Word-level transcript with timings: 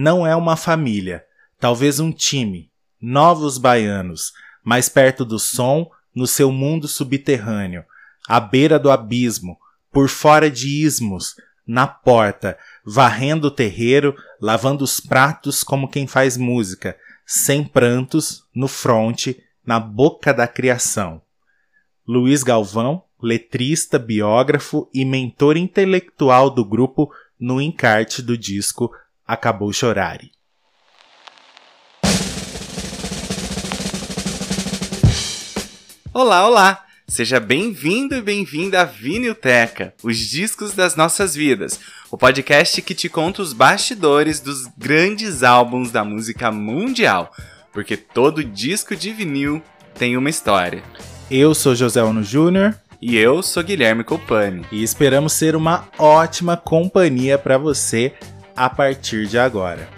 não 0.00 0.24
é 0.24 0.36
uma 0.36 0.54
família, 0.54 1.24
talvez 1.58 1.98
um 1.98 2.12
time, 2.12 2.70
novos 3.02 3.58
baianos, 3.58 4.32
mais 4.62 4.88
perto 4.88 5.24
do 5.24 5.40
som, 5.40 5.90
no 6.14 6.24
seu 6.24 6.52
mundo 6.52 6.86
subterrâneo, 6.86 7.84
à 8.28 8.38
beira 8.38 8.78
do 8.78 8.92
abismo, 8.92 9.58
por 9.90 10.08
fora 10.08 10.48
de 10.48 10.68
ismos, 10.84 11.34
na 11.66 11.84
porta, 11.84 12.56
varrendo 12.84 13.48
o 13.48 13.50
terreiro, 13.50 14.14
lavando 14.40 14.84
os 14.84 15.00
pratos 15.00 15.64
como 15.64 15.88
quem 15.88 16.06
faz 16.06 16.36
música, 16.36 16.96
sem 17.26 17.64
prantos, 17.64 18.44
no 18.54 18.68
fronte, 18.68 19.42
na 19.66 19.80
boca 19.80 20.32
da 20.32 20.46
criação. 20.46 21.20
Luiz 22.06 22.44
Galvão, 22.44 23.02
letrista, 23.20 23.98
biógrafo 23.98 24.88
e 24.94 25.04
mentor 25.04 25.56
intelectual 25.56 26.50
do 26.50 26.64
grupo 26.64 27.12
no 27.36 27.60
encarte 27.60 28.22
do 28.22 28.38
disco 28.38 28.92
Acabou 29.28 29.70
Chorare. 29.74 30.30
Olá, 36.14 36.48
olá! 36.48 36.86
Seja 37.06 37.38
bem-vindo 37.38 38.14
e 38.14 38.22
bem-vinda 38.22 38.80
à 38.80 38.84
Vinilteca, 38.84 39.92
os 40.02 40.16
discos 40.16 40.72
das 40.72 40.96
nossas 40.96 41.34
vidas, 41.34 41.78
o 42.10 42.16
podcast 42.16 42.80
que 42.80 42.94
te 42.94 43.10
conta 43.10 43.42
os 43.42 43.52
bastidores 43.52 44.40
dos 44.40 44.66
grandes 44.78 45.42
álbuns 45.42 45.90
da 45.90 46.02
música 46.02 46.50
mundial, 46.50 47.30
porque 47.70 47.98
todo 47.98 48.42
disco 48.42 48.96
de 48.96 49.12
vinil 49.12 49.62
tem 49.94 50.16
uma 50.16 50.30
história. 50.30 50.82
Eu 51.30 51.54
sou 51.54 51.74
José 51.74 52.02
Ono 52.02 52.22
Júnior. 52.22 52.74
E 53.00 53.16
eu 53.16 53.44
sou 53.44 53.62
Guilherme 53.62 54.02
Copani. 54.02 54.66
E 54.72 54.82
esperamos 54.82 55.32
ser 55.32 55.54
uma 55.54 55.86
ótima 55.96 56.56
companhia 56.56 57.38
para 57.38 57.56
você 57.56 58.12
a 58.58 58.68
partir 58.68 59.28
de 59.28 59.38
agora. 59.38 59.97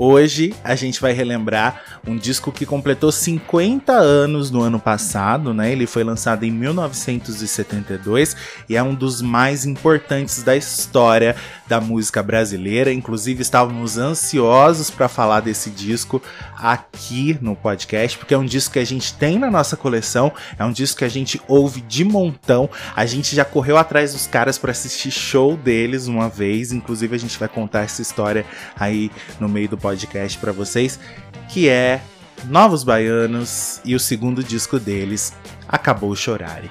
Hoje 0.00 0.54
a 0.62 0.76
gente 0.76 1.00
vai 1.00 1.12
relembrar 1.12 1.82
um 2.06 2.16
disco 2.16 2.52
que 2.52 2.64
completou 2.64 3.10
50 3.10 3.92
anos 3.92 4.48
no 4.48 4.62
ano 4.62 4.78
passado, 4.78 5.52
né? 5.52 5.72
Ele 5.72 5.88
foi 5.88 6.04
lançado 6.04 6.44
em 6.44 6.52
1972 6.52 8.36
e 8.68 8.76
é 8.76 8.82
um 8.82 8.94
dos 8.94 9.20
mais 9.20 9.64
importantes 9.66 10.44
da 10.44 10.56
história 10.56 11.34
da 11.66 11.80
música 11.80 12.22
brasileira. 12.22 12.92
Inclusive 12.92 13.42
estávamos 13.42 13.98
ansiosos 13.98 14.88
para 14.88 15.08
falar 15.08 15.40
desse 15.40 15.68
disco 15.68 16.22
aqui 16.56 17.36
no 17.40 17.56
podcast, 17.56 18.18
porque 18.18 18.34
é 18.34 18.38
um 18.38 18.46
disco 18.46 18.74
que 18.74 18.78
a 18.78 18.86
gente 18.86 19.12
tem 19.14 19.36
na 19.36 19.50
nossa 19.50 19.76
coleção, 19.76 20.32
é 20.56 20.64
um 20.64 20.72
disco 20.72 20.98
que 20.98 21.04
a 21.04 21.10
gente 21.10 21.42
ouve 21.48 21.80
de 21.80 22.04
montão. 22.04 22.70
A 22.94 23.04
gente 23.04 23.34
já 23.34 23.44
correu 23.44 23.76
atrás 23.76 24.12
dos 24.12 24.28
caras 24.28 24.58
para 24.58 24.70
assistir 24.70 25.10
show 25.10 25.56
deles 25.56 26.06
uma 26.06 26.28
vez, 26.28 26.70
inclusive 26.70 27.16
a 27.16 27.18
gente 27.18 27.36
vai 27.36 27.48
contar 27.48 27.80
essa 27.80 28.00
história 28.00 28.46
aí 28.78 29.10
no 29.40 29.48
meio 29.48 29.68
do 29.68 29.76
podcast 29.76 29.87
podcast 29.88 30.36
para 30.36 30.52
vocês, 30.52 31.00
que 31.48 31.66
é 31.66 32.02
Novos 32.44 32.84
Baianos 32.84 33.80
e 33.86 33.94
o 33.94 34.00
segundo 34.00 34.44
disco 34.44 34.78
deles, 34.78 35.32
Acabou 35.66 36.14
Chorare. 36.14 36.70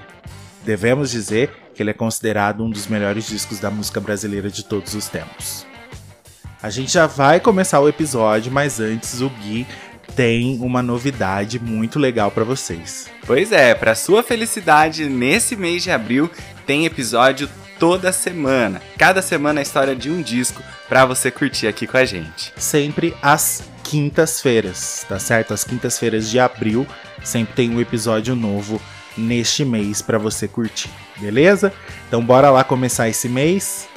Devemos 0.63 1.09
dizer 1.09 1.51
que 1.73 1.81
ele 1.81 1.89
é 1.89 1.93
considerado 1.93 2.63
um 2.63 2.69
dos 2.69 2.85
melhores 2.85 3.25
discos 3.25 3.57
da 3.57 3.71
música 3.71 3.99
brasileira 3.99 4.51
de 4.51 4.63
todos 4.63 4.93
os 4.93 5.07
tempos. 5.07 5.65
A 6.61 6.69
gente 6.69 6.91
já 6.91 7.07
vai 7.07 7.39
começar 7.39 7.79
o 7.79 7.89
episódio, 7.89 8.51
mas 8.51 8.79
antes 8.79 9.19
o 9.19 9.29
Gui 9.29 9.65
tem 10.15 10.59
uma 10.59 10.83
novidade 10.83 11.59
muito 11.59 11.97
legal 11.97 12.29
para 12.29 12.43
vocês. 12.43 13.09
Pois 13.25 13.51
é, 13.51 13.73
para 13.73 13.95
sua 13.95 14.21
felicidade, 14.21 15.05
nesse 15.05 15.55
mês 15.55 15.81
de 15.81 15.89
abril 15.89 16.29
tem 16.67 16.85
episódio 16.85 17.49
toda 17.79 18.11
semana. 18.11 18.81
Cada 18.97 19.21
semana 19.21 19.59
a 19.59 19.63
história 19.63 19.95
de 19.95 20.09
um 20.09 20.21
disco 20.21 20.61
para 20.87 21.05
você 21.05 21.31
curtir 21.31 21.67
aqui 21.67 21.87
com 21.87 21.97
a 21.97 22.05
gente. 22.05 22.53
Sempre 22.57 23.15
às 23.21 23.63
quintas-feiras, 23.83 25.05
tá 25.07 25.19
certo? 25.19 25.53
Às 25.53 25.63
quintas-feiras 25.63 26.29
de 26.29 26.39
abril 26.39 26.85
sempre 27.23 27.53
tem 27.53 27.69
um 27.69 27.79
episódio 27.79 28.35
novo 28.35 28.81
neste 29.17 29.65
mês 29.65 30.01
para 30.01 30.17
você 30.17 30.47
curtir, 30.47 30.89
beleza? 31.17 31.73
Então 32.07 32.23
bora 32.23 32.49
lá 32.49 32.63
começar 32.63 33.09
esse 33.09 33.27
mês. 33.27 33.87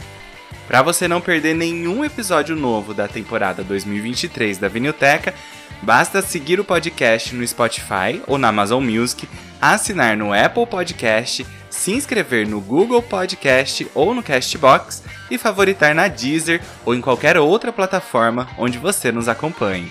Para 0.67 0.83
você 0.83 1.09
não 1.09 1.21
perder 1.21 1.55
nenhum 1.55 2.05
episódio 2.05 2.55
novo 2.55 2.95
da 2.95 3.09
temporada 3.09 3.65
2023 3.65 4.57
da 4.57 4.69
Vinilteca, 4.69 5.35
basta 5.83 6.23
seguir 6.23 6.61
o 6.61 6.65
podcast 6.65 7.35
no 7.35 7.47
Spotify 7.47 8.23
ou 8.27 8.39
na 8.39 8.49
Amazon 8.49 8.85
Music, 8.85 9.29
assinar 9.61 10.17
no 10.17 10.33
Apple 10.33 10.67
Podcast 10.67 11.47
se 11.71 11.93
inscrever 11.93 12.47
no 12.47 12.61
Google 12.61 13.01
Podcast 13.01 13.89
ou 13.95 14.13
no 14.15 14.23
Castbox 14.23 15.03
e 15.31 15.39
favoritar 15.39 15.95
na 15.95 16.09
Deezer 16.09 16.61
ou 16.85 16.95
em 16.95 17.01
qualquer 17.01 17.39
outra 17.39 17.73
plataforma 17.73 18.49
onde 18.59 18.77
você 18.77 19.11
nos 19.13 19.29
acompanhe. 19.29 19.91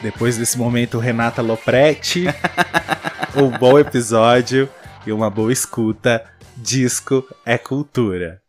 Depois 0.00 0.38
desse 0.38 0.56
momento, 0.56 0.98
Renata 0.98 1.42
Lopretti, 1.42 2.24
um 3.36 3.50
bom 3.50 3.78
episódio 3.78 4.68
e 5.06 5.12
uma 5.12 5.28
boa 5.28 5.52
escuta. 5.52 6.24
Disco 6.56 7.26
é 7.44 7.58
cultura. 7.58 8.40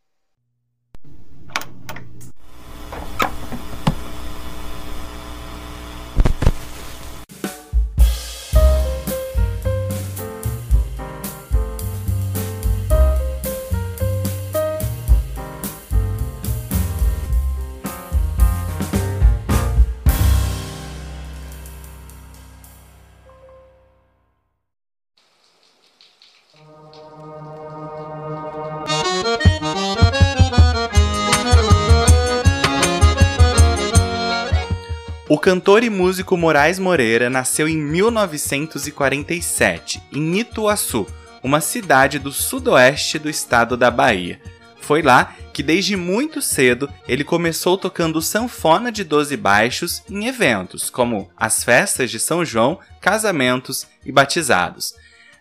Cantor 35.51 35.83
e 35.83 35.89
músico 35.89 36.37
Moraes 36.37 36.79
Moreira 36.79 37.29
nasceu 37.29 37.67
em 37.67 37.75
1947, 37.75 40.01
em 40.13 40.39
Ituaçu, 40.39 41.05
uma 41.43 41.59
cidade 41.59 42.17
do 42.17 42.31
sudoeste 42.31 43.19
do 43.19 43.29
estado 43.29 43.75
da 43.75 43.91
Bahia. 43.91 44.39
Foi 44.79 45.01
lá 45.01 45.35
que 45.51 45.61
desde 45.61 45.97
muito 45.97 46.41
cedo 46.41 46.89
ele 47.05 47.25
começou 47.25 47.77
tocando 47.77 48.21
sanfona 48.21 48.93
de 48.93 49.03
12 49.03 49.35
baixos 49.35 50.01
em 50.09 50.25
eventos 50.25 50.89
como 50.89 51.29
as 51.35 51.65
festas 51.65 52.09
de 52.09 52.17
São 52.17 52.45
João, 52.45 52.79
casamentos 53.01 53.85
e 54.05 54.11
batizados. 54.11 54.93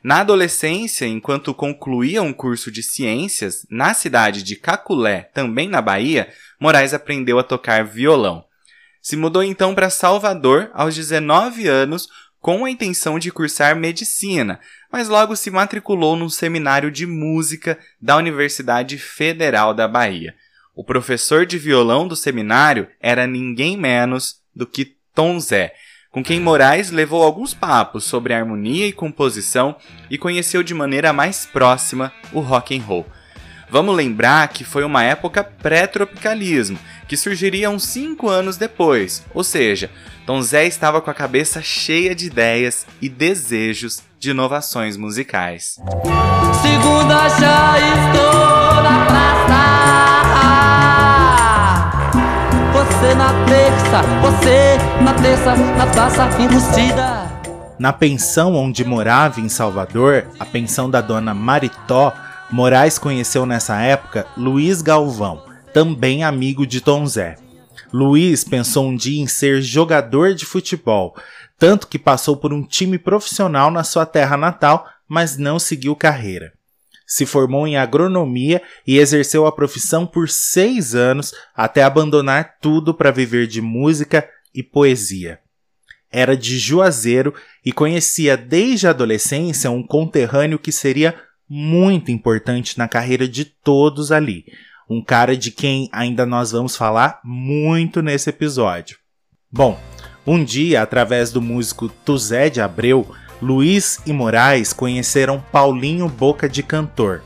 Na 0.03 0.23
adolescência, 0.23 1.07
enquanto 1.07 1.55
concluía 1.55 2.21
um 2.21 2.33
curso 2.33 2.73
de 2.73 2.83
ciências 2.83 3.65
na 3.71 3.95
cidade 3.95 4.43
de 4.43 4.57
Caculé, 4.57 5.31
também 5.33 5.69
na 5.69 5.81
Bahia, 5.81 6.29
Moraes 6.59 6.93
aprendeu 6.93 7.39
a 7.39 7.45
tocar 7.45 7.85
violão. 7.85 8.50
Se 9.01 9.17
mudou 9.17 9.43
então 9.43 9.75
para 9.75 9.91
Salvador 9.91 10.71
aos 10.75 10.95
19 10.95 11.67
anos 11.67 12.09
com 12.41 12.65
a 12.65 12.71
intenção 12.71 13.19
de 13.19 13.31
cursar 13.31 13.77
medicina, 13.77 14.61
mas 14.91 15.09
logo 15.09 15.37
se 15.37 15.51
matriculou 15.51 16.17
num 16.17 16.29
seminário 16.29 16.91
de 16.91 17.07
música 17.07 17.79
da 18.01 18.17
Universidade 18.17 18.99
Federal 18.99 19.75
da 19.75 19.87
Bahia. 19.87 20.35
O 20.75 20.83
professor 20.83 21.45
de 21.45 21.59
violão 21.59 22.09
do 22.09 22.17
seminário 22.17 22.89
era 22.99 23.27
ninguém 23.27 23.77
menos 23.77 24.37
do 24.55 24.67
que 24.67 24.97
Tom 25.15 25.39
Zé, 25.39 25.75
com 26.11 26.25
quem 26.25 26.41
Moraes 26.41 26.91
levou 26.91 27.23
alguns 27.23 27.55
papos 27.55 28.05
sobre 28.05 28.33
harmonia 28.33 28.87
e 28.87 28.93
composição 28.93 29.77
e 30.11 30.19
conheceu 30.19 30.63
de 30.63 30.75
maneira 30.75 31.13
mais 31.13 31.47
próxima 31.47 32.13
o 32.33 32.41
rock 32.41 32.77
and 32.77 32.83
roll. 32.83 33.07
Vamos 33.71 33.95
lembrar 33.95 34.49
que 34.49 34.65
foi 34.65 34.83
uma 34.83 35.05
época 35.05 35.45
pré-tropicalismo, 35.45 36.77
que 37.07 37.17
surgiria 37.17 37.71
uns 37.71 37.85
5 37.85 38.29
anos 38.29 38.57
depois, 38.57 39.25
ou 39.33 39.45
seja, 39.45 39.89
Tom 40.27 40.43
Zé 40.43 40.67
estava 40.67 41.01
com 41.01 41.09
a 41.09 41.15
cabeça 41.15 41.63
cheia 41.63 42.13
de 42.13 42.27
ideias 42.27 42.85
e 43.01 43.09
desejos 43.09 44.03
de 44.19 44.31
inovações 44.31 44.97
musicais. 44.97 45.77
Segunda 46.61 47.29
já 47.29 47.79
estou 47.79 48.83
na 48.83 49.05
praça. 49.07 49.31
Você 52.73 53.15
na 53.15 53.33
terça, 53.47 54.03
você 54.21 54.79
na 55.03 55.15
terça, 55.15 55.55
na 55.55 55.87
praça 55.87 56.29
enrustida. 56.43 57.31
Na 57.79 57.93
pensão 57.93 58.57
onde 58.57 58.85
morava 58.85 59.41
em 59.41 59.49
Salvador, 59.49 60.27
a 60.39 60.45
pensão 60.45 60.91
da 60.91 61.01
dona 61.01 61.33
Maritó, 61.33 62.13
Moraes 62.53 62.99
conheceu 62.99 63.47
nessa 63.47 63.81
época 63.81 64.27
Luiz 64.37 64.83
Galvão, 64.83 65.45
também 65.73 66.25
amigo 66.25 66.67
de 66.67 66.81
Tom 66.81 67.07
Zé. 67.07 67.37
Luiz 67.93 68.43
pensou 68.43 68.89
um 68.89 68.97
dia 68.97 69.23
em 69.23 69.27
ser 69.29 69.63
jogador 69.63 70.35
de 70.35 70.45
futebol, 70.45 71.15
tanto 71.57 71.87
que 71.87 71.99
passou 71.99 72.37
por 72.37 72.53
um 72.53 72.65
time 72.65 72.99
profissional 72.99 73.71
na 73.71 73.85
sua 73.85 74.05
terra 74.05 74.37
natal, 74.37 74.85
mas 75.09 75.37
não 75.37 75.59
seguiu 75.61 75.95
carreira. 75.95 76.53
se 77.07 77.27
formou 77.27 77.67
em 77.67 77.77
agronomia 77.77 78.63
e 78.87 78.99
exerceu 78.99 79.45
a 79.45 79.51
profissão 79.51 80.07
por 80.07 80.29
seis 80.29 80.95
anos 80.95 81.35
até 81.57 81.83
abandonar 81.83 82.59
tudo 82.61 82.95
para 82.95 83.11
viver 83.11 83.49
de 83.49 83.61
música 83.61 84.29
e 84.55 84.63
poesia. 84.63 85.41
Era 86.09 86.37
de 86.37 86.57
Juazeiro 86.57 87.35
e 87.65 87.73
conhecia 87.73 88.37
desde 88.37 88.87
a 88.87 88.91
adolescência 88.91 89.73
um 89.73 89.85
conterrâneo 89.85 90.57
que 90.57 90.71
seria 90.71 91.17
muito 91.51 92.13
importante 92.13 92.79
na 92.79 92.87
carreira 92.87 93.27
de 93.27 93.45
todos 93.45 94.13
ali. 94.13 94.45
Um 94.89 95.03
cara 95.03 95.37
de 95.37 95.51
quem 95.51 95.89
ainda 95.91 96.25
nós 96.25 96.53
vamos 96.53 96.77
falar 96.77 97.19
muito 97.25 98.01
nesse 98.01 98.31
episódio. 98.31 98.99
Bom, 99.51 99.77
um 100.25 100.45
dia, 100.45 100.81
através 100.81 101.33
do 101.33 101.43
músico 101.43 101.89
Tuzé 101.89 102.49
de 102.49 102.61
Abreu, 102.61 103.05
Luiz 103.43 103.99
e 104.07 104.13
Moraes 104.13 104.73
conheceram 104.73 105.43
Paulinho 105.51 106.09
Boca 106.09 106.49
de 106.49 106.63
Cantor. 106.63 107.23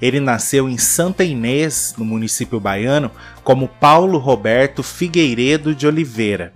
Ele 0.00 0.18
nasceu 0.18 0.66
em 0.68 0.78
Santa 0.78 1.22
Inês, 1.22 1.94
no 1.98 2.04
município 2.04 2.58
baiano, 2.58 3.10
como 3.44 3.68
Paulo 3.68 4.16
Roberto 4.16 4.82
Figueiredo 4.82 5.74
de 5.74 5.86
Oliveira. 5.86 6.54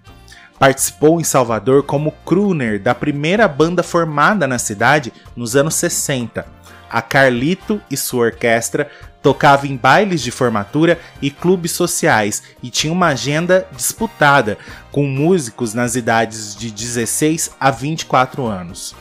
Participou 0.59 1.21
em 1.21 1.25
Salvador 1.25 1.83
como 1.83 2.13
crooner 2.25 2.81
da 2.81 2.95
primeira 2.95 3.49
banda 3.49 3.83
formada 3.83 4.47
na 4.47 4.59
cidade 4.59 5.13
nos 5.37 5.57
anos 5.57 5.75
60 5.75 6.62
a 6.93 7.01
Carlito 7.01 7.81
e 7.91 7.97
sua 7.97 8.27
orquestra 8.27 8.91
tocava 9.23 9.67
em 9.67 9.77
bailes 9.77 10.21
de 10.21 10.31
formatura 10.31 10.99
e 11.23 11.31
clubes 11.31 11.73
sociais 11.73 12.43
e 12.63 12.69
tinha 12.69 12.93
uma 12.93 13.09
agenda 13.09 13.67
disputada 13.75 14.59
com 14.91 15.07
músicos 15.07 15.73
nas 15.73 15.95
idades 15.95 16.55
de 16.55 16.71
16 16.71 17.53
a 17.59 17.71
24 17.71 18.45
anos. 18.45 18.95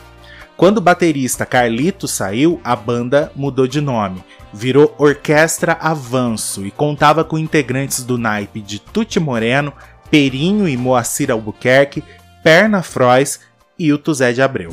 Quando 0.56 0.78
o 0.78 0.82
baterista 0.82 1.44
Carlito 1.44 2.06
saiu, 2.06 2.60
a 2.62 2.76
banda 2.76 3.32
mudou 3.34 3.66
de 3.66 3.80
nome, 3.80 4.22
virou 4.52 4.94
Orquestra 4.96 5.72
Avanço 5.80 6.64
e 6.64 6.70
contava 6.70 7.24
com 7.24 7.38
integrantes 7.38 8.04
do 8.04 8.16
naipe 8.16 8.60
de 8.60 8.78
Tuti 8.78 9.18
Moreno, 9.18 9.72
Perinho 10.10 10.68
e 10.68 10.76
Moacir 10.76 11.30
Albuquerque, 11.30 12.04
Perna 12.44 12.82
Frois 12.82 13.40
e 13.78 13.92
o 13.92 13.98
Tuzé 13.98 14.32
de 14.32 14.42
Abreu. 14.42 14.70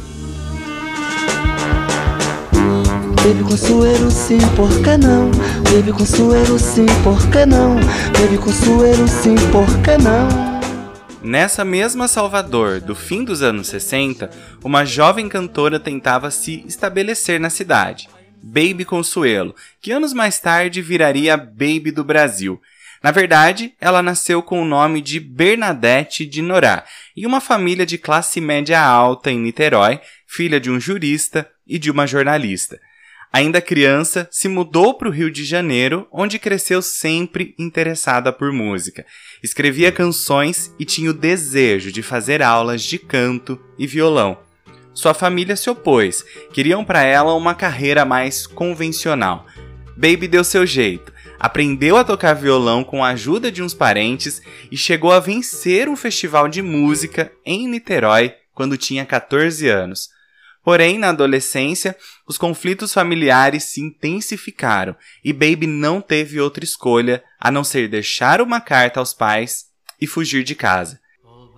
Baby 3.29 3.43
Consuelo 3.43 4.09
sim, 4.09 4.39
por 4.55 4.69
que 4.81 4.97
não? 4.97 5.29
Baby 5.71 5.91
Consuelo 5.91 6.57
sim, 6.57 6.87
por 7.03 7.29
que 7.29 7.45
não? 7.45 7.75
Baby 8.19 8.39
Consuelo 8.39 9.07
sim, 9.07 9.35
por 9.51 9.67
que 9.83 9.95
não? 10.01 10.27
Nessa 11.21 11.63
mesma 11.63 12.07
Salvador, 12.07 12.81
do 12.81 12.95
fim 12.95 13.23
dos 13.23 13.43
anos 13.43 13.67
60, 13.67 14.31
uma 14.63 14.83
jovem 14.83 15.29
cantora 15.29 15.79
tentava 15.79 16.31
se 16.31 16.65
estabelecer 16.65 17.39
na 17.39 17.51
cidade, 17.51 18.09
Baby 18.41 18.83
Consuelo, 18.83 19.55
que 19.79 19.91
anos 19.91 20.11
mais 20.11 20.39
tarde 20.39 20.81
viraria 20.81 21.37
Baby 21.37 21.91
do 21.91 22.03
Brasil. 22.03 22.59
Na 23.03 23.11
verdade, 23.11 23.75
ela 23.79 24.01
nasceu 24.01 24.41
com 24.41 24.59
o 24.59 24.65
nome 24.65 25.01
de 25.01 25.19
Bernadette 25.19 26.25
de 26.25 26.41
Norá, 26.41 26.83
em 27.15 27.27
uma 27.27 27.39
família 27.39 27.85
de 27.85 27.99
classe 27.99 28.41
média 28.41 28.81
alta 28.81 29.29
em 29.29 29.39
Niterói, 29.39 30.01
filha 30.25 30.59
de 30.59 30.71
um 30.71 30.79
jurista 30.79 31.47
e 31.67 31.77
de 31.77 31.91
uma 31.91 32.07
jornalista. 32.07 32.79
Ainda 33.31 33.61
criança, 33.61 34.27
se 34.31 34.47
mudou 34.47 34.95
para 34.95 35.07
o 35.07 35.11
Rio 35.11 35.29
de 35.29 35.45
Janeiro, 35.45 36.07
onde 36.11 36.39
cresceu 36.39 36.81
sempre 36.81 37.53
interessada 37.59 38.33
por 38.33 38.51
música. 38.51 39.05
Escrevia 39.43 39.91
canções 39.91 40.73
e 40.79 40.85
tinha 40.85 41.11
o 41.11 41.13
desejo 41.13 41.91
de 41.91 42.01
fazer 42.01 42.41
aulas 42.41 42.81
de 42.81 42.97
canto 42.97 43.59
e 43.77 43.85
violão. 43.85 44.39
Sua 44.95 45.13
família 45.13 45.55
se 45.55 45.69
opôs, 45.69 46.25
queriam 46.51 46.83
para 46.83 47.03
ela 47.03 47.35
uma 47.35 47.53
carreira 47.53 48.03
mais 48.03 48.47
convencional. 48.47 49.45
Baby 49.95 50.27
deu 50.27 50.43
seu 50.43 50.65
jeito, 50.65 51.13
aprendeu 51.39 51.97
a 51.97 52.03
tocar 52.03 52.33
violão 52.33 52.83
com 52.83 53.05
a 53.05 53.09
ajuda 53.09 53.51
de 53.51 53.61
uns 53.61 53.75
parentes 53.75 54.41
e 54.71 54.75
chegou 54.75 55.11
a 55.11 55.19
vencer 55.19 55.87
um 55.87 55.95
festival 55.95 56.47
de 56.47 56.63
música 56.63 57.31
em 57.45 57.67
Niterói 57.67 58.33
quando 58.55 58.75
tinha 58.75 59.05
14 59.05 59.67
anos. 59.67 60.09
Porém, 60.69 60.99
na 60.99 61.09
adolescência, 61.09 61.95
os 62.27 62.37
conflitos 62.37 62.93
familiares 62.93 63.63
se 63.63 63.81
intensificaram 63.81 64.95
e 65.25 65.33
Baby 65.33 65.65
não 65.65 65.99
teve 65.99 66.39
outra 66.39 66.63
escolha 66.63 67.23
a 67.39 67.49
não 67.49 67.63
ser 67.63 67.89
deixar 67.89 68.39
uma 68.39 68.61
carta 68.61 68.99
aos 68.99 69.11
pais 69.11 69.65
e 69.99 70.05
fugir 70.05 70.43
de 70.43 70.53
casa. 70.53 70.99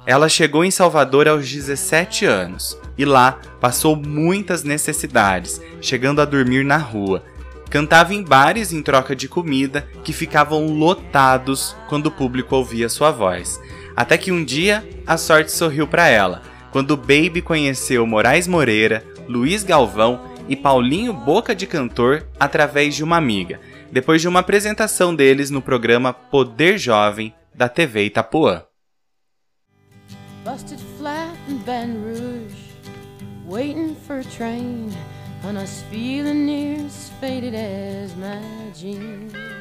Ela 0.05 0.29
chegou 0.29 0.63
em 0.63 0.71
Salvador 0.71 1.27
aos 1.27 1.45
17 1.51 2.23
anos 2.23 2.77
e 2.97 3.03
lá 3.03 3.33
passou 3.59 3.97
muitas 3.97 4.63
necessidades, 4.63 5.59
chegando 5.81 6.21
a 6.21 6.25
dormir 6.25 6.63
na 6.63 6.77
rua. 6.77 7.21
Cantava 7.69 8.13
em 8.13 8.23
bares 8.23 8.71
em 8.71 8.81
troca 8.81 9.13
de 9.13 9.27
comida 9.27 9.89
que 10.05 10.13
ficavam 10.13 10.67
lotados 10.67 11.75
quando 11.89 12.05
o 12.05 12.11
público 12.11 12.55
ouvia 12.55 12.87
sua 12.87 13.11
voz. 13.11 13.59
Até 13.93 14.17
que 14.17 14.31
um 14.31 14.41
dia 14.41 14.87
a 15.05 15.17
sorte 15.17 15.51
sorriu 15.51 15.85
para 15.85 16.07
ela 16.07 16.49
quando 16.71 16.97
Baby 16.97 17.41
conheceu 17.41 18.07
Moraes 18.07 18.47
Moreira, 18.47 19.03
Luiz 19.27 19.63
Galvão 19.63 20.21
e 20.47 20.55
Paulinho 20.55 21.13
Boca 21.13 21.53
de 21.53 21.67
Cantor 21.67 22.25
através 22.39 22.95
de 22.95 23.03
uma 23.03 23.17
amiga, 23.17 23.59
depois 23.91 24.21
de 24.21 24.27
uma 24.27 24.39
apresentação 24.39 25.13
deles 25.13 25.49
no 25.49 25.61
programa 25.61 26.13
Poder 26.13 26.77
Jovem 26.77 27.33
da 27.53 27.67
TV 27.67 28.05
Itapuã. 28.05 28.63
Busted 30.43 30.79
flat 30.97 31.37
in 31.47 31.57
Baton 31.59 32.01
Rouge, 32.03 32.55
waiting 33.47 33.95
for 34.07 34.19
a 34.19 34.23
train, 34.23 34.89
and 35.43 35.57
I 35.57 35.61
was 35.61 35.83
feeling 35.91 36.45
near 36.45 36.85
as 36.85 37.11
faded 37.19 37.53
as 37.53 38.15
my 38.15 38.41
jeans. 38.73 39.60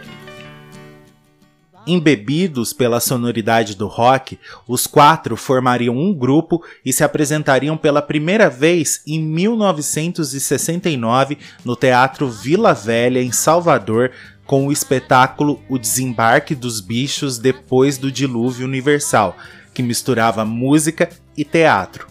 Embebidos 1.86 2.74
pela 2.74 3.00
sonoridade 3.00 3.74
do 3.74 3.86
rock, 3.86 4.38
os 4.68 4.86
quatro 4.86 5.34
formariam 5.36 5.96
um 5.96 6.12
grupo 6.12 6.62
e 6.84 6.92
se 6.92 7.02
apresentariam 7.02 7.74
pela 7.76 8.02
primeira 8.02 8.50
vez 8.50 9.02
em 9.06 9.18
1969 9.18 11.38
no 11.64 11.74
Teatro 11.74 12.30
Vila 12.30 12.74
Velha, 12.74 13.22
em 13.22 13.32
Salvador, 13.32 14.10
com 14.44 14.66
o 14.66 14.72
espetáculo 14.72 15.62
O 15.68 15.78
Desembarque 15.78 16.54
dos 16.54 16.80
Bichos 16.80 17.38
Depois 17.38 17.96
do 17.96 18.12
Dilúvio 18.12 18.66
Universal, 18.66 19.34
que 19.72 19.82
misturava 19.82 20.44
música 20.44 21.08
e 21.36 21.44
teatro. 21.44 22.08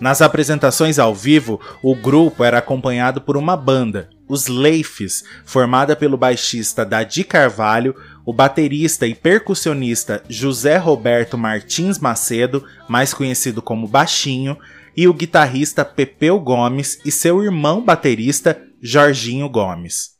Nas 0.00 0.22
apresentações 0.22 0.98
ao 0.98 1.14
vivo, 1.14 1.60
o 1.82 1.94
grupo 1.94 2.42
era 2.42 2.56
acompanhado 2.58 3.20
por 3.20 3.36
uma 3.36 3.54
banda, 3.54 4.08
os 4.30 4.46
Leifes, 4.46 5.24
formada 5.44 5.96
pelo 5.96 6.16
baixista 6.16 6.86
Dadi 6.86 7.24
Carvalho, 7.24 7.96
o 8.30 8.32
baterista 8.32 9.08
e 9.08 9.14
percussionista 9.14 10.22
José 10.28 10.76
Roberto 10.76 11.36
Martins 11.36 11.98
Macedo, 11.98 12.64
mais 12.88 13.12
conhecido 13.12 13.60
como 13.60 13.88
Baixinho, 13.88 14.56
e 14.96 15.08
o 15.08 15.12
guitarrista 15.12 15.84
Pepeu 15.84 16.38
Gomes 16.38 17.00
e 17.04 17.10
seu 17.10 17.42
irmão 17.42 17.84
baterista 17.84 18.62
Jorginho 18.80 19.48
Gomes. 19.48 20.10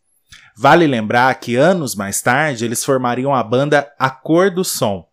Vale 0.59 0.89
lembrar 0.89 1.33
que 1.37 1.55
anos 1.55 1.95
mais 1.95 2.21
tarde 2.21 2.65
eles 2.65 2.85
formariam 2.85 3.33
a 3.33 3.45
banda 3.45 3.89
A 3.97 4.11
Cor 4.11 4.51
do 4.51 4.65
Som. 4.65 5.05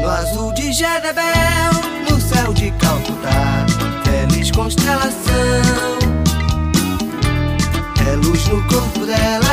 No 0.00 0.08
azul 0.08 0.54
de 0.54 0.72
Jezebel, 0.72 1.72
no 2.10 2.18
céu 2.18 2.54
de 2.54 2.70
Calcutá, 2.70 3.66
feliz 4.02 4.50
constelação, 4.50 5.34
é 8.10 8.16
luz 8.16 8.48
no 8.48 8.66
corpo 8.66 9.04
dela 9.04 9.43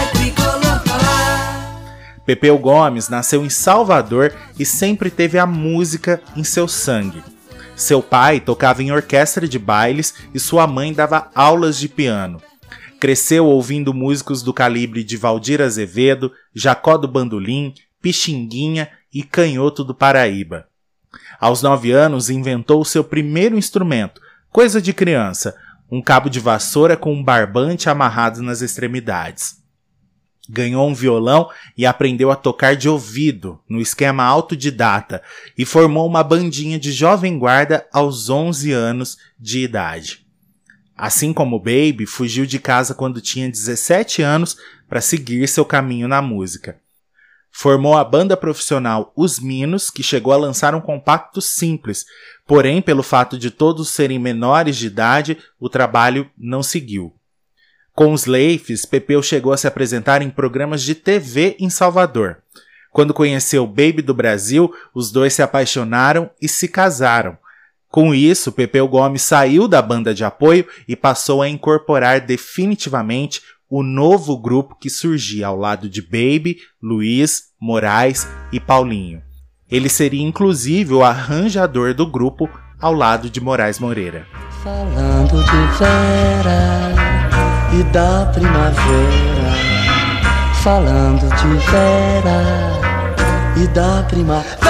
Pepeu 2.32 2.58
Gomes 2.58 3.10
nasceu 3.10 3.44
em 3.44 3.50
Salvador 3.50 4.34
e 4.58 4.66
sempre 4.66 5.12
teve 5.12 5.38
a 5.38 5.46
música 5.46 6.22
em 6.34 6.46
seu 6.46 6.66
sangue. 6.66 7.22
Seu 7.76 8.02
pai 8.02 8.40
tocava 8.40 8.82
em 8.82 8.90
orquestra 8.90 9.46
de 9.46 9.60
bailes 9.60 10.14
e 10.34 10.40
sua 10.40 10.66
mãe 10.66 10.94
dava 10.94 11.30
aulas 11.36 11.78
de 11.78 11.90
piano. 11.90 12.42
Cresceu 13.02 13.48
ouvindo 13.48 13.94
músicos 13.94 14.42
do 14.42 14.54
calibre 14.54 15.04
de 15.04 15.18
Valdir 15.18 15.62
Azevedo, 15.62 16.32
Jacó 16.56 16.96
do 16.96 17.06
Bandolim, 17.06 17.74
Pixinguinha 18.02 18.90
e 19.14 19.24
Canhoto 19.24 19.84
do 19.84 19.94
Paraíba. 19.94 20.68
Aos 21.38 21.62
nove 21.62 21.92
anos, 21.92 22.30
inventou 22.30 22.86
seu 22.86 23.04
primeiro 23.04 23.58
instrumento, 23.58 24.22
coisa 24.50 24.82
de 24.82 24.94
criança, 24.94 25.54
um 25.92 26.02
cabo 26.02 26.30
de 26.30 26.40
vassoura 26.40 26.96
com 26.96 27.14
um 27.14 27.22
barbante 27.22 27.90
amarrado 27.90 28.42
nas 28.42 28.62
extremidades 28.62 29.61
ganhou 30.50 30.88
um 30.88 30.94
violão 30.94 31.50
e 31.78 31.86
aprendeu 31.86 32.32
a 32.32 32.36
tocar 32.36 32.76
de 32.76 32.90
ouvido, 32.90 33.60
no 33.70 33.80
esquema 33.80 34.24
autodidata, 34.24 35.22
e 35.58 35.66
formou 35.66 36.08
uma 36.08 36.24
bandinha 36.24 36.80
de 36.80 36.92
jovem 36.92 37.38
guarda 37.38 37.88
aos 37.92 38.30
11 38.30 38.72
anos 38.72 39.18
de 39.40 39.60
idade. 39.60 40.26
Assim 40.96 41.34
como 41.34 41.60
Baby, 41.60 42.06
fugiu 42.06 42.46
de 42.46 42.60
casa 42.60 42.94
quando 42.94 43.22
tinha 43.22 43.50
17 43.50 44.22
anos 44.22 44.58
para 44.88 45.02
seguir 45.02 45.48
seu 45.48 45.66
caminho 45.66 46.08
na 46.08 46.22
música. 46.22 46.80
Formou 47.52 47.98
a 47.98 48.04
banda 48.04 48.38
profissional 48.38 49.12
Os 49.16 49.40
Minos, 49.40 49.90
que 49.90 50.04
chegou 50.04 50.32
a 50.32 50.38
lançar 50.38 50.74
um 50.74 50.80
compacto 50.80 51.42
simples, 51.42 52.06
porém, 52.46 52.82
pelo 52.82 53.04
fato 53.04 53.38
de 53.38 53.52
todos 53.52 53.90
serem 53.90 54.20
menores 54.20 54.78
de 54.78 54.88
idade, 54.88 55.38
o 55.60 55.68
trabalho 55.68 56.30
não 56.38 56.64
seguiu. 56.64 57.14
Com 57.94 58.14
os 58.14 58.26
Leifes, 58.26 58.86
Pepeu 58.86 59.22
chegou 59.22 59.52
a 59.52 59.58
se 59.58 59.68
apresentar 59.68 60.22
em 60.22 60.30
programas 60.30 60.82
de 60.82 60.96
TV 60.96 61.56
em 61.60 61.70
Salvador. 61.70 62.38
Quando 62.92 63.14
conheceu 63.14 63.66
Baby 63.68 64.02
do 64.02 64.14
Brasil, 64.14 64.74
os 64.94 65.12
dois 65.12 65.34
se 65.34 65.42
apaixonaram 65.42 66.30
e 66.42 66.48
se 66.48 66.68
casaram. 66.68 67.38
Com 67.90 68.16
isso, 68.16 68.52
Pepeu 68.52 68.88
Gomes 68.88 69.22
saiu 69.22 69.68
da 69.68 69.82
banda 69.82 70.14
de 70.14 70.24
apoio 70.24 70.66
e 70.88 70.96
passou 70.96 71.42
a 71.42 71.50
incorporar 71.50 72.22
definitivamente 72.22 73.42
o 73.70 73.84
novo 73.84 74.38
grupo 74.38 74.76
que 74.76 74.90
surgia 74.90 75.48
ao 75.48 75.58
lado 75.58 75.90
de 75.90 76.02
Baby, 76.02 76.58
Luiz, 76.82 77.44
Moraes 77.60 78.28
e 78.52 78.60
Paulinho. 78.60 79.22
Ele 79.70 79.88
seria 79.88 80.22
inclusive 80.22 80.94
o 80.94 81.04
arranjador 81.04 81.94
do 81.94 82.06
grupo 82.06 82.50
ao 82.80 82.94
lado 82.94 83.30
de 83.30 83.40
Moraes 83.40 83.80
Moreira. 83.80 84.26
Falando 84.64 85.42
de 85.44 85.78
Vera 85.78 87.11
e 87.74 87.84
da 87.84 88.26
primavera. 88.34 89.52
Falando 90.62 91.28
de 91.36 91.48
Vera 91.72 92.44
e 93.64 93.68
da 93.68 94.04
primavera. 94.04 94.62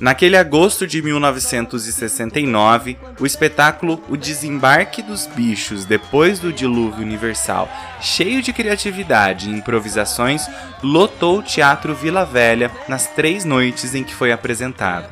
Naquele 0.00 0.36
agosto 0.36 0.86
de 0.86 1.00
1969, 1.00 2.96
o 3.20 3.26
espetáculo 3.26 4.02
O 4.08 4.16
Desembarque 4.16 5.00
dos 5.00 5.26
Bichos 5.28 5.84
depois 5.84 6.40
do 6.40 6.52
Dilúvio 6.52 7.04
Universal, 7.04 7.68
cheio 8.00 8.42
de 8.42 8.52
criatividade 8.52 9.48
e 9.48 9.52
improvisações, 9.52 10.48
lotou 10.82 11.38
o 11.38 11.42
Teatro 11.42 11.94
Vila 11.94 12.24
Velha 12.24 12.70
nas 12.88 13.06
três 13.06 13.44
noites 13.44 13.94
em 13.94 14.02
que 14.02 14.14
foi 14.14 14.32
apresentado. 14.32 15.08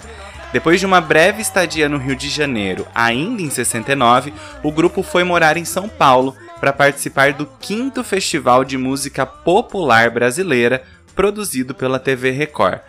Depois 0.53 0.81
de 0.81 0.87
uma 0.87 1.01
breve 1.01 1.41
estadia 1.41 1.89
no 1.89 1.97
Rio 1.97 2.17
de 2.17 2.29
Janeiro, 2.29 2.87
ainda 2.95 3.43
em 3.43 3.51
69, 3.51 4.33
o 4.63 4.73
grupo 4.73 5.03
foi 5.03 5.23
morar 5.25 5.57
em 5.57 5.65
São 5.65 5.89
Paulo 5.89 6.37
para 6.59 6.73
participar 6.73 7.33
do 7.33 7.47
quinto 7.47 8.03
Festival 8.03 8.65
de 8.65 8.77
Música 8.77 9.25
Popular 9.25 10.11
Brasileira, 10.11 10.83
produzido 11.15 11.75
pela 11.75 11.99
TV 11.99 12.31
Record 12.31 12.81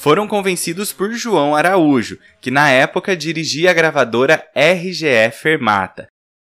foram 0.00 0.26
convencidos 0.26 0.94
por 0.94 1.12
João 1.12 1.54
Araújo, 1.54 2.18
que 2.40 2.50
na 2.50 2.70
época 2.70 3.14
dirigia 3.14 3.70
a 3.70 3.74
gravadora 3.74 4.42
RGE 4.56 5.30
Fermata. 5.30 6.06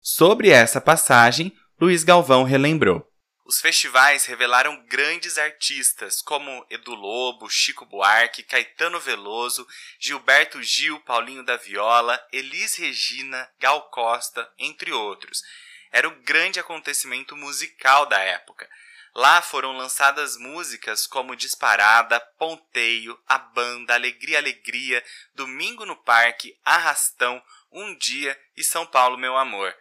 Sobre 0.01 0.51
essa 0.51 0.81
passagem, 0.81 1.53
Luiz 1.81 2.05
Galvão 2.05 2.45
relembrou. 2.45 3.05
Os 3.45 3.61
festivais 3.61 4.25
revelaram 4.25 4.85
grandes 4.87 5.37
artistas 5.37 6.23
como 6.23 6.65
Edu 6.71 6.95
Lobo, 6.95 7.51
Chico 7.51 7.85
Buarque, 7.85 8.45
Caetano 8.45 9.01
Veloso, 9.01 9.67
Gilberto 9.99 10.63
Gil, 10.63 11.01
Paulinho 11.01 11.45
da 11.45 11.57
Viola, 11.57 12.25
Elis 12.33 12.77
Regina, 12.77 13.51
Gal 13.59 13.91
Costa, 13.91 14.49
entre 14.57 14.93
outros. 14.93 15.43
Era 15.91 16.07
o 16.09 16.23
grande 16.23 16.61
acontecimento 16.61 17.37
musical 17.37 18.07
da 18.07 18.19
época. 18.21 18.69
Lá 19.15 19.43
foram 19.43 19.77
lançadas 19.77 20.39
músicas 20.39 21.07
como 21.07 21.37
Disparada, 21.37 22.21
Ponteio, 22.39 23.21
A 23.27 23.39
Banda, 23.39 23.93
Alegria 23.93 24.39
Alegria, 24.39 25.05
Domingo 25.35 25.85
no 25.85 25.97
Parque, 25.97 26.57
Arrastão, 26.65 27.43
Um 27.71 27.95
Dia 27.99 28.41
e 28.57 28.63
São 28.63 28.87
Paulo 28.87 29.19
Meu 29.19 29.37
Amor. 29.37 29.75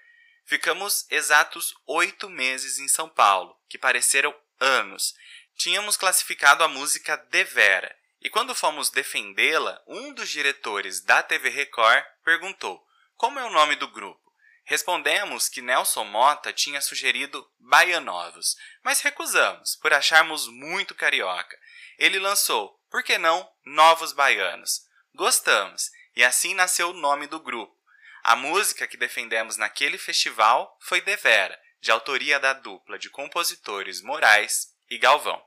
Ficamos 0.51 1.05
exatos 1.09 1.73
oito 1.87 2.29
meses 2.29 2.77
em 2.77 2.87
São 2.89 3.07
Paulo, 3.07 3.57
que 3.69 3.77
pareceram 3.77 4.35
anos. 4.59 5.15
Tínhamos 5.55 5.95
classificado 5.95 6.61
a 6.61 6.67
música 6.67 7.15
Devera, 7.15 7.97
e 8.19 8.29
quando 8.29 8.53
fomos 8.53 8.89
defendê-la, 8.89 9.81
um 9.87 10.13
dos 10.13 10.29
diretores 10.29 10.99
da 10.99 11.23
TV 11.23 11.47
Record 11.47 12.03
perguntou: 12.21 12.85
Como 13.15 13.39
é 13.39 13.45
o 13.45 13.49
nome 13.49 13.77
do 13.77 13.87
grupo? 13.87 14.19
Respondemos 14.65 15.47
que 15.47 15.61
Nelson 15.61 16.03
Mota 16.03 16.51
tinha 16.51 16.81
sugerido 16.81 17.49
Baianovos, 17.57 18.57
mas 18.83 18.99
recusamos, 18.99 19.77
por 19.77 19.93
acharmos 19.93 20.49
muito 20.49 20.93
carioca. 20.93 21.57
Ele 21.97 22.19
lançou, 22.19 22.77
por 22.89 23.03
que 23.03 23.17
não, 23.17 23.49
Novos 23.63 24.11
Baianos. 24.11 24.85
Gostamos, 25.15 25.89
e 26.13 26.25
assim 26.25 26.53
nasceu 26.53 26.89
o 26.89 26.99
nome 26.99 27.25
do 27.25 27.39
grupo. 27.39 27.80
A 28.23 28.35
música 28.35 28.85
que 28.85 28.97
defendemos 28.97 29.57
naquele 29.57 29.97
festival 29.97 30.77
foi 30.79 31.01
Devera, 31.01 31.57
de 31.81 31.89
autoria 31.89 32.39
da 32.39 32.53
dupla 32.53 32.99
de 32.99 33.09
compositores 33.09 34.01
Moraes 34.03 34.67
e 34.91 34.99
Galvão. 34.99 35.41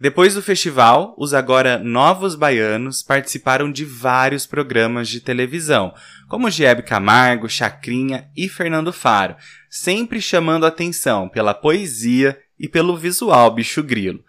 Depois 0.00 0.34
do 0.34 0.42
festival, 0.42 1.14
os 1.18 1.34
agora 1.34 1.76
novos 1.76 2.34
baianos 2.34 3.02
participaram 3.02 3.70
de 3.70 3.84
vários 3.84 4.46
programas 4.46 5.08
de 5.08 5.20
televisão, 5.20 5.92
como 6.28 6.50
Giebe 6.50 6.82
Camargo, 6.82 7.48
Chacrinha 7.50 8.30
e 8.34 8.48
Fernando 8.48 8.92
Faro, 8.92 9.36
sempre 9.68 10.22
chamando 10.22 10.64
atenção 10.64 11.28
pela 11.28 11.52
poesia 11.52 12.40
e 12.58 12.66
pelo 12.66 12.96
visual 12.96 13.50
bicho 13.50 13.82
grilo. 13.82 14.24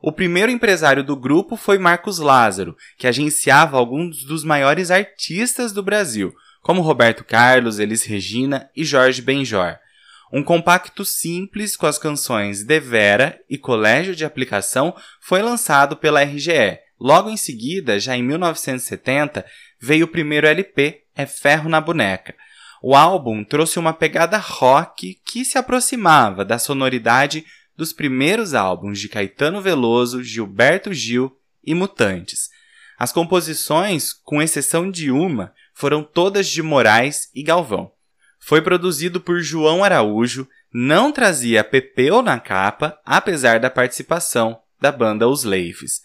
O 0.00 0.12
primeiro 0.12 0.52
empresário 0.52 1.02
do 1.02 1.16
grupo 1.16 1.56
foi 1.56 1.78
Marcos 1.78 2.18
Lázaro, 2.18 2.76
que 2.98 3.06
agenciava 3.06 3.78
alguns 3.78 4.22
dos 4.24 4.44
maiores 4.44 4.90
artistas 4.90 5.72
do 5.72 5.82
Brasil, 5.82 6.32
como 6.64 6.80
Roberto 6.80 7.22
Carlos, 7.22 7.78
Elis 7.78 8.04
Regina 8.04 8.70
e 8.74 8.86
Jorge 8.86 9.20
Benjor. 9.20 9.76
Um 10.32 10.42
compacto 10.42 11.04
simples 11.04 11.76
com 11.76 11.86
as 11.86 11.98
canções 11.98 12.64
Devera 12.64 13.38
e 13.50 13.58
Colégio 13.58 14.16
de 14.16 14.24
Aplicação 14.24 14.96
foi 15.20 15.42
lançado 15.42 15.94
pela 15.94 16.22
RGE. 16.22 16.78
Logo 16.98 17.28
em 17.28 17.36
seguida, 17.36 18.00
já 18.00 18.16
em 18.16 18.22
1970, 18.22 19.44
veio 19.78 20.06
o 20.06 20.08
primeiro 20.08 20.46
LP, 20.46 21.02
É 21.14 21.26
Ferro 21.26 21.68
na 21.68 21.82
Boneca. 21.82 22.34
O 22.82 22.96
álbum 22.96 23.44
trouxe 23.44 23.78
uma 23.78 23.92
pegada 23.92 24.38
rock 24.38 25.20
que 25.22 25.44
se 25.44 25.58
aproximava 25.58 26.46
da 26.46 26.58
sonoridade 26.58 27.44
dos 27.76 27.92
primeiros 27.92 28.54
álbuns 28.54 28.98
de 28.98 29.10
Caetano 29.10 29.60
Veloso, 29.60 30.22
Gilberto 30.22 30.94
Gil 30.94 31.36
e 31.62 31.74
Mutantes. 31.74 32.48
As 32.98 33.12
composições, 33.12 34.14
com 34.14 34.40
exceção 34.40 34.90
de 34.90 35.10
uma, 35.10 35.52
foram 35.74 36.02
todas 36.02 36.46
de 36.46 36.62
Moraes 36.62 37.28
e 37.34 37.42
Galvão. 37.42 37.90
Foi 38.40 38.62
produzido 38.62 39.20
por 39.20 39.40
João 39.40 39.82
Araújo, 39.82 40.46
não 40.72 41.10
trazia 41.10 41.64
Pepeu 41.64 42.22
na 42.22 42.38
capa, 42.38 42.98
apesar 43.04 43.58
da 43.58 43.70
participação 43.70 44.58
da 44.80 44.92
banda 44.92 45.28
Os 45.28 45.44
Leifes. 45.44 46.02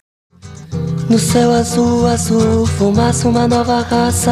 No 1.08 1.18
céu 1.18 1.50
azul, 1.52 2.06
azul, 2.06 2.66
fumaça 2.66 3.28
uma 3.28 3.46
nova 3.46 3.82
raça. 3.82 4.30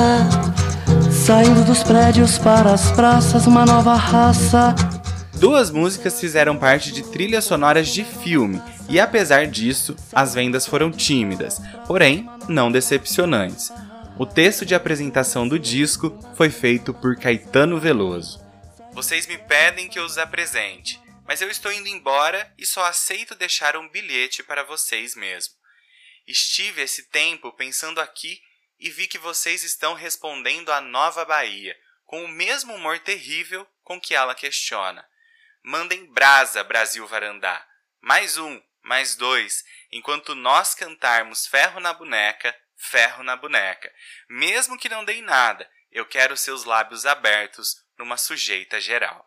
Saindo 1.10 1.64
dos 1.64 1.82
prédios 1.82 2.38
para 2.38 2.72
as 2.72 2.90
praças, 2.92 3.46
uma 3.46 3.66
nova 3.66 3.94
raça. 3.94 4.74
Duas 5.34 5.70
músicas 5.70 6.18
fizeram 6.18 6.56
parte 6.56 6.92
de 6.92 7.02
trilhas 7.02 7.44
sonoras 7.44 7.88
de 7.88 8.04
filme, 8.04 8.62
e 8.88 8.98
apesar 8.98 9.46
disso, 9.46 9.94
as 10.12 10.34
vendas 10.34 10.66
foram 10.66 10.90
tímidas, 10.90 11.60
porém 11.86 12.28
não 12.48 12.72
decepcionantes. 12.72 13.70
O 14.18 14.26
texto 14.26 14.66
de 14.66 14.74
apresentação 14.74 15.46
do 15.46 15.56
disco 15.60 16.10
foi 16.36 16.50
feito 16.50 16.92
por 16.92 17.14
Caetano 17.16 17.78
Veloso. 17.78 18.44
Vocês 18.92 19.28
me 19.28 19.38
pedem 19.38 19.88
que 19.88 19.96
eu 19.96 20.04
os 20.04 20.18
apresente, 20.18 21.00
mas 21.24 21.40
eu 21.40 21.48
estou 21.48 21.70
indo 21.70 21.86
embora 21.86 22.52
e 22.58 22.66
só 22.66 22.84
aceito 22.84 23.36
deixar 23.36 23.76
um 23.76 23.88
bilhete 23.88 24.42
para 24.42 24.64
vocês 24.64 25.14
mesmo. 25.14 25.54
Estive 26.26 26.82
esse 26.82 27.04
tempo 27.04 27.52
pensando 27.52 28.00
aqui 28.00 28.42
e 28.80 28.90
vi 28.90 29.06
que 29.06 29.18
vocês 29.18 29.62
estão 29.62 29.94
respondendo 29.94 30.72
à 30.72 30.80
nova 30.80 31.24
Bahia, 31.24 31.76
com 32.04 32.24
o 32.24 32.28
mesmo 32.28 32.74
humor 32.74 32.98
terrível 32.98 33.64
com 33.84 34.00
que 34.00 34.16
ela 34.16 34.34
questiona. 34.34 35.06
Mandem 35.62 36.12
brasa, 36.12 36.64
Brasil 36.64 37.06
Varandá. 37.06 37.64
Mais 38.00 38.36
um, 38.36 38.60
mais 38.82 39.14
dois, 39.14 39.64
enquanto 39.92 40.34
nós 40.34 40.74
cantarmos 40.74 41.46
ferro 41.46 41.78
na 41.78 41.92
boneca, 41.92 42.52
ferro 42.78 43.22
na 43.22 43.36
boneca. 43.36 43.90
Mesmo 44.30 44.78
que 44.78 44.88
não 44.88 45.04
dei 45.04 45.20
nada, 45.20 45.68
eu 45.92 46.06
quero 46.06 46.36
seus 46.36 46.64
lábios 46.64 47.04
abertos 47.04 47.76
numa 47.98 48.16
sujeita 48.16 48.80
geral. 48.80 49.26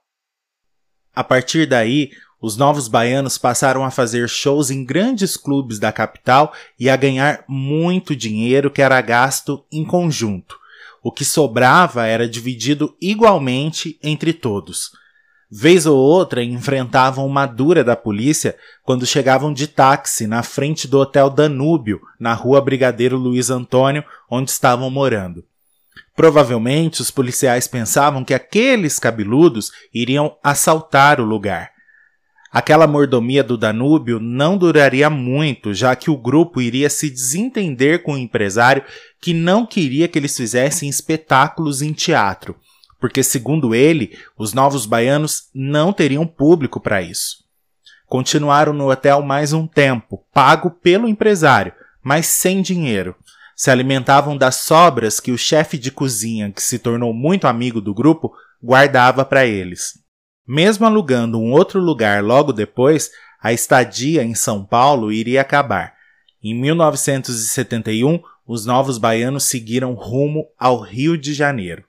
A 1.13 1.23
partir 1.23 1.67
daí, 1.67 2.11
os 2.41 2.55
novos 2.55 2.87
baianos 2.87 3.37
passaram 3.37 3.83
a 3.83 3.91
fazer 3.91 4.27
shows 4.29 4.71
em 4.71 4.83
grandes 4.83 5.35
clubes 5.35 5.77
da 5.77 5.91
capital 5.91 6.55
e 6.79 6.89
a 6.89 6.95
ganhar 6.95 7.43
muito 7.47 8.15
dinheiro 8.15 8.71
que 8.71 8.81
era 8.81 8.99
gasto 9.01 9.65
em 9.71 9.85
conjunto. 9.85 10.59
O 11.03 11.11
que 11.11 11.25
sobrava 11.25 12.07
era 12.07 12.27
dividido 12.27 12.95
igualmente 13.01 13.99
entre 14.01 14.33
todos. 14.33 14.91
Vez 15.53 15.85
ou 15.85 15.97
outra 15.97 16.41
enfrentavam 16.41 17.27
uma 17.27 17.45
dura 17.45 17.83
da 17.83 17.93
polícia 17.93 18.55
quando 18.85 19.05
chegavam 19.05 19.51
de 19.51 19.67
táxi 19.67 20.25
na 20.25 20.43
frente 20.43 20.87
do 20.87 20.97
Hotel 20.97 21.29
Danúbio, 21.29 21.99
na 22.17 22.33
rua 22.33 22.61
Brigadeiro 22.61 23.17
Luiz 23.17 23.49
Antônio, 23.49 24.01
onde 24.29 24.49
estavam 24.49 24.89
morando. 24.89 25.43
Provavelmente 26.15 27.01
os 27.01 27.11
policiais 27.11 27.67
pensavam 27.67 28.23
que 28.23 28.33
aqueles 28.33 28.97
cabeludos 28.97 29.73
iriam 29.93 30.37
assaltar 30.41 31.19
o 31.19 31.25
lugar. 31.25 31.71
Aquela 32.49 32.87
mordomia 32.87 33.43
do 33.43 33.57
Danúbio 33.57 34.21
não 34.21 34.57
duraria 34.57 35.09
muito, 35.09 35.73
já 35.73 35.97
que 35.97 36.09
o 36.09 36.17
grupo 36.17 36.61
iria 36.61 36.89
se 36.89 37.09
desentender 37.09 38.03
com 38.03 38.13
o 38.13 38.17
empresário 38.17 38.85
que 39.19 39.33
não 39.33 39.65
queria 39.65 40.07
que 40.07 40.17
eles 40.17 40.35
fizessem 40.35 40.87
espetáculos 40.87 41.81
em 41.81 41.91
teatro 41.91 42.55
porque, 43.01 43.23
segundo 43.23 43.73
ele, 43.73 44.15
os 44.37 44.53
novos 44.53 44.85
baianos 44.85 45.49
não 45.53 45.91
teriam 45.91 46.25
público 46.27 46.79
para 46.79 47.01
isso. 47.01 47.37
Continuaram 48.05 48.73
no 48.73 48.91
hotel 48.91 49.23
mais 49.23 49.53
um 49.53 49.65
tempo, 49.65 50.23
pago 50.31 50.69
pelo 50.69 51.07
empresário, 51.07 51.73
mas 52.03 52.27
sem 52.27 52.61
dinheiro. 52.61 53.15
Se 53.55 53.71
alimentavam 53.71 54.37
das 54.37 54.57
sobras 54.57 55.19
que 55.19 55.31
o 55.31 55.37
chefe 55.37 55.79
de 55.79 55.91
cozinha, 55.91 56.51
que 56.51 56.61
se 56.61 56.77
tornou 56.77 57.11
muito 57.11 57.47
amigo 57.47 57.81
do 57.81 57.93
grupo, 57.93 58.31
guardava 58.63 59.25
para 59.25 59.47
eles. 59.47 59.93
Mesmo 60.47 60.85
alugando 60.85 61.39
um 61.39 61.51
outro 61.51 61.79
lugar 61.79 62.23
logo 62.23 62.53
depois, 62.53 63.09
a 63.41 63.51
estadia 63.51 64.23
em 64.23 64.35
São 64.35 64.63
Paulo 64.63 65.11
iria 65.11 65.41
acabar. 65.41 65.93
Em 66.43 66.53
1971, 66.53 68.21
os 68.45 68.65
novos 68.65 68.97
baianos 68.99 69.45
seguiram 69.45 69.93
rumo 69.93 70.45
ao 70.59 70.81
Rio 70.81 71.17
de 71.17 71.33
Janeiro. 71.33 71.83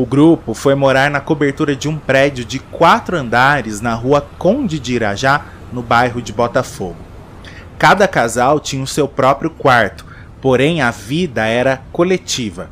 O 0.00 0.06
grupo 0.06 0.54
foi 0.54 0.74
morar 0.74 1.10
na 1.10 1.20
cobertura 1.20 1.76
de 1.76 1.86
um 1.86 1.98
prédio 1.98 2.42
de 2.42 2.58
quatro 2.58 3.18
andares 3.18 3.82
na 3.82 3.92
rua 3.92 4.26
Conde 4.38 4.78
de 4.78 4.94
Irajá, 4.94 5.44
no 5.70 5.82
bairro 5.82 6.22
de 6.22 6.32
Botafogo. 6.32 6.96
Cada 7.78 8.08
casal 8.08 8.58
tinha 8.58 8.82
o 8.82 8.86
seu 8.86 9.06
próprio 9.06 9.50
quarto, 9.50 10.06
porém 10.40 10.80
a 10.80 10.90
vida 10.90 11.44
era 11.44 11.82
coletiva. 11.92 12.70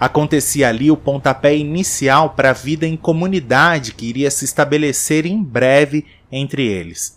Acontecia 0.00 0.68
ali 0.68 0.90
o 0.90 0.96
pontapé 0.96 1.56
inicial 1.56 2.30
para 2.30 2.50
a 2.50 2.52
vida 2.52 2.84
em 2.84 2.96
comunidade 2.96 3.94
que 3.94 4.06
iria 4.06 4.28
se 4.28 4.44
estabelecer 4.44 5.24
em 5.24 5.40
breve 5.40 6.04
entre 6.32 6.66
eles. 6.66 7.16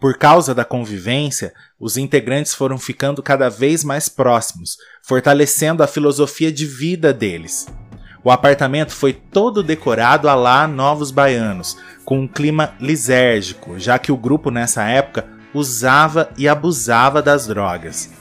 Por 0.00 0.16
causa 0.16 0.54
da 0.54 0.64
convivência, 0.64 1.52
os 1.78 1.98
integrantes 1.98 2.54
foram 2.54 2.78
ficando 2.78 3.22
cada 3.22 3.50
vez 3.50 3.84
mais 3.84 4.08
próximos, 4.08 4.78
fortalecendo 5.02 5.82
a 5.82 5.86
filosofia 5.86 6.50
de 6.50 6.64
vida 6.64 7.12
deles. 7.12 7.66
O 8.28 8.30
apartamento 8.30 8.92
foi 8.92 9.14
todo 9.14 9.62
decorado 9.62 10.28
a 10.28 10.34
lá 10.34 10.68
Novos 10.68 11.10
Baianos, 11.10 11.78
com 12.04 12.20
um 12.20 12.28
clima 12.28 12.74
lisérgico, 12.78 13.78
já 13.78 13.98
que 13.98 14.12
o 14.12 14.18
grupo 14.18 14.50
nessa 14.50 14.84
época 14.84 15.24
usava 15.54 16.28
e 16.36 16.46
abusava 16.46 17.22
das 17.22 17.46
drogas. 17.46 18.12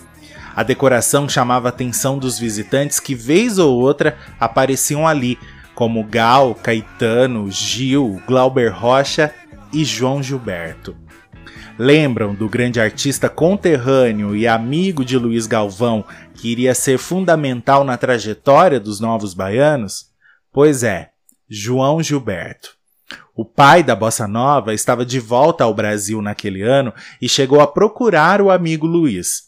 A 0.55 0.63
decoração 0.63 1.27
chamava 1.27 1.67
a 1.67 1.71
atenção 1.71 2.17
dos 2.17 2.39
visitantes 2.39 3.01
que, 3.01 3.13
vez 3.13 3.59
ou 3.59 3.77
outra, 3.77 4.17
apareciam 4.39 5.05
ali, 5.05 5.37
como 5.75 6.05
Gal, 6.05 6.55
Caetano, 6.55 7.51
Gil, 7.51 8.21
Glauber 8.25 8.69
Rocha 8.69 9.33
e 9.73 9.83
João 9.83 10.23
Gilberto. 10.23 10.95
Lembram 11.77 12.33
do 12.33 12.47
grande 12.47 12.79
artista 12.79 13.27
conterrâneo 13.27 14.35
e 14.37 14.47
amigo 14.47 15.03
de 15.03 15.17
Luiz 15.17 15.45
Galvão, 15.45 16.05
que 16.37 16.49
iria 16.49 16.75
ser 16.75 16.97
fundamental 16.97 17.83
na 17.83 17.97
trajetória 17.97 18.79
dos 18.79 18.99
novos 18.99 19.33
baianos? 19.33 20.11
Pois 20.53 20.83
é, 20.83 21.09
João 21.49 22.01
Gilberto. 22.01 22.77
O 23.35 23.43
pai 23.43 23.83
da 23.83 23.95
bossa 23.95 24.27
nova 24.27 24.73
estava 24.73 25.05
de 25.05 25.19
volta 25.19 25.63
ao 25.63 25.73
Brasil 25.73 26.21
naquele 26.21 26.61
ano 26.61 26.93
e 27.21 27.27
chegou 27.27 27.59
a 27.59 27.67
procurar 27.67 28.41
o 28.41 28.51
amigo 28.51 28.85
Luiz. 28.85 29.43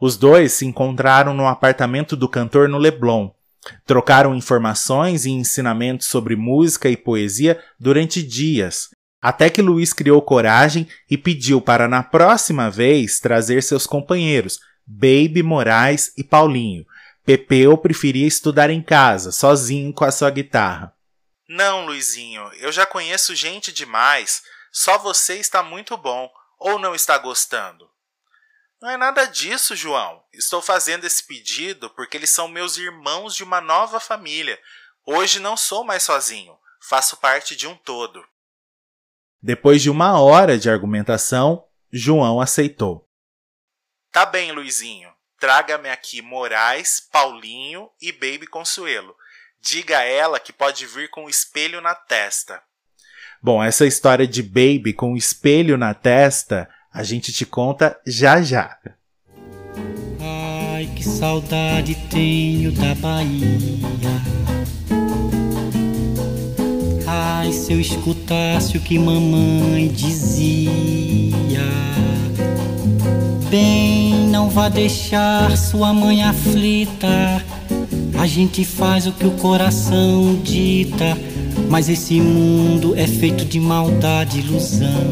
Os 0.00 0.16
dois 0.16 0.52
se 0.52 0.66
encontraram 0.66 1.34
no 1.34 1.46
apartamento 1.46 2.16
do 2.16 2.28
cantor 2.28 2.68
no 2.68 2.78
Leblon. 2.78 3.30
Trocaram 3.84 4.34
informações 4.34 5.26
e 5.26 5.30
ensinamentos 5.30 6.06
sobre 6.06 6.34
música 6.34 6.88
e 6.88 6.96
poesia 6.96 7.60
durante 7.78 8.22
dias, 8.22 8.88
até 9.20 9.50
que 9.50 9.60
Luiz 9.60 9.92
criou 9.92 10.22
coragem 10.22 10.88
e 11.10 11.18
pediu 11.18 11.60
para 11.60 11.86
na 11.86 12.02
próxima 12.02 12.70
vez 12.70 13.20
trazer 13.20 13.62
seus 13.62 13.86
companheiros, 13.86 14.58
Baby 14.92 15.44
Moraes 15.44 16.12
e 16.16 16.24
Paulinho. 16.24 16.84
Pepeu 17.24 17.78
preferia 17.78 18.26
estudar 18.26 18.70
em 18.70 18.82
casa, 18.82 19.30
sozinho 19.30 19.92
com 19.92 20.04
a 20.04 20.10
sua 20.10 20.30
guitarra. 20.30 20.92
Não, 21.48 21.86
Luizinho, 21.86 22.50
eu 22.54 22.72
já 22.72 22.84
conheço 22.84 23.34
gente 23.36 23.72
demais. 23.72 24.42
Só 24.72 24.98
você 24.98 25.36
está 25.36 25.62
muito 25.62 25.96
bom. 25.96 26.28
Ou 26.58 26.78
não 26.78 26.94
está 26.94 27.16
gostando? 27.16 27.88
Não 28.82 28.90
é 28.90 28.96
nada 28.96 29.26
disso, 29.26 29.76
João. 29.76 30.22
Estou 30.32 30.60
fazendo 30.60 31.04
esse 31.06 31.22
pedido 31.22 31.88
porque 31.90 32.16
eles 32.16 32.30
são 32.30 32.48
meus 32.48 32.76
irmãos 32.76 33.36
de 33.36 33.44
uma 33.44 33.60
nova 33.60 34.00
família. 34.00 34.58
Hoje 35.06 35.38
não 35.38 35.56
sou 35.56 35.84
mais 35.84 36.02
sozinho. 36.02 36.56
Faço 36.80 37.16
parte 37.16 37.54
de 37.54 37.66
um 37.66 37.76
todo. 37.76 38.24
Depois 39.40 39.80
de 39.80 39.88
uma 39.88 40.20
hora 40.20 40.58
de 40.58 40.68
argumentação, 40.68 41.64
João 41.92 42.40
aceitou. 42.40 43.09
Tá 44.12 44.26
bem, 44.26 44.50
Luizinho. 44.50 45.08
Traga-me 45.38 45.88
aqui 45.88 46.20
Moraes, 46.20 47.00
Paulinho 47.00 47.88
e 48.02 48.10
Baby 48.10 48.46
Consuelo. 48.46 49.14
Diga 49.62 49.98
a 49.98 50.04
ela 50.04 50.40
que 50.40 50.52
pode 50.52 50.84
vir 50.84 51.08
com 51.10 51.26
o 51.26 51.30
espelho 51.30 51.80
na 51.80 51.94
testa. 51.94 52.60
Bom, 53.40 53.62
essa 53.62 53.86
história 53.86 54.26
de 54.26 54.42
Baby 54.42 54.92
com 54.92 55.12
o 55.12 55.16
espelho 55.16 55.78
na 55.78 55.94
testa, 55.94 56.68
a 56.92 57.04
gente 57.04 57.32
te 57.32 57.46
conta 57.46 57.98
já 58.04 58.42
já. 58.42 58.76
Ai, 60.20 60.90
que 60.96 61.04
saudade 61.04 61.94
tenho 62.10 62.72
da 62.72 62.94
Bahia. 62.96 64.10
Ai, 67.06 67.52
se 67.52 67.72
eu 67.72 67.80
escutasse 67.80 68.76
o 68.76 68.80
que 68.80 68.98
mamãe 68.98 69.88
dizia. 69.88 71.60
Bem, 73.50 74.28
não 74.28 74.48
vá 74.48 74.68
deixar 74.68 75.56
sua 75.56 75.92
mãe 75.92 76.22
aflita. 76.22 77.44
A 78.16 78.24
gente 78.24 78.64
faz 78.64 79.08
o 79.08 79.12
que 79.12 79.26
o 79.26 79.32
coração 79.32 80.40
dita. 80.40 81.16
Mas 81.68 81.88
esse 81.88 82.20
mundo 82.20 82.94
é 82.96 83.08
feito 83.08 83.44
de 83.44 83.58
maldade 83.58 84.38
e 84.38 84.42
ilusão. 84.44 85.10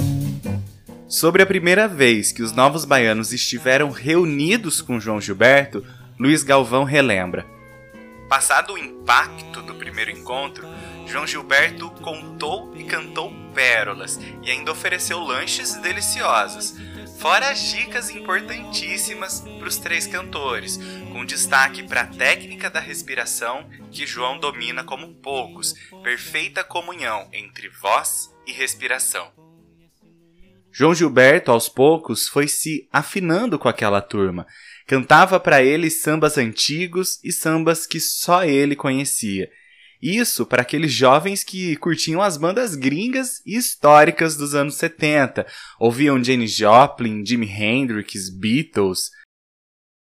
Sobre 1.09 1.43
a 1.43 1.47
primeira 1.47 1.89
vez 1.89 2.31
que 2.31 2.41
os 2.41 2.53
novos 2.53 2.85
baianos 2.85 3.33
estiveram 3.33 3.91
reunidos 3.91 4.81
com 4.81 5.01
João 5.01 5.21
Gilberto, 5.21 5.85
Luiz 6.17 6.45
Galvão 6.45 6.85
relembra. 6.85 7.45
Passado 8.29 8.75
o 8.75 8.79
impacto 8.79 9.63
do 9.63 9.75
primeiro 9.75 10.13
encontro, 10.13 10.65
João 11.09 11.27
Gilberto 11.27 11.91
contou 12.03 12.73
e 12.77 12.85
cantou 12.85 13.33
pérolas 13.55 14.21
e 14.43 14.51
ainda 14.51 14.71
ofereceu 14.71 15.19
lanches 15.19 15.75
deliciosos, 15.77 16.77
fora 17.19 17.51
as 17.51 17.73
dicas 17.73 18.11
importantíssimas 18.11 19.41
para 19.59 19.69
os 19.69 19.77
três 19.77 20.07
cantores, 20.07 20.79
com 21.13 21.25
destaque 21.25 21.83
para 21.83 22.03
a 22.03 22.07
técnica 22.07 22.71
da 22.71 22.81
respiração 22.81 23.69
que 23.91 24.07
João 24.07 24.39
domina 24.39 24.85
como 24.85 25.15
poucos, 25.15 25.75
perfeita 26.03 26.63
comunhão 26.63 27.29
entre 27.33 27.69
voz 27.69 28.31
e 28.47 28.53
respiração. 28.53 29.33
João 30.71 30.95
Gilberto, 30.95 31.51
aos 31.51 31.69
poucos, 31.69 32.29
foi 32.29 32.47
se 32.47 32.89
afinando 32.93 33.59
com 33.59 33.69
aquela 33.69 34.01
turma. 34.01 34.47
Cantava 34.87 35.41
para 35.41 35.63
eles 35.63 36.01
sambas 36.01 36.39
antigos 36.39 37.19
e 37.25 37.33
sambas 37.33 37.85
que 37.85 37.99
só 37.99 38.45
ele 38.45 38.77
conhecia 38.77 39.51
isso 40.01 40.47
para 40.47 40.63
aqueles 40.63 40.93
jovens 40.93 41.43
que 41.43 41.77
curtiam 41.77 42.23
as 42.23 42.37
bandas 42.37 42.75
gringas 42.75 43.41
e 43.45 43.57
históricas 43.57 44.37
dos 44.37 44.55
anos 44.55 44.77
70, 44.77 45.47
ouviam 45.79 46.23
Janis 46.23 46.53
Joplin, 46.53 47.25
Jimi 47.25 47.49
Hendrix, 47.49 48.31
Beatles. 48.31 49.11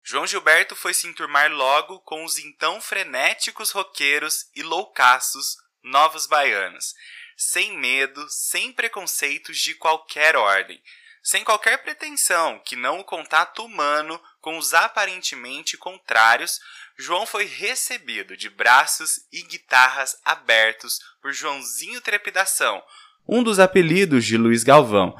João 0.04 0.26
Gilberto 0.26 0.76
foi 0.76 0.94
se 0.94 1.08
enturmar 1.08 1.52
logo 1.52 2.00
com 2.02 2.24
os 2.24 2.38
então 2.38 2.82
frenéticos 2.82 3.72
roqueiros 3.72 4.46
e 4.56 4.64
loucaços 4.64 5.56
novos 5.84 6.26
baianos, 6.26 6.94
sem 7.38 7.78
medo, 7.78 8.26
sem 8.30 8.72
preconceitos 8.72 9.58
de 9.58 9.76
qualquer 9.76 10.36
ordem, 10.36 10.82
sem 11.24 11.44
qualquer 11.44 11.84
pretensão 11.84 12.60
que 12.66 12.76
não 12.76 13.00
o 13.00 13.04
contato 13.04 13.64
humano 13.64 14.20
com 14.40 14.58
os 14.58 14.74
aparentemente 14.74 15.78
contrários 15.78 16.60
João 17.02 17.26
foi 17.26 17.46
recebido 17.46 18.38
de 18.38 18.48
braços 18.48 19.28
e 19.34 19.42
guitarras 19.42 20.16
abertos 20.24 21.00
por 21.20 21.34
Joãozinho 21.34 22.00
Trepidação, 22.00 22.80
um 23.28 23.42
dos 23.42 23.58
apelidos 23.58 24.24
de 24.24 24.38
Luiz 24.38 24.64
Galvão, 24.64 25.16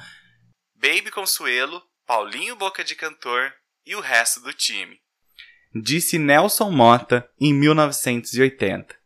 Baby 0.76 1.10
Consuelo, 1.10 1.82
Paulinho 2.06 2.56
Boca 2.56 2.84
de 2.84 2.96
Cantor 2.96 3.52
e 3.84 3.96
o 3.96 4.00
resto 4.00 4.42
do 4.42 4.54
time. 4.54 5.02
Disse 5.74 6.20
Nelson 6.20 6.70
Mota 6.70 7.28
em 7.40 7.52
1980. 7.52 9.01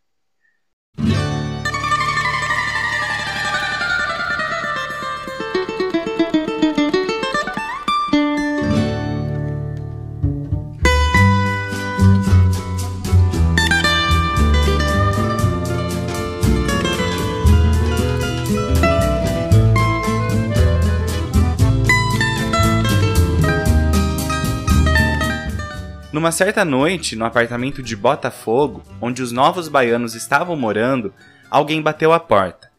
Numa 26.15 26.31
certa 26.31 26.63
noite, 26.63 27.13
no 27.13 27.25
apartamento 27.25 27.83
de 27.83 27.93
Botafogo, 27.93 28.81
onde 29.01 29.21
os 29.21 29.33
novos 29.33 29.67
baianos 29.67 30.15
estavam 30.15 30.55
morando, 30.55 31.13
alguém 31.51 31.81
bateu 31.81 32.13
à 32.13 32.21
porta. 32.21 32.71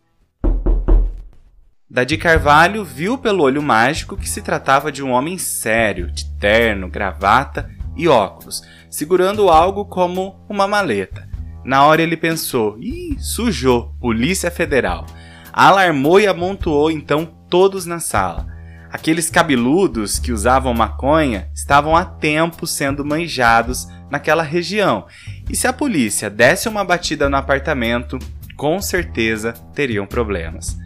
Dadi 1.88 2.16
Carvalho 2.16 2.83
viu 2.83 3.18
pelo 3.18 3.42
olho 3.42 3.62
mágico 3.62 4.16
que 4.16 4.27
se 4.27 4.40
tratava 4.40 4.90
de 4.90 5.03
um 5.03 5.11
homem 5.11 5.37
sério, 5.37 6.11
de 6.11 6.25
terno, 6.38 6.88
gravata 6.88 7.70
e 7.94 8.09
óculos, 8.09 8.62
segurando 8.88 9.51
algo 9.51 9.85
como 9.85 10.42
uma 10.49 10.66
maleta. 10.66 11.29
Na 11.62 11.85
hora 11.85 12.01
ele 12.01 12.16
pensou: 12.16 12.79
ih, 12.81 13.18
sujou, 13.18 13.94
Polícia 14.01 14.51
Federal. 14.51 15.05
Alarmou 15.53 16.18
e 16.18 16.27
amontoou 16.27 16.90
então 16.90 17.27
todos 17.51 17.85
na 17.85 18.01
sala. 18.01 18.55
Aqueles 18.90 19.29
cabeludos 19.29 20.18
que 20.18 20.33
usavam 20.33 20.72
maconha 20.72 21.51
estavam 21.55 21.96
há 21.96 22.05
tempo 22.05 22.66
sendo 22.66 23.05
manjados 23.05 23.88
naquela 24.11 24.42
região, 24.42 25.07
e 25.51 25.57
se 25.57 25.66
a 25.66 25.72
polícia 25.72 26.31
desse 26.31 26.68
uma 26.68 26.85
batida 26.85 27.29
no 27.29 27.37
apartamento, 27.37 28.18
com 28.57 28.81
certeza 28.81 29.53
teriam 29.75 30.07
problemas. 30.07 30.77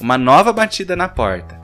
Uma 0.00 0.18
nova 0.18 0.52
batida 0.52 0.94
na 0.94 1.08
porta. 1.08 1.60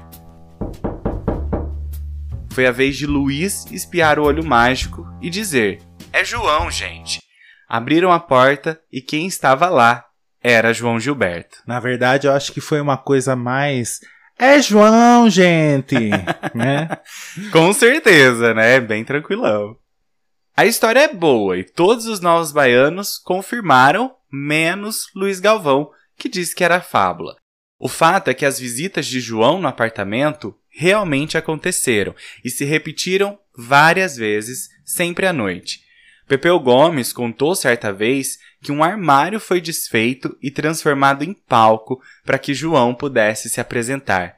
Foi 2.51 2.67
a 2.67 2.73
vez 2.73 2.97
de 2.97 3.07
Luiz 3.07 3.67
espiar 3.71 4.19
o 4.19 4.25
olho 4.25 4.45
mágico 4.45 5.07
e 5.21 5.31
dizer: 5.31 5.81
É 6.13 6.25
João, 6.25 6.71
gente. 6.71 7.21
Abriram 7.69 8.13
a 8.13 8.21
porta 8.21 8.79
e 8.93 9.01
quem 9.01 9.27
estava 9.27 9.69
lá 9.71 10.05
era 10.43 10.75
João 10.75 11.01
Gilberto. 11.01 11.59
Na 11.67 11.81
verdade, 11.81 12.27
eu 12.27 12.33
acho 12.33 12.53
que 12.53 12.61
foi 12.61 12.81
uma 12.81 12.99
coisa 12.99 13.35
mais. 13.35 14.01
É 14.45 14.61
João, 14.61 15.31
gente! 15.31 15.95
né? 16.53 16.89
Com 17.53 17.73
certeza, 17.73 18.53
né? 18.53 18.81
Bem 18.81 19.05
tranquilão. 19.05 19.77
A 20.57 20.67
história 20.67 20.99
é 20.99 21.15
boa 21.15 21.57
e 21.57 21.63
todos 21.63 22.07
os 22.07 22.19
novos 22.19 22.51
baianos 22.51 23.19
confirmaram, 23.19 24.13
menos 24.33 25.07
Luiz 25.15 25.39
Galvão, 25.39 25.93
que 26.19 26.29
disse 26.29 26.57
que 26.57 26.65
era 26.65 26.81
fábula. 26.81 27.37
O 27.79 27.87
fato 27.87 28.31
é 28.31 28.35
que 28.35 28.45
as 28.45 28.59
visitas 28.59 29.07
de 29.07 29.21
João 29.21 29.61
no 29.61 29.69
apartamento 29.69 30.53
realmente 30.69 31.39
aconteceram 31.39 32.13
e 32.45 32.51
se 32.51 32.65
repetiram 32.65 33.39
várias 33.57 34.17
vezes, 34.17 34.69
sempre 34.85 35.25
à 35.25 35.33
noite. 35.33 35.83
Pepeu 36.27 36.59
Gomes 36.59 37.13
contou 37.13 37.55
certa 37.55 37.93
vez 37.93 38.39
que 38.63 38.71
um 38.71 38.85
armário 38.85 39.41
foi 39.41 39.61
desfeito 39.61 40.37
e 40.41 40.51
transformado 40.51 41.25
em 41.25 41.35
palco 41.35 42.01
para 42.25 42.39
que 42.39 42.55
João 42.55 42.95
pudesse 42.95 43.51
se 43.51 43.61
apresentar. 43.61 44.37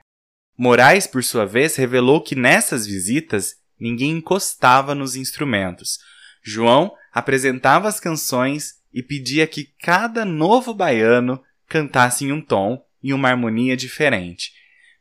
Moraes, 0.56 1.06
por 1.06 1.22
sua 1.22 1.44
vez, 1.44 1.76
revelou 1.76 2.22
que 2.22 2.34
nessas 2.34 2.86
visitas 2.86 3.56
ninguém 3.78 4.12
encostava 4.12 4.94
nos 4.94 5.14
instrumentos. 5.14 5.98
João 6.42 6.92
apresentava 7.12 7.86
as 7.86 8.00
canções 8.00 8.76
e 8.92 9.02
pedia 9.02 9.46
que 9.46 9.68
cada 9.82 10.24
novo 10.24 10.72
baiano 10.72 11.42
cantasse 11.68 12.24
em 12.24 12.32
um 12.32 12.40
tom 12.40 12.82
e 13.02 13.12
uma 13.12 13.28
harmonia 13.28 13.76
diferente. 13.76 14.52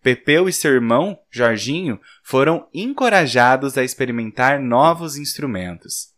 Pepeu 0.01 0.49
e 0.49 0.53
seu 0.53 0.73
irmão, 0.73 1.17
Jorginho, 1.31 1.99
foram 2.23 2.67
encorajados 2.73 3.77
a 3.77 3.83
experimentar 3.83 4.59
novos 4.59 5.15
instrumentos. 5.15 6.12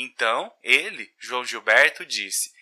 Então, 0.00 0.54
ele, 0.62 1.12
João 1.18 1.44
Gilberto, 1.44 2.06
disse: 2.06 2.52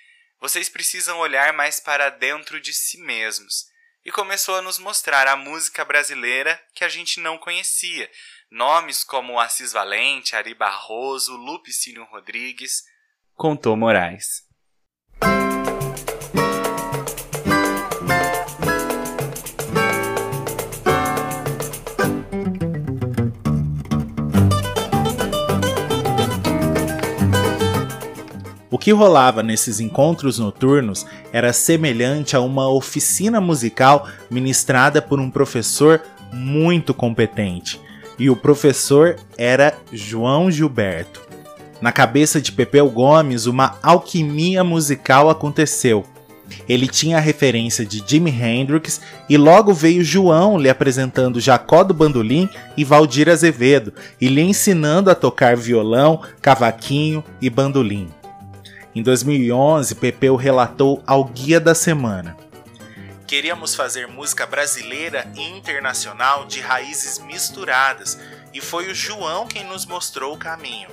Vocês 0.41 0.71
precisam 0.71 1.19
olhar 1.19 1.53
mais 1.53 1.79
para 1.79 2.09
dentro 2.09 2.59
de 2.59 2.73
si 2.73 2.97
mesmos. 2.97 3.71
E 4.03 4.11
começou 4.11 4.57
a 4.57 4.63
nos 4.63 4.79
mostrar 4.79 5.29
a 5.29 5.37
música 5.37 5.85
brasileira 5.85 6.59
que 6.73 6.83
a 6.83 6.89
gente 6.89 7.21
não 7.21 7.37
conhecia. 7.37 8.11
Nomes 8.51 9.05
como 9.05 9.39
Assis 9.39 9.73
Valente, 9.73 10.35
Ari 10.35 10.55
Barroso, 10.55 11.37
Lupicínio 11.37 12.05
Rodrigues, 12.05 12.85
contou 13.35 13.77
Moraes. 13.77 14.46
O 28.77 28.79
que 28.79 28.93
rolava 28.93 29.43
nesses 29.43 29.81
encontros 29.81 30.39
noturnos 30.39 31.07
era 31.33 31.51
semelhante 31.51 32.37
a 32.37 32.43
uma 32.43 32.69
oficina 32.69 33.41
musical 33.41 34.07
ministrada 34.31 35.01
por 35.01 35.19
um 35.19 35.31
professor 35.31 36.03
muito 36.31 36.93
competente. 36.93 37.81
E 38.19 38.29
o 38.29 38.37
professor 38.37 39.17
era 39.39 39.75
João 39.91 40.51
Gilberto. 40.51 41.23
Na 41.81 41.91
cabeça 41.91 42.39
de 42.39 42.53
Pepeu 42.53 42.91
Gomes, 42.91 43.47
uma 43.47 43.79
alquimia 43.83 44.63
musical 44.63 45.31
aconteceu. 45.31 46.05
Ele 46.69 46.87
tinha 46.87 47.17
a 47.17 47.21
referência 47.21 47.83
de 47.83 48.05
Jimi 48.07 48.31
Hendrix 48.31 49.01
e 49.27 49.39
logo 49.39 49.73
veio 49.73 50.05
João 50.05 50.59
lhe 50.59 50.69
apresentando 50.69 51.41
Jacó 51.41 51.83
do 51.83 51.95
Bandolim 51.95 52.47
e 52.77 52.85
Valdir 52.85 53.31
Azevedo 53.31 53.95
e 54.21 54.29
lhe 54.29 54.43
ensinando 54.43 55.11
a 55.11 55.15
tocar 55.15 55.57
violão, 55.57 56.21
cavaquinho 56.43 57.25
e 57.41 57.49
bandolim. 57.49 58.11
Em 58.97 59.03
2011, 59.03 59.95
Pepeu 59.97 60.37
relatou 60.37 61.03
ao 61.07 61.23
Guia 61.23 61.61
da 61.61 61.75
Semana. 61.75 62.35
Queríamos 63.27 63.75
fazer 63.75 64.09
música 64.09 64.47
brasileira 64.47 65.31
e 65.37 65.43
internacional 65.43 66.47
de 66.47 66.61
raízes 66.61 67.19
misturadas 67.19 68.19
e 68.55 68.61
foi 68.63 68.91
o 68.91 68.95
João 68.95 69.47
quem 69.47 69.65
nos 69.65 69.85
mostrou 69.85 70.33
o 70.33 70.39
caminho. 70.39 70.89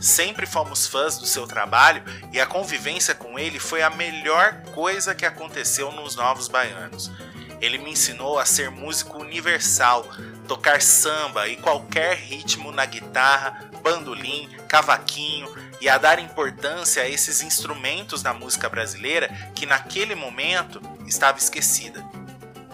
Sempre 0.00 0.44
fomos 0.44 0.88
fãs 0.88 1.18
do 1.18 1.24
seu 1.24 1.46
trabalho 1.46 2.02
e 2.32 2.40
a 2.40 2.46
convivência 2.46 3.14
com 3.14 3.38
ele 3.38 3.60
foi 3.60 3.80
a 3.80 3.90
melhor 3.90 4.62
coisa 4.74 5.14
que 5.14 5.24
aconteceu 5.24 5.92
nos 5.92 6.16
Novos 6.16 6.48
Baianos. 6.48 7.12
Ele 7.60 7.78
me 7.78 7.92
ensinou 7.92 8.40
a 8.40 8.44
ser 8.44 8.72
músico 8.72 9.20
universal, 9.20 10.04
tocar 10.48 10.82
samba 10.82 11.46
e 11.46 11.54
qualquer 11.54 12.16
ritmo 12.16 12.72
na 12.72 12.84
guitarra, 12.84 13.70
bandolim, 13.84 14.48
cavaquinho 14.66 15.48
e 15.80 15.88
a 15.88 15.98
dar 15.98 16.18
importância 16.18 17.02
a 17.02 17.08
esses 17.08 17.42
instrumentos 17.42 18.22
da 18.22 18.32
música 18.32 18.68
brasileira 18.68 19.28
que 19.54 19.66
naquele 19.66 20.14
momento 20.14 20.80
estava 21.06 21.38
esquecida. 21.38 22.04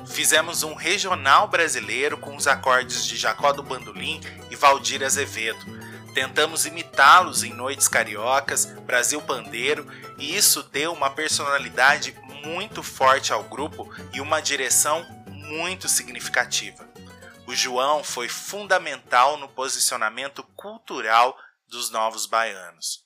Fizemos 0.06 0.62
um 0.62 0.74
regional 0.74 1.48
brasileiro 1.48 2.18
com 2.18 2.36
os 2.36 2.46
acordes 2.46 3.06
de 3.06 3.16
Jacó 3.16 3.52
do 3.52 3.62
Bandolim 3.62 4.20
e 4.50 4.56
Valdir 4.56 5.02
Azevedo. 5.02 5.64
Tentamos 6.12 6.66
imitá-los 6.66 7.42
em 7.42 7.54
noites 7.54 7.88
cariocas, 7.88 8.66
Brasil 8.84 9.22
Pandeiro, 9.22 9.86
e 10.18 10.36
isso 10.36 10.62
deu 10.64 10.92
uma 10.92 11.08
personalidade 11.08 12.14
muito 12.44 12.82
forte 12.82 13.32
ao 13.32 13.44
grupo 13.44 13.90
e 14.12 14.20
uma 14.20 14.40
direção 14.40 15.06
muito 15.26 15.88
significativa. 15.88 16.86
O 17.46 17.54
João 17.54 18.04
foi 18.04 18.28
fundamental 18.28 19.36
no 19.36 19.48
posicionamento 19.48 20.42
cultural 20.56 21.38
dos 21.72 21.90
novos 21.90 22.26
baianos. 22.26 23.00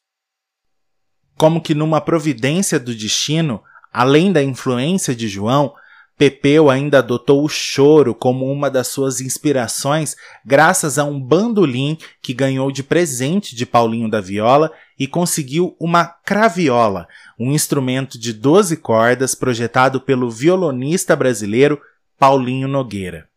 Como 1.39 1.63
que 1.63 1.73
numa 1.73 2.01
providência 2.01 2.81
do 2.81 2.93
destino, 2.93 3.63
além 3.93 4.33
da 4.33 4.43
influência 4.43 5.15
de 5.15 5.29
João, 5.29 5.73
Pepeu 6.19 6.69
ainda 6.69 6.99
adotou 6.99 7.45
o 7.45 7.49
choro 7.49 8.13
como 8.13 8.51
uma 8.51 8.69
das 8.69 8.89
suas 8.89 9.21
inspirações, 9.21 10.17
graças 10.45 10.99
a 10.99 11.05
um 11.05 11.21
bandolim 11.21 11.97
que 12.21 12.35
ganhou 12.35 12.73
de 12.73 12.83
presente 12.83 13.55
de 13.55 13.65
Paulinho 13.65 14.11
da 14.11 14.21
Viola 14.21 14.73
e 14.99 15.07
conseguiu 15.07 15.77
uma 15.79 16.05
craviola, 16.05 17.07
um 17.39 17.53
instrumento 17.53 18.19
de 18.19 18.33
12 18.33 18.79
cordas 18.79 19.35
projetado 19.35 20.01
pelo 20.01 20.29
violonista 20.29 21.15
brasileiro 21.15 21.81
Paulinho 22.19 22.67
Nogueira. 22.67 23.29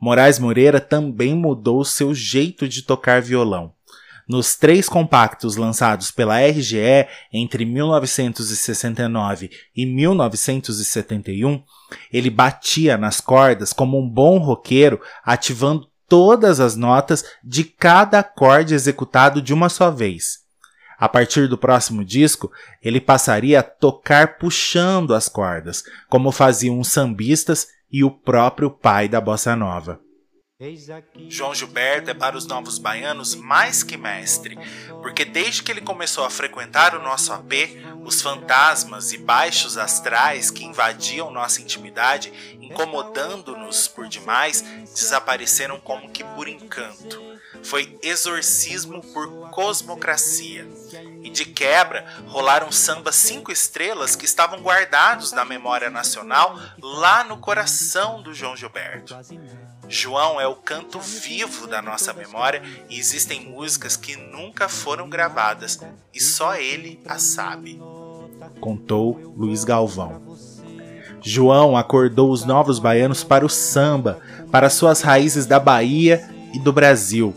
Moraes 0.00 0.38
Moreira 0.38 0.80
também 0.80 1.34
mudou 1.34 1.84
seu 1.84 2.14
jeito 2.14 2.68
de 2.68 2.82
tocar 2.82 3.20
violão. 3.22 3.74
Nos 4.26 4.56
três 4.56 4.88
compactos 4.88 5.56
lançados 5.56 6.10
pela 6.10 6.40
RGE 6.40 7.06
entre 7.30 7.66
1969 7.66 9.50
e 9.76 9.84
1971, 9.84 11.62
ele 12.10 12.30
batia 12.30 12.96
nas 12.96 13.20
cordas 13.20 13.72
como 13.72 14.00
um 14.00 14.08
bom 14.08 14.38
roqueiro, 14.38 14.98
ativando 15.22 15.86
todas 16.08 16.58
as 16.58 16.74
notas 16.74 17.24
de 17.42 17.64
cada 17.64 18.20
acorde 18.20 18.74
executado 18.74 19.42
de 19.42 19.52
uma 19.52 19.68
só 19.68 19.90
vez. 19.90 20.44
A 20.98 21.08
partir 21.08 21.48
do 21.48 21.58
próximo 21.58 22.04
disco, 22.04 22.50
ele 22.82 23.00
passaria 23.00 23.60
a 23.60 23.64
tocar 23.64 24.38
puxando 24.38 25.14
as 25.14 25.28
cordas, 25.28 25.82
como 26.08 26.32
faziam 26.32 26.80
os 26.80 26.88
sambistas 26.88 27.66
e 27.92 28.02
o 28.02 28.10
próprio 28.10 28.70
pai 28.70 29.06
da 29.06 29.20
bossa 29.20 29.54
nova. 29.54 30.03
João 31.28 31.54
Gilberto 31.54 32.10
é 32.10 32.14
para 32.14 32.36
os 32.36 32.46
novos 32.46 32.78
baianos 32.78 33.34
mais 33.34 33.82
que 33.82 33.96
mestre, 33.96 34.58
porque 35.02 35.24
desde 35.24 35.62
que 35.62 35.70
ele 35.70 35.80
começou 35.80 36.24
a 36.24 36.30
frequentar 36.30 36.94
o 36.94 37.02
nosso 37.02 37.32
AP, 37.32 37.52
os 38.04 38.22
fantasmas 38.22 39.12
e 39.12 39.18
baixos 39.18 39.76
astrais 39.76 40.50
que 40.50 40.64
invadiam 40.64 41.30
nossa 41.30 41.60
intimidade, 41.60 42.32
incomodando-nos 42.60 43.88
por 43.88 44.08
demais, 44.08 44.62
desapareceram 44.94 45.78
como 45.80 46.10
que 46.10 46.24
por 46.24 46.48
encanto. 46.48 47.34
foi 47.62 47.98
Exorcismo 48.02 49.00
por 49.12 49.50
Cosmocracia. 49.50 50.68
E 51.22 51.30
de 51.30 51.46
quebra, 51.46 52.04
rolaram 52.26 52.70
sambas 52.70 53.16
cinco 53.16 53.50
estrelas 53.50 54.14
que 54.14 54.26
estavam 54.26 54.60
guardados 54.60 55.32
na 55.32 55.44
memória 55.44 55.88
nacional 55.88 56.58
lá 56.80 57.24
no 57.24 57.38
coração 57.38 58.22
do 58.22 58.34
João 58.34 58.56
Gilberto. 58.56 59.14
João 59.88 60.40
é 60.40 60.46
o 60.46 60.54
canto 60.54 60.98
vivo 60.98 61.66
da 61.66 61.82
nossa 61.82 62.12
memória 62.12 62.62
e 62.88 62.98
existem 62.98 63.40
músicas 63.40 63.96
que 63.96 64.16
nunca 64.16 64.68
foram 64.68 65.08
gravadas 65.08 65.80
e 66.12 66.20
só 66.20 66.56
ele 66.56 67.00
as 67.06 67.22
sabe. 67.22 67.80
Contou 68.60 69.34
Luiz 69.36 69.64
Galvão. 69.64 70.22
João 71.20 71.76
acordou 71.76 72.30
os 72.30 72.44
novos 72.44 72.78
baianos 72.78 73.24
para 73.24 73.46
o 73.46 73.48
samba, 73.48 74.20
para 74.50 74.68
suas 74.68 75.00
raízes 75.00 75.46
da 75.46 75.58
Bahia 75.58 76.28
e 76.52 76.58
do 76.58 76.72
Brasil. 76.72 77.34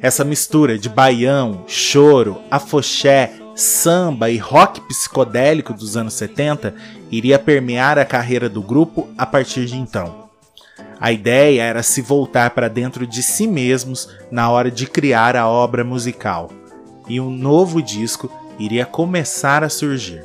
Essa 0.00 0.24
mistura 0.24 0.76
de 0.76 0.88
baião, 0.88 1.64
choro, 1.68 2.42
afoxé, 2.50 3.32
samba 3.54 4.30
e 4.30 4.38
rock 4.38 4.80
psicodélico 4.82 5.72
dos 5.72 5.96
anos 5.96 6.14
70 6.14 6.74
iria 7.10 7.38
permear 7.38 7.98
a 7.98 8.04
carreira 8.04 8.48
do 8.48 8.60
grupo 8.60 9.08
a 9.16 9.24
partir 9.24 9.66
de 9.66 9.76
então. 9.76 10.21
A 11.02 11.10
ideia 11.10 11.64
era 11.64 11.82
se 11.82 12.00
voltar 12.00 12.50
para 12.50 12.68
dentro 12.68 13.04
de 13.08 13.24
si 13.24 13.48
mesmos 13.48 14.08
na 14.30 14.48
hora 14.48 14.70
de 14.70 14.86
criar 14.86 15.34
a 15.34 15.48
obra 15.48 15.82
musical, 15.82 16.48
e 17.08 17.20
um 17.20 17.28
novo 17.28 17.82
disco 17.82 18.30
iria 18.56 18.86
começar 18.86 19.64
a 19.64 19.68
surgir. 19.68 20.22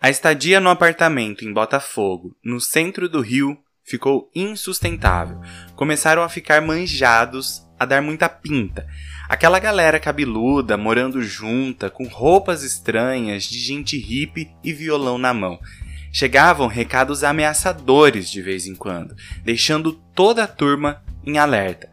A 0.00 0.08
estadia 0.08 0.60
no 0.60 0.70
apartamento 0.70 1.44
em 1.44 1.52
Botafogo, 1.52 2.34
no 2.42 2.58
centro 2.58 3.06
do 3.06 3.20
Rio, 3.20 3.58
ficou 3.88 4.30
insustentável. 4.34 5.40
Começaram 5.74 6.22
a 6.22 6.28
ficar 6.28 6.60
manjados, 6.60 7.66
a 7.78 7.84
dar 7.84 8.02
muita 8.02 8.28
pinta. 8.28 8.86
Aquela 9.28 9.58
galera 9.58 10.00
cabeluda 10.00 10.76
morando 10.76 11.22
junta, 11.22 11.88
com 11.88 12.04
roupas 12.06 12.62
estranhas, 12.62 13.44
de 13.44 13.58
gente 13.58 13.96
hippie 13.96 14.50
e 14.62 14.72
violão 14.72 15.16
na 15.16 15.32
mão. 15.32 15.58
Chegavam 16.12 16.66
recados 16.66 17.22
ameaçadores 17.22 18.30
de 18.30 18.42
vez 18.42 18.66
em 18.66 18.74
quando, 18.74 19.14
deixando 19.44 19.92
toda 19.92 20.44
a 20.44 20.48
turma 20.48 21.02
em 21.24 21.38
alerta. 21.38 21.88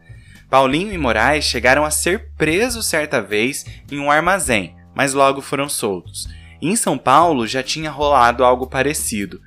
Paulinho 0.48 0.92
e 0.92 0.98
Moraes 0.98 1.44
chegaram 1.44 1.84
a 1.84 1.90
ser 1.90 2.30
presos 2.36 2.86
certa 2.86 3.20
vez 3.20 3.66
em 3.90 3.98
um 3.98 4.10
armazém, 4.10 4.76
mas 4.94 5.12
logo 5.12 5.40
foram 5.40 5.68
soltos. 5.68 6.28
Em 6.62 6.74
São 6.74 6.96
Paulo 6.96 7.46
já 7.46 7.62
tinha 7.62 7.90
rolado 7.90 8.44
algo 8.44 8.66
parecido. 8.66 9.40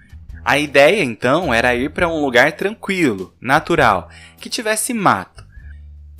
A 0.43 0.57
ideia 0.57 1.03
então 1.03 1.53
era 1.53 1.75
ir 1.75 1.91
para 1.91 2.07
um 2.07 2.21
lugar 2.21 2.53
tranquilo, 2.53 3.35
natural, 3.41 4.09
que 4.39 4.49
tivesse 4.49 4.93
mato. 4.93 5.43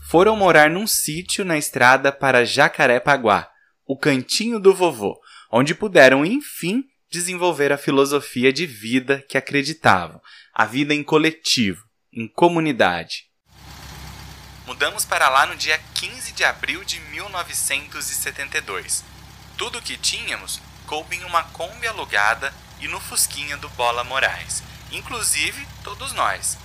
Foram 0.10 0.36
morar 0.36 0.70
num 0.70 0.88
sítio 0.88 1.46
na 1.46 1.58
estrada 1.58 2.12
para 2.12 2.46
Jacarepaguá, 2.46 3.50
o 3.86 3.98
cantinho 3.98 4.60
do 4.60 4.74
vovô, 4.74 5.20
onde 5.52 5.74
puderam 5.74 6.26
enfim 6.26 6.84
desenvolver 7.12 7.72
a 7.72 7.78
filosofia 7.78 8.54
de 8.54 8.66
vida 8.66 9.24
que 9.28 9.38
acreditavam, 9.38 10.22
a 10.54 10.66
vida 10.66 10.94
em 10.94 11.04
coletivo, 11.04 11.84
em 12.14 12.28
comunidade. 12.28 13.30
Mudamos 14.66 15.06
para 15.06 15.30
lá 15.30 15.48
no 15.48 15.56
dia 15.56 15.80
15 15.96 16.34
de 16.34 16.44
abril 16.44 16.84
de 16.84 17.00
1972. 17.00 19.04
Tudo 19.58 19.80
o 19.80 19.82
que 19.82 19.98
tínhamos 19.98 20.62
coube 20.86 21.16
em 21.16 21.24
uma 21.24 21.44
Kombi 21.44 21.88
alugada 21.88 22.54
e 22.80 22.88
no 22.88 23.00
Fusquinha 23.00 23.58
do 23.58 23.70
Bola 23.70 24.04
Moraes, 24.04 24.64
inclusive 24.92 25.68
todos 25.84 26.14
nós. 26.14 26.58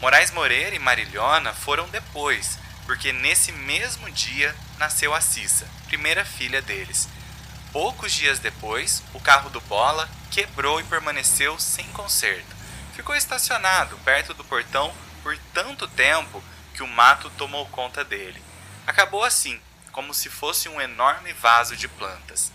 Moraes 0.00 0.30
Moreira 0.30 0.76
e 0.76 0.78
Marilhona 0.78 1.52
foram 1.52 1.88
depois, 1.88 2.58
porque 2.86 3.12
nesse 3.12 3.52
mesmo 3.52 4.10
dia 4.10 4.54
nasceu 4.78 5.14
a 5.14 5.20
Cissa, 5.20 5.68
primeira 5.86 6.24
filha 6.24 6.62
deles. 6.62 7.08
Poucos 7.72 8.12
dias 8.12 8.38
depois, 8.38 9.02
o 9.12 9.20
carro 9.20 9.50
do 9.50 9.60
Bola 9.62 10.08
quebrou 10.30 10.80
e 10.80 10.84
permaneceu 10.84 11.58
sem 11.58 11.86
conserto. 11.88 12.56
Ficou 12.94 13.14
estacionado 13.14 13.98
perto 13.98 14.32
do 14.32 14.44
portão 14.44 14.94
por 15.22 15.36
tanto 15.52 15.86
tempo 15.88 16.42
que 16.74 16.82
o 16.82 16.88
mato 16.88 17.28
tomou 17.30 17.66
conta 17.66 18.04
dele. 18.04 18.42
Acabou 18.86 19.24
assim, 19.24 19.60
como 19.92 20.14
se 20.14 20.30
fosse 20.30 20.68
um 20.68 20.80
enorme 20.80 21.32
vaso 21.32 21.76
de 21.76 21.88
plantas. 21.88 22.52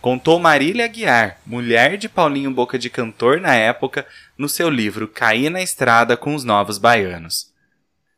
Contou 0.00 0.38
Marília 0.38 0.84
Aguiar, 0.84 1.40
mulher 1.44 1.98
de 1.98 2.08
Paulinho 2.08 2.52
Boca 2.52 2.78
de 2.78 2.88
Cantor 2.88 3.40
na 3.40 3.56
época, 3.56 4.06
no 4.38 4.48
seu 4.48 4.70
livro 4.70 5.08
Cair 5.08 5.50
na 5.50 5.60
Estrada 5.60 6.16
com 6.16 6.36
os 6.36 6.44
Novos 6.44 6.78
Baianos. 6.78 7.52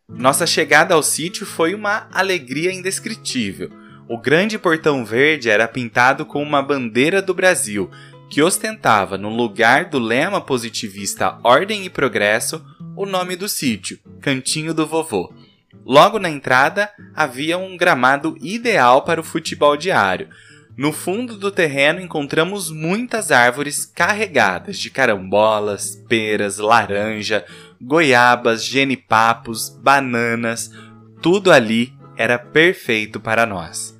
Nossa 0.07 0.47
chegada 0.47 0.93
ao 0.93 1.03
sítio 1.03 1.47
foi 1.47 1.75
uma 1.75 2.07
alegria 2.13 2.71
indescritível. 2.71 3.71
O 4.07 4.19
grande 4.19 4.59
portão 4.59 5.07
verde 5.07 5.49
era 5.49 5.67
pintado 5.67 6.27
com 6.27 6.43
uma 6.43 6.61
bandeira 6.61 7.23
do 7.23 7.33
Brasil, 7.33 7.91
que 8.29 8.43
ostentava, 8.43 9.17
no 9.17 9.35
lugar 9.35 9.87
do 9.87 9.99
lema 9.99 10.41
positivista 10.41 11.39
Ordem 11.43 11.87
e 11.87 11.91
Progresso, 11.91 12.63
o 12.95 13.07
nome 13.07 13.37
do 13.37 13.49
sítio, 13.49 13.99
Cantinho 14.21 14.75
do 14.75 14.87
Vovô. 14.87 15.33
Logo 15.87 16.19
na 16.19 16.29
entrada 16.29 16.91
havia 17.15 17.57
um 17.57 17.75
gramado 17.75 18.37
ideal 18.43 19.01
para 19.03 19.21
o 19.21 19.25
futebol 19.25 19.79
diário 19.79 20.29
no 20.81 20.93
fundo 20.93 21.37
do 21.37 21.51
terreno 21.51 22.01
encontramos 22.01 22.71
muitas 22.71 23.31
árvores 23.31 23.85
carregadas 23.85 24.79
de 24.79 24.89
carambolas, 24.89 25.95
peras, 26.09 26.57
laranja, 26.57 27.45
goiabas, 27.79 28.65
genipapos, 28.65 29.69
bananas. 29.69 30.71
Tudo 31.21 31.53
ali 31.53 31.93
era 32.17 32.39
perfeito 32.39 33.21
para 33.21 33.45
nós. 33.45 33.95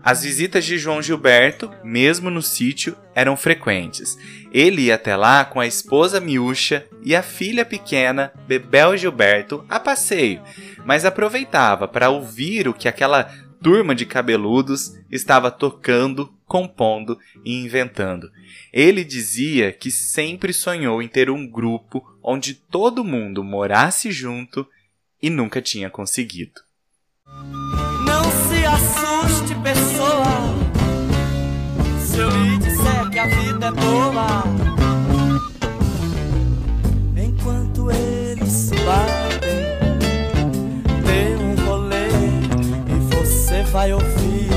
As 0.00 0.22
visitas 0.22 0.64
de 0.64 0.78
João 0.78 1.02
Gilberto, 1.02 1.72
mesmo 1.82 2.30
no 2.30 2.40
sítio, 2.40 2.96
eram 3.16 3.36
frequentes. 3.36 4.16
Ele 4.52 4.82
ia 4.82 4.94
até 4.94 5.16
lá 5.16 5.44
com 5.44 5.58
a 5.58 5.66
esposa 5.66 6.20
Miúcha 6.20 6.86
e 7.04 7.16
a 7.16 7.22
filha 7.24 7.64
pequena, 7.64 8.32
Bebel 8.46 8.96
Gilberto, 8.96 9.64
a 9.68 9.80
passeio, 9.80 10.40
mas 10.84 11.04
aproveitava 11.04 11.88
para 11.88 12.10
ouvir 12.10 12.68
o 12.68 12.74
que 12.74 12.86
aquela 12.86 13.28
turma 13.62 13.94
de 13.94 14.04
cabeludos 14.04 14.92
estava 15.10 15.50
tocando, 15.50 16.34
compondo 16.44 17.18
e 17.44 17.62
inventando. 17.62 18.30
Ele 18.72 19.04
dizia 19.04 19.72
que 19.72 19.90
sempre 19.90 20.52
sonhou 20.52 21.00
em 21.00 21.08
ter 21.08 21.30
um 21.30 21.46
grupo 21.46 22.04
onde 22.22 22.54
todo 22.54 23.04
mundo 23.04 23.44
morasse 23.44 24.10
junto 24.10 24.66
e 25.22 25.30
nunca 25.30 25.62
tinha 25.62 25.88
conseguido. 25.88 26.60
Não 28.04 28.24
se 28.24 28.64
assuste, 28.66 29.54
pessoa, 29.62 30.24
se 32.00 32.18
eu 32.18 32.28
lhe 32.28 32.58
disser 32.58 33.10
que 33.10 33.18
a 33.18 33.26
vida 33.26 33.66
é 33.66 33.70
boa. 33.70 34.71
Vai 43.72 43.90
ouvir. 43.90 44.50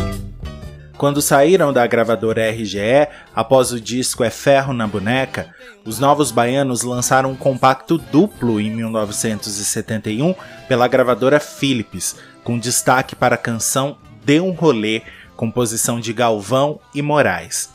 Quando 0.98 1.22
saíram 1.22 1.72
da 1.72 1.88
gravadora 1.88 2.52
RGE, 2.52 3.08
após 3.34 3.72
o 3.72 3.80
disco 3.80 4.26
É 4.26 4.30
Ferro 4.30 4.74
na 4.74 4.86
Boneca, 4.86 5.56
os 5.86 6.00
Novos 6.00 6.32
Baianos 6.32 6.82
lançaram 6.82 7.32
um 7.32 7.36
compacto 7.36 7.98
duplo 7.98 8.60
em 8.60 8.70
1971 8.70 10.36
pela 10.68 10.90
gravadora 10.90 11.40
Philips, 11.40 12.18
com 12.44 12.60
destaque 12.60 13.16
para 13.16 13.36
a 13.36 13.38
canção 13.38 13.98
Dê 14.26 14.42
um 14.42 14.52
Rolê, 14.52 15.02
composição 15.38 15.98
de 15.98 16.12
Galvão 16.12 16.82
e 16.94 17.02
Moraes. 17.02 17.70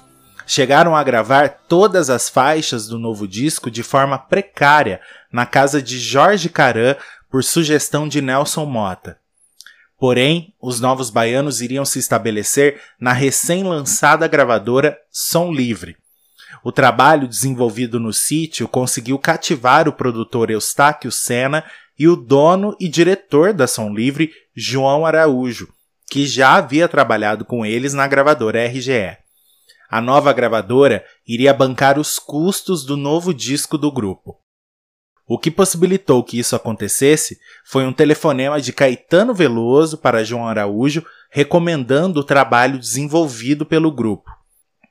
Chegaram 0.46 0.94
a 0.94 1.02
gravar 1.02 1.48
todas 1.68 2.10
as 2.10 2.28
faixas 2.28 2.86
do 2.86 2.98
novo 2.98 3.26
disco 3.26 3.70
de 3.70 3.82
forma 3.82 4.18
precária 4.18 5.00
na 5.32 5.46
casa 5.46 5.80
de 5.80 5.98
Jorge 5.98 6.50
Caran 6.50 6.96
por 7.30 7.42
sugestão 7.42 8.06
de 8.06 8.20
Nelson 8.20 8.66
Mota. 8.66 9.19
Porém, 10.00 10.54
os 10.58 10.80
novos 10.80 11.10
baianos 11.10 11.60
iriam 11.60 11.84
se 11.84 11.98
estabelecer 11.98 12.80
na 12.98 13.12
recém-lançada 13.12 14.26
gravadora 14.26 14.96
Som 15.12 15.52
Livre. 15.52 15.94
O 16.64 16.72
trabalho 16.72 17.28
desenvolvido 17.28 18.00
no 18.00 18.10
sítio 18.10 18.66
conseguiu 18.66 19.18
cativar 19.18 19.86
o 19.86 19.92
produtor 19.92 20.50
Eustáquio 20.50 21.12
Sena 21.12 21.62
e 21.98 22.08
o 22.08 22.16
dono 22.16 22.74
e 22.80 22.88
diretor 22.88 23.52
da 23.52 23.66
Som 23.66 23.92
Livre, 23.92 24.32
João 24.56 25.04
Araújo, 25.04 25.68
que 26.10 26.26
já 26.26 26.54
havia 26.54 26.88
trabalhado 26.88 27.44
com 27.44 27.64
eles 27.64 27.92
na 27.92 28.08
gravadora 28.08 28.66
RGE. 28.66 29.18
A 29.90 30.00
nova 30.00 30.32
gravadora 30.32 31.04
iria 31.28 31.52
bancar 31.52 31.98
os 31.98 32.18
custos 32.18 32.86
do 32.86 32.96
novo 32.96 33.34
disco 33.34 33.76
do 33.76 33.92
grupo. 33.92 34.38
O 35.32 35.38
que 35.38 35.48
possibilitou 35.48 36.24
que 36.24 36.40
isso 36.40 36.56
acontecesse 36.56 37.38
foi 37.64 37.84
um 37.84 37.92
telefonema 37.92 38.60
de 38.60 38.72
Caetano 38.72 39.32
Veloso 39.32 39.96
para 39.96 40.24
João 40.24 40.48
Araújo 40.48 41.06
recomendando 41.30 42.18
o 42.18 42.24
trabalho 42.24 42.76
desenvolvido 42.76 43.64
pelo 43.64 43.92
grupo. 43.92 44.28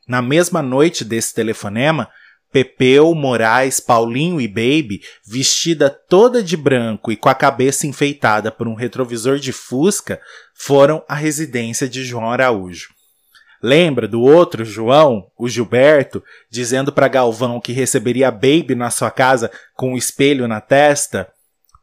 Na 0.07 0.21
mesma 0.21 0.61
noite 0.61 1.03
desse 1.03 1.33
telefonema, 1.33 2.09
Pepeu, 2.53 3.13
Moraes, 3.13 3.81
Paulinho 3.81 4.39
e 4.39 4.47
Baby, 4.47 5.01
vestida 5.27 5.89
toda 5.89 6.41
de 6.41 6.55
branco 6.55 7.11
e 7.11 7.17
com 7.17 7.27
a 7.27 7.35
cabeça 7.35 7.85
enfeitada 7.85 8.49
por 8.49 8.65
um 8.65 8.75
retrovisor 8.75 9.39
de 9.39 9.51
fusca, 9.51 10.21
foram 10.55 11.03
à 11.09 11.15
residência 11.15 11.85
de 11.85 12.05
João 12.05 12.31
Araújo. 12.31 12.87
Lembra 13.61 14.07
do 14.07 14.21
outro 14.21 14.63
João, 14.63 15.29
o 15.37 15.49
Gilberto, 15.49 16.23
dizendo 16.49 16.91
para 16.91 17.07
Galvão 17.07 17.59
que 17.59 17.73
receberia 17.73 18.31
Baby 18.31 18.73
na 18.75 18.89
sua 18.89 19.11
casa 19.11 19.51
com 19.75 19.93
um 19.93 19.97
espelho 19.97 20.47
na 20.47 20.61
testa? 20.61 21.27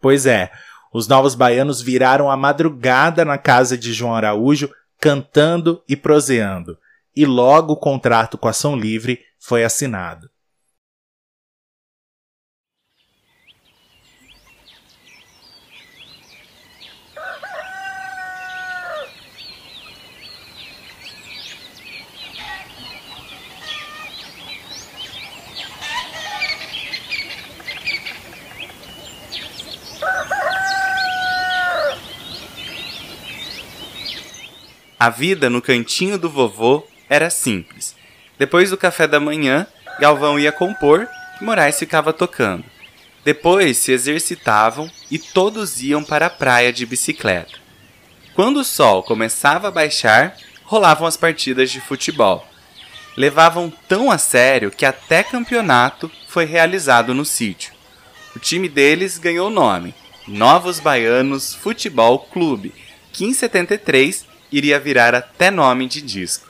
Pois 0.01 0.25
é, 0.25 0.51
os 0.93 1.07
novos 1.07 1.35
baianos 1.35 1.83
viraram 1.83 2.31
a 2.31 2.37
madrugada 2.37 3.25
na 3.25 3.37
casa 3.37 3.77
de 3.77 3.93
João 3.93 4.15
Araújo, 4.15 4.71
cantando 4.99 5.83
e 5.87 5.95
proseando. 5.95 6.79
E 7.15 7.27
logo 7.27 7.75
o 7.75 7.77
contrato 7.77 8.39
com 8.39 8.49
a 8.49 8.53
Som 8.53 8.77
Livre 8.77 9.21
foi 9.39 9.63
assinado. 9.63 10.31
A 35.07 35.11
vida 35.11 35.49
no 35.49 35.63
cantinho 35.63 36.19
do 36.19 36.29
vovô 36.29 36.85
era 37.09 37.31
simples. 37.31 37.95
Depois 38.37 38.71
do 38.71 38.77
café 38.77 39.07
da 39.07 39.21
manhã, 39.21 39.65
Galvão 40.01 40.37
ia 40.37 40.51
compor 40.51 41.07
e 41.41 41.45
Moraes 41.45 41.79
ficava 41.79 42.13
tocando. 42.13 42.65
Depois 43.25 43.77
se 43.77 43.93
exercitavam 43.93 44.91
e 45.09 45.17
todos 45.17 45.81
iam 45.81 46.03
para 46.03 46.27
a 46.27 46.31
praia 46.31 46.73
de 46.73 46.85
bicicleta. 46.85 47.57
Quando 48.35 48.57
o 48.57 48.65
sol 48.65 49.05
começava 49.05 49.69
a 49.69 49.71
baixar, 49.71 50.37
rolavam 50.65 51.07
as 51.07 51.17
partidas 51.17 51.71
de 51.71 51.81
futebol. 51.81 52.45
Levavam 53.17 53.73
tão 53.87 54.11
a 54.11 54.19
sério 54.19 54.73
que 54.73 54.85
até 54.85 55.23
campeonato 55.23 56.11
foi 56.27 56.47
realizado 56.47 57.15
no 57.15 57.25
sítio. 57.25 57.73
O 58.35 58.41
time 58.41 58.69
deles 58.69 59.19
ganhou 59.19 59.47
o 59.47 59.55
nome 59.55 59.95
Novos 60.27 60.81
Baianos 60.81 61.55
Futebol 61.55 62.19
Clube, 62.19 62.75
que 63.13 63.25
em 63.25 63.33
73 63.33 64.35
iria 64.57 64.81
virar 64.81 65.15
até 65.15 65.51
nome 65.51 65.87
de 65.87 66.01
disco. 66.01 66.47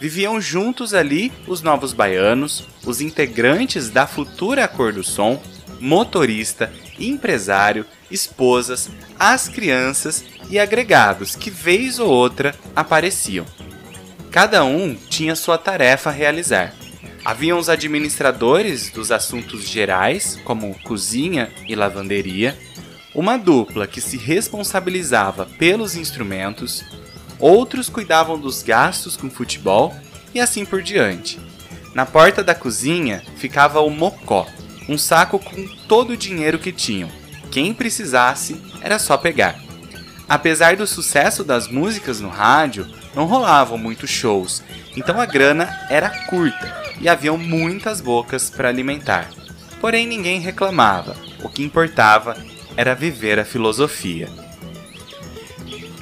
Viviam 0.00 0.40
juntos 0.40 0.94
ali 0.94 1.30
os 1.46 1.62
novos 1.62 1.92
baianos, 1.92 2.66
os 2.84 3.00
integrantes 3.00 3.88
da 3.88 4.06
futura 4.06 4.66
Cor 4.66 4.92
do 4.92 5.04
Som, 5.04 5.40
motorista, 5.78 6.72
empresário, 6.98 7.84
esposas, 8.10 8.90
as 9.18 9.48
crianças 9.48 10.24
e 10.50 10.58
agregados 10.58 11.36
que 11.36 11.50
vez 11.50 11.98
ou 11.98 12.08
outra 12.08 12.54
apareciam. 12.74 13.46
Cada 14.30 14.64
um 14.64 14.94
tinha 14.94 15.36
sua 15.36 15.58
tarefa 15.58 16.10
a 16.10 16.12
realizar. 16.12 16.74
Haviam 17.24 17.58
os 17.58 17.68
administradores 17.68 18.90
dos 18.90 19.12
assuntos 19.12 19.68
gerais, 19.68 20.40
como 20.44 20.74
cozinha 20.82 21.52
e 21.68 21.76
lavanderia, 21.76 22.58
uma 23.14 23.36
dupla 23.36 23.86
que 23.86 24.00
se 24.00 24.16
responsabilizava 24.16 25.46
pelos 25.58 25.94
instrumentos, 25.94 26.82
outros 27.42 27.88
cuidavam 27.88 28.38
dos 28.38 28.62
gastos 28.62 29.16
com 29.16 29.28
futebol 29.28 29.92
e 30.32 30.40
assim 30.40 30.64
por 30.64 30.80
diante. 30.80 31.40
Na 31.92 32.06
porta 32.06 32.42
da 32.42 32.54
cozinha 32.54 33.22
ficava 33.36 33.80
o 33.80 33.90
mocó, 33.90 34.46
um 34.88 34.96
saco 34.96 35.40
com 35.40 35.66
todo 35.88 36.10
o 36.10 36.16
dinheiro 36.16 36.58
que 36.58 36.70
tinham. 36.70 37.10
Quem 37.50 37.74
precisasse 37.74 38.62
era 38.80 38.98
só 38.98 39.18
pegar. 39.18 39.60
Apesar 40.28 40.76
do 40.76 40.86
sucesso 40.86 41.42
das 41.42 41.66
músicas 41.66 42.20
no 42.20 42.28
rádio, 42.28 42.86
não 43.14 43.26
rolavam 43.26 43.76
muitos 43.76 44.08
shows, 44.08 44.62
então 44.96 45.20
a 45.20 45.26
grana 45.26 45.68
era 45.90 46.08
curta 46.26 46.80
e 47.00 47.08
haviam 47.08 47.36
muitas 47.36 48.00
bocas 48.00 48.48
para 48.48 48.68
alimentar. 48.68 49.28
Porém, 49.80 50.06
ninguém 50.06 50.40
reclamava, 50.40 51.16
o 51.42 51.48
que 51.48 51.64
importava 51.64 52.36
era 52.76 52.94
viver 52.94 53.38
a 53.40 53.44
filosofia 53.44 54.41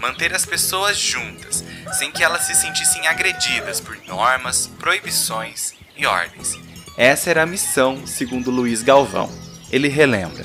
manter 0.01 0.35
as 0.35 0.47
pessoas 0.47 0.99
juntas, 0.99 1.65
sem 1.93 2.11
que 2.11 2.25
elas 2.25 2.43
se 2.43 2.55
sentissem 2.55 3.07
agredidas 3.07 3.81
por 3.81 3.97
normas, 4.07 4.67
proibições 4.79 5.75
e 5.97 6.07
ordens. 6.07 6.57
Essa 6.97 7.31
era 7.31 7.43
a 7.43 7.47
missão, 7.47 8.07
segundo 8.07 8.51
Luiz 8.51 8.83
Galvão. 8.83 9.31
Ele 9.71 9.89
relembra: 9.89 10.45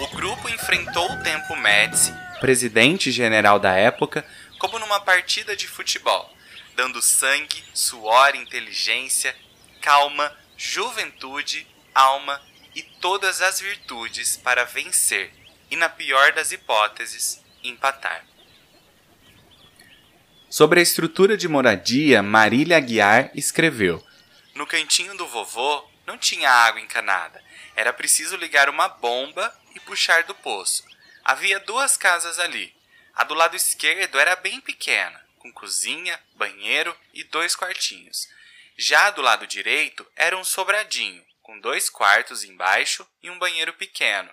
O 0.00 0.08
grupo 0.08 0.48
enfrentou 0.48 1.10
o 1.12 1.22
tempo 1.22 1.54
Médici, 1.56 2.12
presidente 2.40 3.10
general 3.12 3.58
da 3.58 3.72
época, 3.72 4.24
como 4.58 4.78
numa 4.78 5.00
partida 5.00 5.56
de 5.56 5.68
futebol, 5.68 6.32
dando 6.74 7.00
sangue, 7.00 7.62
suor, 7.72 8.34
inteligência, 8.34 9.34
calma, 9.80 10.32
juventude, 10.56 11.66
alma 11.94 12.40
e 12.74 12.82
todas 12.82 13.40
as 13.40 13.60
virtudes 13.60 14.36
para 14.36 14.64
vencer 14.64 15.32
e, 15.70 15.76
na 15.76 15.88
pior 15.88 16.32
das 16.32 16.52
hipóteses, 16.52 17.40
empatar. 17.62 18.24
Sobre 20.50 20.80
a 20.80 20.82
estrutura 20.82 21.36
de 21.36 21.46
moradia, 21.46 22.22
Marília 22.22 22.78
Aguiar 22.78 23.30
escreveu: 23.34 24.02
No 24.54 24.66
cantinho 24.66 25.14
do 25.14 25.26
vovô 25.26 25.86
não 26.06 26.16
tinha 26.16 26.50
água 26.50 26.80
encanada. 26.80 27.44
Era 27.76 27.92
preciso 27.92 28.34
ligar 28.34 28.70
uma 28.70 28.88
bomba 28.88 29.54
e 29.74 29.80
puxar 29.80 30.24
do 30.24 30.34
poço. 30.34 30.84
Havia 31.22 31.60
duas 31.60 31.98
casas 31.98 32.38
ali. 32.38 32.74
A 33.14 33.24
do 33.24 33.34
lado 33.34 33.56
esquerdo 33.56 34.18
era 34.18 34.36
bem 34.36 34.58
pequena, 34.58 35.22
com 35.38 35.52
cozinha, 35.52 36.18
banheiro 36.34 36.96
e 37.12 37.24
dois 37.24 37.54
quartinhos. 37.54 38.26
Já 38.74 39.10
do 39.10 39.20
lado 39.20 39.46
direito 39.46 40.06
era 40.16 40.36
um 40.36 40.44
sobradinho, 40.44 41.22
com 41.42 41.60
dois 41.60 41.90
quartos 41.90 42.42
embaixo 42.42 43.06
e 43.22 43.28
um 43.28 43.38
banheiro 43.38 43.74
pequeno. 43.74 44.30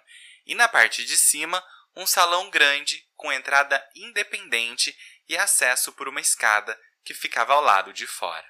E 0.48 0.56
na 0.56 0.70
parte 0.70 1.04
de 1.04 1.18
cima, 1.18 1.62
um 1.94 2.06
salão 2.06 2.50
grande 2.50 3.06
com 3.18 3.34
entrada 3.34 3.84
independente 3.96 4.96
e 5.30 5.36
acesso 5.36 5.92
por 5.92 6.08
uma 6.08 6.22
escada 6.22 6.76
que 7.04 7.14
ficava 7.14 7.54
ao 7.54 7.64
lado 7.64 7.94
de 7.94 8.06
fora. 8.06 8.44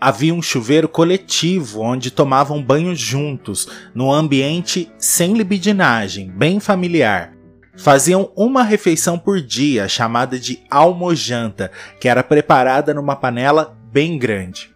Havia 0.00 0.34
um 0.34 0.42
chuveiro 0.42 0.88
coletivo 0.88 1.80
onde 1.80 2.10
tomavam 2.10 2.62
banho 2.62 2.94
juntos, 2.94 3.66
num 3.94 4.12
ambiente 4.12 4.92
sem 4.98 5.32
libidinagem, 5.32 6.30
bem 6.30 6.60
familiar. 6.60 7.32
Faziam 7.78 8.32
uma 8.36 8.62
refeição 8.62 9.18
por 9.18 9.40
dia, 9.40 9.88
chamada 9.88 10.38
de 10.38 10.62
almojanta, 10.70 11.70
que 12.00 12.08
era 12.08 12.22
preparada 12.22 12.92
numa 12.92 13.16
panela 13.16 13.76
bem 13.90 14.18
grande. 14.18 14.74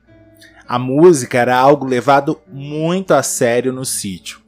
A 0.67 0.79
música 0.79 1.39
era 1.39 1.57
algo 1.57 1.85
levado 1.85 2.41
muito 2.47 3.13
a 3.13 3.23
sério 3.23 3.73
no 3.73 3.85
sítio. 3.85 4.41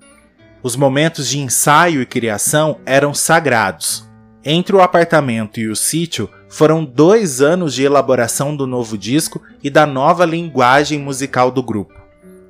Os 0.62 0.76
momentos 0.76 1.28
de 1.28 1.38
ensaio 1.38 2.00
e 2.00 2.06
criação 2.06 2.80
eram 2.86 3.12
sagrados. 3.12 4.08
Entre 4.44 4.74
o 4.74 4.80
apartamento 4.80 5.58
e 5.58 5.68
o 5.68 5.76
sítio 5.76 6.30
foram 6.52 6.84
dois 6.84 7.40
anos 7.40 7.72
de 7.72 7.82
elaboração 7.82 8.54
do 8.54 8.66
novo 8.66 8.98
disco 8.98 9.42
e 9.62 9.70
da 9.70 9.86
nova 9.86 10.26
linguagem 10.26 10.98
musical 10.98 11.50
do 11.50 11.62
grupo. 11.62 11.98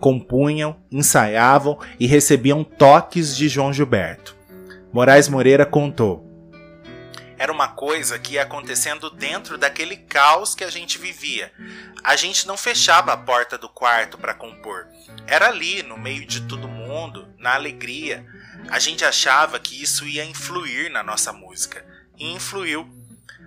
Compunham, 0.01 0.77
ensaiavam 0.91 1.79
e 2.01 2.07
recebiam 2.09 2.65
toques 2.65 3.37
de 3.37 3.49
João 3.49 3.73
Gilberto. 3.73 4.35
Moraes 4.93 5.29
Moreira 5.29 5.65
contou. 5.65 6.29
Era 7.38 7.53
uma 7.53 7.69
coisa 7.69 8.19
que 8.19 8.35
ia 8.35 8.42
acontecendo 8.42 9.09
dentro 9.09 9.57
daquele 9.57 9.96
caos 9.96 10.53
que 10.53 10.65
a 10.65 10.71
gente 10.71 10.98
vivia. 10.98 11.53
A 12.03 12.17
gente 12.17 12.44
não 12.44 12.57
fechava 12.57 13.13
a 13.13 13.17
porta 13.17 13.57
do 13.57 13.69
quarto 13.69 14.19
para 14.19 14.35
compor. 14.35 14.88
Era 15.29 15.46
ali, 15.46 15.81
no 15.85 15.96
meio 15.96 16.27
de 16.27 16.40
todo 16.42 16.67
mundo, 16.67 17.29
na 17.38 17.55
alegria. 17.55 18.27
A 18.69 18.81
gente 18.81 19.05
achava 19.05 19.61
que 19.61 19.81
isso 19.81 20.09
ia 20.09 20.25
influir 20.25 20.90
na 20.90 21.05
nossa 21.05 21.33
música. 21.33 21.85
E 22.19 22.33
influiu. 22.33 23.02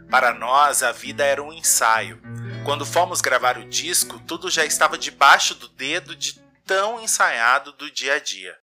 Para 0.09 0.33
nós, 0.33 0.83
a 0.83 0.91
vida 0.91 1.23
era 1.23 1.41
um 1.41 1.51
ensaio. 1.51 2.21
Quando 2.63 2.85
fomos 2.85 3.21
gravar 3.21 3.57
o 3.57 3.67
disco, 3.67 4.19
tudo 4.19 4.49
já 4.49 4.65
estava 4.65 4.97
debaixo 4.97 5.55
do 5.55 5.67
dedo 5.67 6.15
de 6.15 6.39
tão 6.65 7.01
ensaiado 7.01 7.71
do 7.73 7.91
dia 7.91 8.15
a 8.15 8.19
dia. 8.19 8.55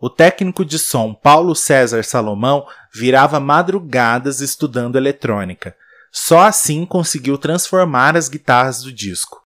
O 0.00 0.08
técnico 0.08 0.64
de 0.64 0.78
som 0.78 1.12
Paulo 1.12 1.54
César 1.56 2.04
Salomão 2.04 2.66
virava 2.94 3.40
madrugadas 3.40 4.40
estudando 4.40 4.96
eletrônica. 4.96 5.74
Só 6.12 6.40
assim 6.40 6.86
conseguiu 6.86 7.36
transformar 7.36 8.16
as 8.16 8.28
guitarras 8.28 8.82
do 8.82 8.92
disco. 8.92 9.42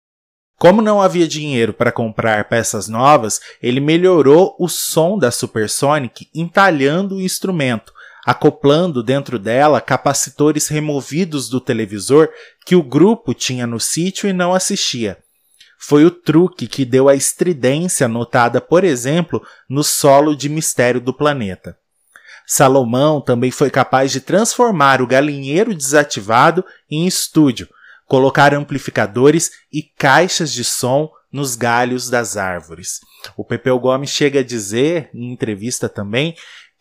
Como 0.59 0.81
não 0.81 1.03
havia 1.03 1.29
dinheiro 1.29 1.75
para 1.75 1.93
comprar 1.93 2.49
peças 2.49 2.89
novas, 2.89 3.41
ele 3.61 3.81
melhorou 3.81 4.57
o 4.59 4.69
som 4.69 5.19
da 5.19 5.31
Supersonic 5.31 6.31
entalhando 6.35 7.17
o 7.17 7.21
instrumento, 7.21 7.93
acoplando 8.27 9.05
dentro 9.05 9.39
dela 9.39 9.81
capacitores 9.81 10.66
removidos 10.66 11.49
do 11.49 11.61
televisor 11.61 12.29
que 12.66 12.74
o 12.74 12.83
grupo 12.83 13.33
tinha 13.33 13.68
no 13.68 13.79
sítio 13.79 14.29
e 14.29 14.33
não 14.33 14.53
assistia. 14.53 15.16
Foi 15.79 16.05
o 16.05 16.11
truque 16.11 16.66
que 16.66 16.85
deu 16.85 17.09
a 17.09 17.14
estridência 17.14 18.09
notada, 18.09 18.61
por 18.61 18.83
exemplo, 18.83 19.41
no 19.70 19.85
solo 19.85 20.35
de 20.35 20.49
Mistério 20.49 21.01
do 21.01 21.14
Planeta. 21.14 21.79
Salomão 22.45 23.20
também 23.20 23.53
foi 23.53 23.70
capaz 23.70 24.11
de 24.11 24.20
transformar 24.20 25.01
o 25.01 25.07
galinheiro 25.07 25.72
desativado 25.72 26.64
em 26.91 27.07
estúdio, 27.07 27.68
colocar 28.07 28.53
amplificadores 28.55 29.53
e 29.72 29.83
caixas 29.83 30.53
de 30.53 30.64
som 30.64 31.11
nos 31.31 31.55
galhos 31.55 32.09
das 32.09 32.37
árvores. 32.37 33.01
O 33.37 33.45
Pepeu 33.45 33.79
Gomes 33.79 34.11
chega 34.11 34.41
a 34.41 34.45
dizer, 34.45 35.11
em 35.12 35.33
entrevista 35.33 35.89
também, 35.89 36.35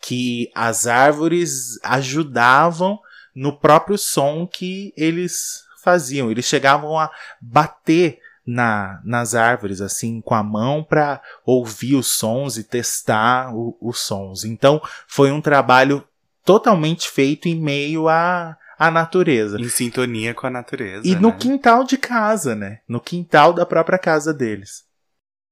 que 0.06 0.52
as 0.54 0.86
árvores 0.86 1.80
ajudavam 1.82 2.96
no 3.34 3.58
próprio 3.58 3.98
som 3.98 4.46
que 4.46 4.94
eles 4.96 5.64
faziam. 5.82 6.30
Eles 6.30 6.44
chegavam 6.44 6.96
a 6.96 7.10
bater 7.40 8.20
na, 8.46 9.00
nas 9.04 9.34
árvores, 9.34 9.80
assim, 9.80 10.20
com 10.20 10.32
a 10.32 10.44
mão 10.44 10.84
para 10.84 11.20
ouvir 11.44 11.96
os 11.96 12.06
sons 12.06 12.56
e 12.56 12.62
testar 12.62 13.52
o, 13.52 13.76
os 13.80 13.98
sons. 13.98 14.44
Então, 14.44 14.80
foi 15.08 15.32
um 15.32 15.40
trabalho 15.40 16.04
totalmente 16.44 17.10
feito 17.10 17.48
em 17.48 17.60
meio 17.60 18.08
a, 18.08 18.56
a 18.78 18.92
natureza. 18.92 19.60
Em 19.60 19.68
sintonia 19.68 20.32
com 20.34 20.46
a 20.46 20.50
natureza. 20.50 21.04
E 21.04 21.16
né? 21.16 21.20
no 21.20 21.36
quintal 21.36 21.82
de 21.82 21.98
casa, 21.98 22.54
né? 22.54 22.78
No 22.88 23.00
quintal 23.00 23.52
da 23.52 23.66
própria 23.66 23.98
casa 23.98 24.32
deles. 24.32 24.84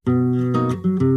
Chegou 0.06 1.13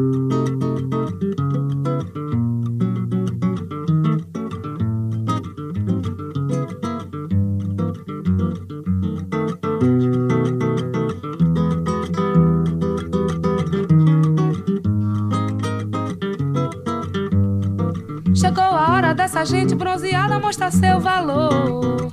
a 19.37 19.39
hora 19.39 19.45
dessa 19.45 19.45
gente 19.45 19.75
bronzeada 19.75 20.39
mostrar 20.39 20.71
seu 20.71 20.99
valor. 20.99 22.11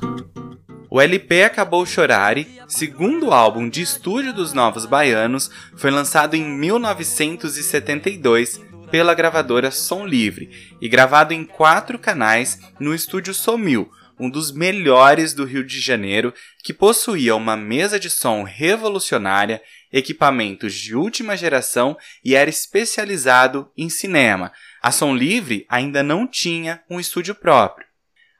O 0.90 1.00
LP 1.00 1.44
Acabou 1.44 1.86
Chorare, 1.86 2.60
segundo 2.68 3.32
álbum 3.32 3.66
de 3.66 3.80
estúdio 3.80 4.34
dos 4.34 4.52
Novos 4.52 4.84
Baianos, 4.84 5.50
foi 5.74 5.90
lançado 5.90 6.34
em 6.34 6.44
1972 6.44 8.60
pela 8.90 9.14
gravadora 9.14 9.70
Som 9.70 10.06
Livre 10.06 10.50
e 10.82 10.88
gravado 10.88 11.32
em 11.32 11.44
quatro 11.44 11.98
canais 11.98 12.60
no 12.78 12.94
estúdio 12.94 13.32
Somil, 13.32 13.90
um 14.20 14.28
dos 14.28 14.52
melhores 14.52 15.32
do 15.32 15.44
Rio 15.44 15.64
de 15.64 15.80
Janeiro, 15.80 16.34
que 16.62 16.74
possuía 16.74 17.34
uma 17.34 17.56
mesa 17.56 17.98
de 17.98 18.10
som 18.10 18.42
revolucionária, 18.42 19.62
equipamentos 19.94 20.74
de 20.74 20.96
última 20.96 21.36
geração 21.36 21.96
e 22.24 22.34
era 22.34 22.50
especializado 22.50 23.70
em 23.76 23.88
cinema. 23.88 24.50
A 24.82 24.90
Som 24.90 25.14
Livre 25.14 25.64
ainda 25.68 26.02
não 26.02 26.26
tinha 26.26 26.82
um 26.90 26.98
estúdio 26.98 27.32
próprio. 27.32 27.86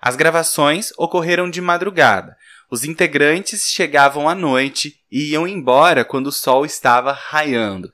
As 0.00 0.16
gravações 0.16 0.92
ocorreram 0.98 1.48
de 1.48 1.60
madrugada. 1.60 2.36
Os 2.68 2.84
integrantes 2.84 3.68
chegavam 3.70 4.28
à 4.28 4.34
noite 4.34 5.00
e 5.08 5.30
iam 5.30 5.46
embora 5.46 6.04
quando 6.04 6.26
o 6.26 6.32
sol 6.32 6.66
estava 6.66 7.12
raiando. 7.12 7.90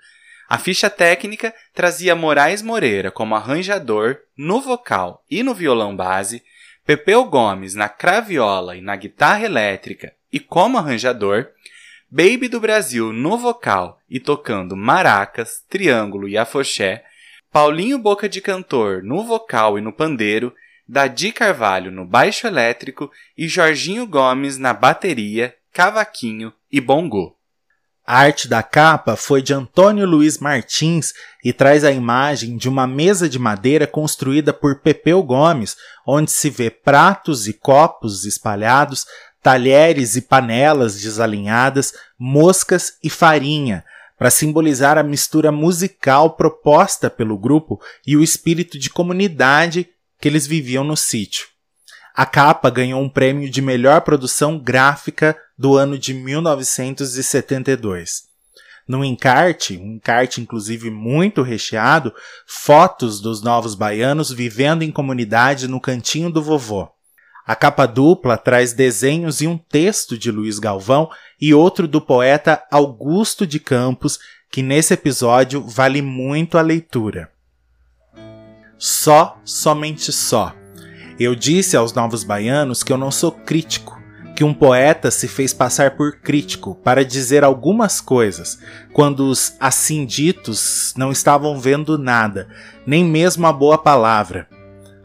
A 0.49 0.57
ficha 0.57 0.89
técnica 0.89 1.55
trazia 1.75 2.17
Moraes 2.17 2.63
Moreira 2.63 3.11
como 3.11 3.35
arranjador 3.35 4.17
no 4.37 4.61
vocal 4.61 5.23
e 5.31 5.43
no 5.43 5.55
violão 5.55 5.95
base, 5.95 6.43
Pepeu 6.87 7.25
Gomes 7.27 7.75
na 7.75 7.91
craviola 7.91 8.75
e 8.75 8.81
na 8.81 8.97
guitarra 8.97 9.45
elétrica 9.45 10.15
e 10.33 10.41
como 10.41 10.79
arranjador, 10.79 11.47
Baby 12.13 12.49
do 12.49 12.59
Brasil 12.59 13.13
no 13.13 13.39
vocal 13.39 14.01
e 14.11 14.19
tocando 14.19 14.77
maracas, 14.77 15.63
triângulo 15.69 16.29
e 16.29 16.37
afoxé, 16.37 17.05
Paulinho 17.53 17.99
Boca 18.01 18.29
de 18.29 18.41
Cantor 18.41 19.05
no 19.05 19.25
vocal 19.25 19.79
e 19.79 19.81
no 19.81 19.93
pandeiro, 19.93 20.53
Dadi 20.89 21.31
Carvalho 21.31 21.93
no 21.93 22.05
baixo 22.05 22.49
elétrico 22.49 23.13
e 23.39 23.47
Jorginho 23.47 24.09
Gomes 24.09 24.59
na 24.59 24.75
bateria, 24.75 25.55
cavaquinho 25.73 26.53
e 26.73 26.81
bongô. 26.81 27.37
A 28.05 28.23
arte 28.23 28.49
da 28.49 28.61
capa 28.61 29.15
foi 29.15 29.41
de 29.41 29.55
Antônio 29.55 30.05
Luiz 30.05 30.39
Martins 30.39 31.13
e 31.45 31.53
traz 31.53 31.85
a 31.85 31.93
imagem 31.93 32.57
de 32.57 32.69
uma 32.69 32.85
mesa 32.85 33.29
de 33.29 33.39
madeira 33.39 33.87
construída 33.87 34.53
por 34.53 34.81
Pepeu 34.81 35.23
Gomes, 35.23 35.77
onde 36.05 36.29
se 36.33 36.51
vê 36.51 36.71
pratos 36.71 37.47
e 37.47 37.53
copos 37.53 38.25
espalhados, 38.25 39.07
talheres 39.43 40.16
e 40.16 40.22
panelas 40.22 41.01
desalinhadas, 41.01 41.93
moscas 42.18 42.95
e 43.03 43.11
farinha, 43.11 43.84
para 44.18 44.30
simbolizar 44.30 44.99
a 44.99 45.03
mistura 45.03 45.51
musical 45.51 46.36
proposta 46.36 47.09
pelo 47.09 47.38
grupo 47.38 47.80
e 48.07 48.16
o 48.16 48.22
espírito 48.22 48.78
de 48.78 48.91
comunidade 48.91 49.88
que 50.20 50.28
eles 50.28 50.47
viviam 50.47 50.84
no 50.84 50.97
sítio. 50.97 51.49
A 52.14 52.26
capa 52.26 52.68
ganhou 52.68 53.01
um 53.01 53.09
prêmio 53.09 53.49
de 53.49 53.62
melhor 53.62 54.03
produção 54.03 54.59
gráfica 54.59 55.34
do 55.57 55.76
ano 55.76 55.99
de 55.99 56.12
1972. 56.12 58.28
No 58.86 59.03
encarte, 59.05 59.78
um 59.78 59.95
encarte 59.95 60.41
inclusive 60.41 60.91
muito 60.91 61.43
recheado, 61.43 62.12
fotos 62.47 63.20
dos 63.20 63.41
novos 63.41 63.74
baianos 63.74 64.30
vivendo 64.30 64.82
em 64.82 64.91
comunidade 64.91 65.68
no 65.68 65.80
cantinho 65.80 66.30
do 66.30 66.43
vovô. 66.43 66.88
A 67.47 67.57
capa 67.57 67.86
dupla 67.86 68.36
traz 68.36 68.72
desenhos 68.72 69.41
e 69.41 69.47
um 69.47 69.59
texto 69.59 70.16
de 70.16 70.30
Luiz 70.30 70.59
Galvão 70.59 71.09
e 71.41 71.55
outro 71.55 71.88
do 71.88 72.01
poeta 72.01 72.62
Augusto 72.70 73.47
de 73.47 73.59
Campos, 73.59 74.18
que 74.51 74.62
nesse 74.62 74.95
episódio 74.95 75.62
vale 75.66 76.03
muito 76.03 76.59
a 76.59 76.62
leitura. 76.62 77.30
Só, 78.78 79.38
somente 79.45 80.12
só. 80.12 80.55
Eu 81.18 81.34
disse 81.34 81.76
aos 81.76 81.93
novos 81.93 82.24
baianos 82.24 82.82
que 82.82 82.93
eu 82.93 82.97
não 82.97 83.11
sou 83.11 83.30
crítico, 83.30 84.01
que 84.34 84.43
um 84.43 84.55
poeta 84.55 85.11
se 85.11 85.28
fez 85.28 85.53
passar 85.53 85.97
por 85.97 86.20
crítico 86.20 86.74
para 86.76 87.05
dizer 87.05 87.45
algumas 87.45 88.01
coisas, 88.01 88.59
quando 88.95 89.28
os 89.28 89.55
assim 89.61 90.07
ditos 90.07 90.95
não 90.97 91.12
estavam 91.12 91.61
vendo 91.61 91.99
nada, 91.99 92.49
nem 92.86 93.05
mesmo 93.05 93.47
a 93.47 93.53
boa 93.53 93.76
palavra. 93.76 94.49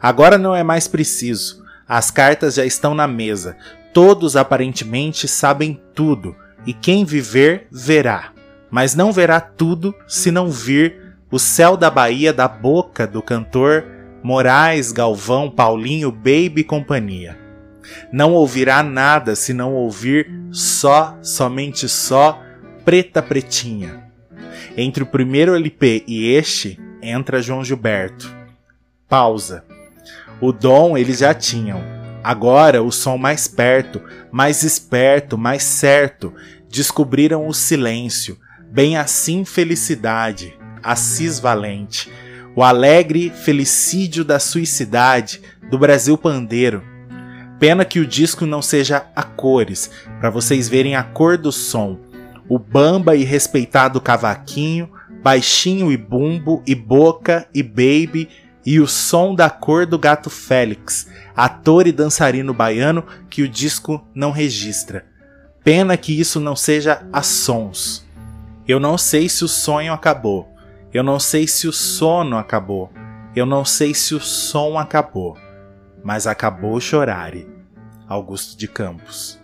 Agora 0.01 0.37
não 0.37 0.55
é 0.55 0.63
mais 0.63 0.87
preciso. 0.87 1.64
As 1.87 2.09
cartas 2.09 2.55
já 2.55 2.65
estão 2.65 2.93
na 2.95 3.07
mesa. 3.07 3.57
Todos 3.93 4.35
aparentemente 4.35 5.27
sabem 5.27 5.79
tudo, 5.93 6.35
e 6.65 6.73
quem 6.73 7.05
viver, 7.05 7.67
verá. 7.71 8.31
Mas 8.69 8.95
não 8.95 9.11
verá 9.11 9.39
tudo 9.39 9.93
se 10.07 10.31
não 10.31 10.49
vir 10.49 11.15
o 11.31 11.39
céu 11.39 11.77
da 11.77 11.89
Bahia 11.89 12.33
da 12.33 12.47
boca 12.47 13.05
do 13.05 13.21
cantor 13.21 13.85
Moraes, 14.23 14.91
Galvão, 14.91 15.51
Paulinho, 15.51 16.11
Baby 16.11 16.61
e 16.61 16.63
companhia. 16.63 17.37
Não 18.11 18.33
ouvirá 18.33 18.81
nada 18.81 19.35
se 19.35 19.53
não 19.53 19.73
ouvir 19.73 20.31
só, 20.51 21.17
somente 21.21 21.87
só, 21.87 22.41
Preta 22.83 23.21
Pretinha. 23.21 24.09
Entre 24.75 25.03
o 25.03 25.05
primeiro 25.05 25.55
LP 25.55 26.03
e 26.07 26.33
este, 26.33 26.79
entra 27.01 27.41
João 27.41 27.63
Gilberto. 27.63 28.33
Pausa. 29.07 29.63
O 30.41 30.51
dom 30.51 30.97
eles 30.97 31.19
já 31.19 31.33
tinham. 31.33 31.81
Agora 32.23 32.81
o 32.81 32.91
som 32.91 33.17
mais 33.17 33.47
perto, 33.47 34.01
mais 34.31 34.63
esperto, 34.63 35.37
mais 35.37 35.63
certo, 35.63 36.33
descobriram 36.69 37.47
o 37.47 37.53
silêncio. 37.53 38.37
Bem 38.71 38.97
assim 38.97 39.45
felicidade, 39.45 40.57
Assis 40.83 41.39
Valente. 41.39 42.11
O 42.55 42.63
alegre 42.63 43.29
felicídio 43.29 44.25
da 44.25 44.39
suicidade 44.39 45.41
do 45.69 45.77
Brasil 45.77 46.17
Pandeiro. 46.17 46.83
Pena 47.59 47.85
que 47.85 47.99
o 47.99 48.05
disco 48.05 48.45
não 48.45 48.61
seja 48.61 49.05
a 49.15 49.23
cores, 49.23 49.89
para 50.19 50.29
vocês 50.29 50.67
verem 50.67 50.95
a 50.95 51.03
cor 51.03 51.37
do 51.37 51.51
som. 51.51 51.99
O 52.49 52.59
bamba 52.59 53.15
e 53.15 53.23
respeitado 53.23 54.01
cavaquinho, 54.01 54.89
baixinho 55.23 55.91
e 55.91 55.97
bumbo 55.97 56.61
e 56.67 56.75
boca 56.75 57.47
e 57.53 57.63
baby 57.63 58.29
e 58.65 58.79
o 58.79 58.87
som 58.87 59.35
da 59.35 59.49
cor 59.49 59.85
do 59.85 59.99
gato 59.99 60.29
Félix, 60.29 61.07
ator 61.35 61.85
e 61.85 61.91
dançarino 61.91 62.53
baiano 62.53 63.05
que 63.29 63.43
o 63.43 63.49
disco 63.49 64.05
não 64.13 64.31
registra. 64.31 65.05
Pena 65.63 65.95
que 65.97 66.19
isso 66.19 66.39
não 66.39 66.55
seja 66.55 67.07
a 67.13 67.21
sons. 67.21 68.05
Eu 68.67 68.79
não 68.79 68.97
sei 68.97 69.29
se 69.29 69.43
o 69.43 69.47
sonho 69.47 69.93
acabou. 69.93 70.51
Eu 70.91 71.03
não 71.03 71.19
sei 71.19 71.47
se 71.47 71.67
o 71.67 71.73
sono 71.73 72.37
acabou. 72.37 72.91
Eu 73.35 73.45
não 73.45 73.65
sei 73.65 73.93
se 73.93 74.15
o 74.15 74.19
som 74.19 74.77
acabou. 74.77 75.37
Mas 76.03 76.25
acabou 76.25 76.79
chorare. 76.79 77.47
Augusto 78.07 78.57
de 78.57 78.67
Campos. 78.67 79.39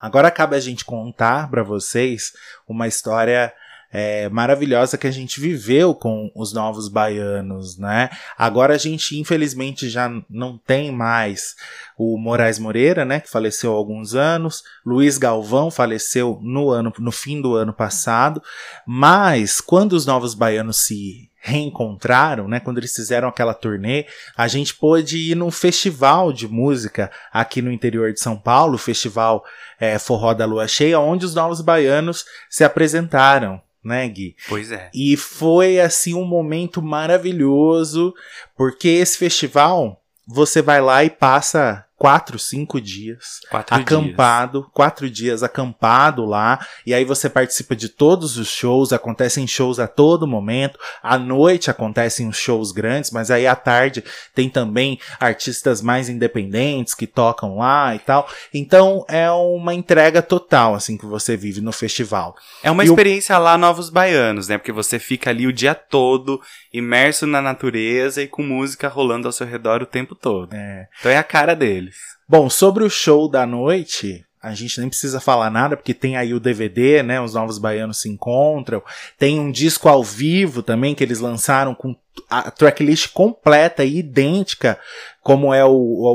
Agora 0.00 0.30
cabe 0.30 0.56
a 0.56 0.60
gente 0.60 0.84
contar 0.84 1.50
para 1.50 1.62
vocês 1.62 2.32
uma 2.66 2.88
história 2.88 3.52
é, 3.92 4.28
maravilhosa 4.28 4.96
que 4.96 5.06
a 5.06 5.10
gente 5.10 5.40
viveu 5.40 5.94
com 5.94 6.30
os 6.34 6.52
novos 6.52 6.88
baianos, 6.88 7.76
né? 7.76 8.08
Agora 8.38 8.74
a 8.74 8.78
gente, 8.78 9.18
infelizmente, 9.18 9.88
já 9.88 10.08
não 10.28 10.56
tem 10.56 10.92
mais 10.92 11.56
o 11.98 12.16
Moraes 12.16 12.58
Moreira, 12.58 13.04
né? 13.04 13.20
Que 13.20 13.28
faleceu 13.28 13.72
há 13.72 13.76
alguns 13.76 14.14
anos. 14.14 14.62
Luiz 14.86 15.18
Galvão 15.18 15.70
faleceu 15.70 16.38
no 16.40 16.70
ano, 16.70 16.92
no 16.98 17.10
fim 17.10 17.40
do 17.40 17.54
ano 17.54 17.72
passado. 17.72 18.40
Mas 18.86 19.60
quando 19.60 19.94
os 19.94 20.06
novos 20.06 20.34
baianos 20.34 20.84
se 20.84 21.29
reencontraram, 21.40 22.46
né? 22.46 22.60
Quando 22.60 22.78
eles 22.78 22.94
fizeram 22.94 23.28
aquela 23.28 23.54
turnê, 23.54 24.06
a 24.36 24.46
gente 24.46 24.74
pôde 24.74 25.16
ir 25.30 25.34
num 25.34 25.50
festival 25.50 26.32
de 26.32 26.46
música 26.46 27.10
aqui 27.32 27.62
no 27.62 27.72
interior 27.72 28.12
de 28.12 28.20
São 28.20 28.36
Paulo, 28.36 28.74
o 28.74 28.78
Festival 28.78 29.44
é, 29.78 29.98
Forró 29.98 30.34
da 30.34 30.44
Lua 30.44 30.68
Cheia, 30.68 31.00
onde 31.00 31.24
os 31.24 31.34
novos 31.34 31.60
baianos 31.60 32.26
se 32.48 32.62
apresentaram 32.62 33.60
né, 33.82 34.06
Gui? 34.08 34.36
Pois 34.46 34.70
é. 34.70 34.90
E 34.94 35.16
foi 35.16 35.80
assim 35.80 36.14
um 36.14 36.26
momento 36.26 36.82
maravilhoso, 36.82 38.14
porque 38.54 38.88
esse 38.88 39.16
festival 39.16 40.02
você 40.26 40.62
vai 40.62 40.80
lá 40.80 41.02
e 41.02 41.10
passa 41.10 41.84
quatro, 42.00 42.38
cinco 42.38 42.80
dias 42.80 43.40
Quatro 43.50 43.74
acampado, 43.76 44.70
quatro 44.72 45.10
dias 45.10 45.42
acampado 45.42 46.24
lá, 46.24 46.58
e 46.86 46.94
aí 46.94 47.04
você 47.04 47.28
participa 47.28 47.76
de 47.76 47.90
todos 47.90 48.38
os 48.38 48.48
shows, 48.48 48.90
acontecem 48.90 49.46
shows 49.46 49.78
a 49.78 49.86
todo 49.86 50.26
momento, 50.26 50.78
à 51.02 51.18
noite 51.18 51.70
acontecem 51.70 52.26
os 52.26 52.38
shows 52.38 52.72
grandes, 52.72 53.10
mas 53.10 53.30
aí 53.30 53.46
à 53.46 53.54
tarde 53.54 54.02
tem 54.34 54.48
também 54.48 54.98
artistas 55.20 55.82
mais 55.82 56.08
independentes 56.08 56.94
que 56.94 57.06
tocam 57.06 57.58
lá 57.58 57.94
e 57.94 57.98
tal. 57.98 58.26
Então 58.54 59.04
é 59.06 59.30
uma 59.30 59.74
entrega 59.74 60.22
total 60.22 60.74
assim 60.74 60.96
que 60.96 61.04
você 61.04 61.36
vive 61.36 61.60
no 61.60 61.70
festival. 61.72 62.34
É 62.62 62.70
uma 62.70 62.82
E 62.82 62.88
o- 62.88 62.92
experiência 62.92 63.36
lá 63.36 63.58
Novos 63.58 63.90
Baianos, 63.90 64.48
né? 64.48 64.56
Porque 64.56 64.72
você 64.72 64.98
fica 64.98 65.28
ali 65.28 65.46
o 65.46 65.52
dia 65.52 65.74
todo, 65.74 66.40
imerso 66.72 67.26
na 67.26 67.42
natureza 67.42 68.22
e 68.22 68.26
com 68.26 68.42
música 68.42 68.88
rolando 68.88 69.28
ao 69.28 69.32
seu 69.32 69.46
redor 69.46 69.82
o 69.82 69.86
tempo 69.86 70.14
todo. 70.14 70.54
É. 70.54 70.86
Então 70.98 71.12
é 71.12 71.18
a 71.18 71.22
cara 71.22 71.54
deles. 71.54 71.89
Bom, 72.30 72.48
sobre 72.48 72.84
o 72.84 72.88
show 72.88 73.28
da 73.28 73.44
noite, 73.44 74.24
a 74.40 74.54
gente 74.54 74.78
nem 74.78 74.88
precisa 74.88 75.18
falar 75.18 75.50
nada, 75.50 75.76
porque 75.76 75.92
tem 75.92 76.16
aí 76.16 76.32
o 76.32 76.38
DVD, 76.38 77.02
né? 77.02 77.20
Os 77.20 77.34
Novos 77.34 77.58
Baianos 77.58 78.00
se 78.00 78.08
encontram. 78.08 78.80
Tem 79.18 79.40
um 79.40 79.50
disco 79.50 79.88
ao 79.88 80.04
vivo 80.04 80.62
também 80.62 80.94
que 80.94 81.02
eles 81.02 81.18
lançaram 81.18 81.74
com 81.74 81.92
a 82.30 82.48
tracklist 82.48 83.08
completa 83.12 83.82
e 83.84 83.98
idêntica, 83.98 84.78
como 85.24 85.52
é 85.52 85.64
o, 85.64 85.72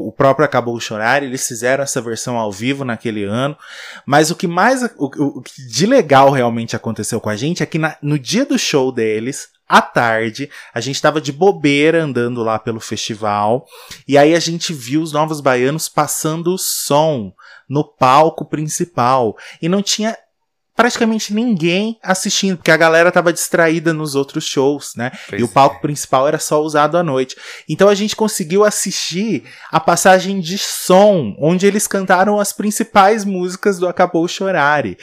o 0.08 0.12
próprio 0.14 0.46
Acabou 0.46 0.80
Chorar. 0.80 1.22
Eles 1.22 1.46
fizeram 1.46 1.84
essa 1.84 2.02
versão 2.02 2.38
ao 2.38 2.50
vivo 2.50 2.86
naquele 2.86 3.26
ano. 3.26 3.58
Mas 4.06 4.32
o 4.32 4.38
que 4.38 4.48
mais. 4.48 4.84
O, 4.98 5.08
o- 5.08 5.42
que 5.42 5.68
de 5.68 5.86
legal 5.86 6.32
realmente 6.32 6.78
aconteceu 6.78 7.20
com 7.20 7.30
a 7.30 7.36
gente 7.36 7.62
é 7.62 7.66
que 7.66 7.78
na- 7.78 7.98
no 8.02 8.18
dia 8.18 8.46
do 8.46 8.58
show 8.58 8.90
deles. 8.90 9.50
À 9.68 9.82
tarde, 9.82 10.50
a 10.74 10.80
gente 10.80 11.02
tava 11.02 11.20
de 11.20 11.32
bobeira 11.32 12.04
andando 12.04 12.44
lá 12.44 12.60
pelo 12.60 12.80
festival. 12.80 13.66
E 14.08 14.18
aí 14.18 14.36
a 14.36 14.40
gente 14.40 14.74
viu 14.74 15.02
os 15.02 15.12
novos 15.12 15.42
baianos 15.42 15.90
passando 15.90 16.54
o 16.54 16.58
som 16.58 17.34
no 17.68 17.84
palco 17.84 18.46
principal. 18.46 19.36
E 19.60 19.68
não 19.68 19.82
tinha 19.82 20.16
praticamente 20.76 21.34
ninguém 21.34 21.98
assistindo, 22.04 22.58
porque 22.58 22.70
a 22.70 22.78
galera 22.78 23.12
tava 23.12 23.32
distraída 23.32 23.94
nos 23.94 24.14
outros 24.14 24.46
shows, 24.46 24.94
né? 24.96 25.12
Pois 25.30 25.42
e 25.42 25.44
o 25.44 25.48
palco 25.48 25.82
principal 25.82 26.28
era 26.28 26.38
só 26.38 26.62
usado 26.62 26.98
à 26.98 27.04
noite. 27.04 27.36
Então 27.68 27.88
a 27.88 27.96
gente 27.96 28.16
conseguiu 28.16 28.64
assistir 28.64 29.44
a 29.72 29.80
passagem 29.80 30.40
de 30.40 30.58
som, 30.58 31.36
onde 31.40 31.66
eles 31.66 31.88
cantaram 31.88 32.40
as 32.40 32.52
principais 32.52 33.24
músicas 33.24 33.80
do 33.80 33.88
Acabou 33.88 34.28
Chorare. 34.28 34.98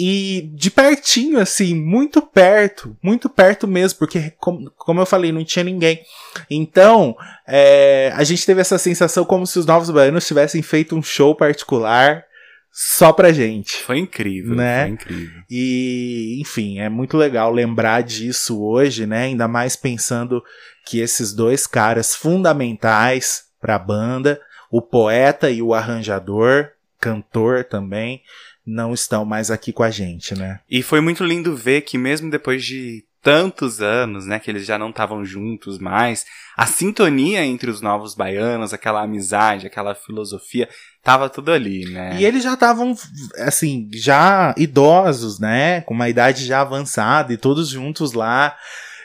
E 0.00 0.48
de 0.54 0.70
pertinho, 0.70 1.40
assim, 1.40 1.74
muito 1.74 2.22
perto, 2.22 2.96
muito 3.02 3.28
perto 3.28 3.66
mesmo, 3.66 3.98
porque, 3.98 4.32
como, 4.38 4.70
como 4.76 5.00
eu 5.00 5.06
falei, 5.06 5.32
não 5.32 5.44
tinha 5.44 5.64
ninguém. 5.64 6.00
Então, 6.48 7.16
é, 7.48 8.12
a 8.14 8.22
gente 8.22 8.46
teve 8.46 8.60
essa 8.60 8.78
sensação 8.78 9.24
como 9.24 9.44
se 9.44 9.58
os 9.58 9.66
Novos 9.66 9.90
Baianos 9.90 10.24
tivessem 10.24 10.62
feito 10.62 10.94
um 10.94 11.02
show 11.02 11.34
particular 11.34 12.24
só 12.70 13.12
pra 13.12 13.32
gente. 13.32 13.74
Foi 13.82 13.98
incrível, 13.98 14.54
Né? 14.54 14.84
foi 14.84 14.90
incrível. 14.92 15.42
E, 15.50 16.38
enfim, 16.40 16.78
é 16.78 16.88
muito 16.88 17.16
legal 17.16 17.52
lembrar 17.52 18.04
disso 18.04 18.62
hoje, 18.62 19.04
né? 19.04 19.24
Ainda 19.24 19.48
mais 19.48 19.74
pensando 19.74 20.40
que 20.86 21.00
esses 21.00 21.32
dois 21.32 21.66
caras 21.66 22.14
fundamentais 22.14 23.46
para 23.60 23.74
a 23.74 23.80
banda, 23.80 24.40
o 24.70 24.80
poeta 24.80 25.50
e 25.50 25.60
o 25.60 25.74
arranjador, 25.74 26.70
cantor 27.00 27.64
também, 27.64 28.22
não 28.68 28.92
estão 28.92 29.24
mais 29.24 29.50
aqui 29.50 29.72
com 29.72 29.82
a 29.82 29.90
gente, 29.90 30.34
né? 30.34 30.60
E 30.70 30.82
foi 30.82 31.00
muito 31.00 31.24
lindo 31.24 31.56
ver 31.56 31.80
que 31.82 31.96
mesmo 31.96 32.30
depois 32.30 32.64
de 32.64 33.04
tantos 33.20 33.80
anos, 33.82 34.26
né, 34.26 34.38
que 34.38 34.48
eles 34.50 34.64
já 34.64 34.78
não 34.78 34.90
estavam 34.90 35.24
juntos 35.24 35.78
mais, 35.78 36.24
a 36.56 36.66
sintonia 36.66 37.44
entre 37.44 37.68
os 37.70 37.80
novos 37.80 38.14
baianos, 38.14 38.72
aquela 38.72 39.02
amizade, 39.02 39.66
aquela 39.66 39.94
filosofia, 39.94 40.68
tava 41.02 41.28
tudo 41.28 41.50
ali, 41.50 41.84
né? 41.86 42.16
E 42.20 42.24
eles 42.24 42.44
já 42.44 42.54
estavam, 42.54 42.94
assim, 43.38 43.88
já 43.92 44.54
idosos, 44.56 45.38
né? 45.40 45.80
Com 45.82 45.94
uma 45.94 46.08
idade 46.08 46.46
já 46.46 46.60
avançada 46.60 47.32
e 47.32 47.36
todos 47.36 47.68
juntos 47.68 48.12
lá. 48.12 48.56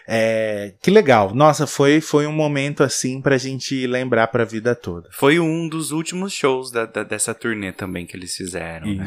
É, 0.07 0.74
que 0.82 0.91
legal. 0.91 1.34
Nossa, 1.34 1.66
foi, 1.66 2.01
foi 2.01 2.28
um 2.28 2.32
momento 2.34 2.84
assim 2.84 3.22
pra 3.22 3.38
gente 3.38 3.88
lembrar 3.88 4.28
pra 4.28 4.43
vida 4.45 4.76
toda. 4.76 5.09
Foi 5.11 5.39
um 5.39 5.68
dos 5.68 5.91
últimos 5.91 6.34
shows 6.34 6.72
da- 6.72 6.86
da- 6.86 7.03
dessa 7.03 7.34
turnê 7.34 7.72
também 7.72 8.05
que 8.05 8.16
eles 8.16 8.36
fizeram, 8.36 8.88
né? 8.88 9.03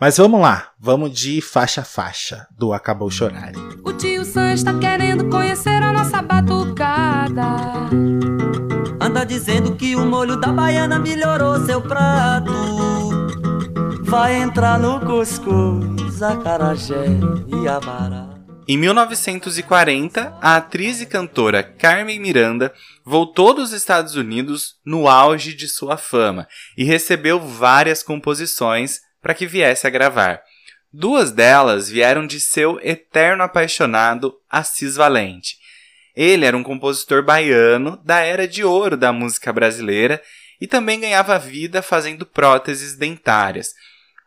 Mas 0.00 0.16
vamos 0.16 0.40
lá, 0.40 0.70
vamos 0.80 1.12
de 1.12 1.42
faixa 1.42 1.82
a 1.82 1.84
faixa 1.84 2.46
do 2.56 2.72
Acabou 2.72 3.10
Chorar. 3.10 3.52
O 3.84 3.92
tio 3.92 4.24
Sam 4.24 4.54
está 4.54 4.72
querendo 4.78 5.28
conhecer 5.28 5.82
a 5.82 5.92
nossa 5.92 6.22
batucada. 6.22 7.44
Anda 8.98 9.26
dizendo 9.26 9.76
que 9.76 9.94
o 9.94 10.06
molho 10.06 10.40
da 10.40 10.50
baiana 10.50 10.98
melhorou 10.98 11.66
seu 11.66 11.82
prato. 11.82 12.50
Vai 14.04 14.36
entrar 14.36 14.78
no 14.78 15.00
cuscuz, 15.00 16.22
acarajé 16.22 17.04
e 17.62 17.68
abará. 17.68 18.40
Em 18.66 18.78
1940, 18.78 20.34
a 20.40 20.56
atriz 20.56 21.02
e 21.02 21.06
cantora 21.06 21.62
Carmen 21.62 22.18
Miranda 22.18 22.72
voltou 23.04 23.52
dos 23.52 23.72
Estados 23.72 24.14
Unidos 24.14 24.76
no 24.82 25.06
auge 25.06 25.52
de 25.52 25.68
sua 25.68 25.98
fama 25.98 26.48
e 26.74 26.84
recebeu 26.84 27.38
várias 27.38 28.02
composições 28.02 29.09
para 29.20 29.34
que 29.34 29.46
viesse 29.46 29.86
a 29.86 29.90
gravar. 29.90 30.42
Duas 30.92 31.30
delas 31.30 31.88
vieram 31.88 32.26
de 32.26 32.40
seu 32.40 32.80
eterno 32.82 33.42
apaixonado 33.42 34.34
Assis 34.50 34.96
Valente. 34.96 35.56
Ele 36.16 36.44
era 36.44 36.56
um 36.56 36.62
compositor 36.64 37.22
baiano 37.22 38.00
da 38.04 38.20
era 38.20 38.48
de 38.48 38.64
ouro 38.64 38.96
da 38.96 39.12
música 39.12 39.52
brasileira 39.52 40.20
e 40.60 40.66
também 40.66 41.00
ganhava 41.00 41.38
vida 41.38 41.80
fazendo 41.80 42.26
próteses 42.26 42.96
dentárias. 42.96 43.72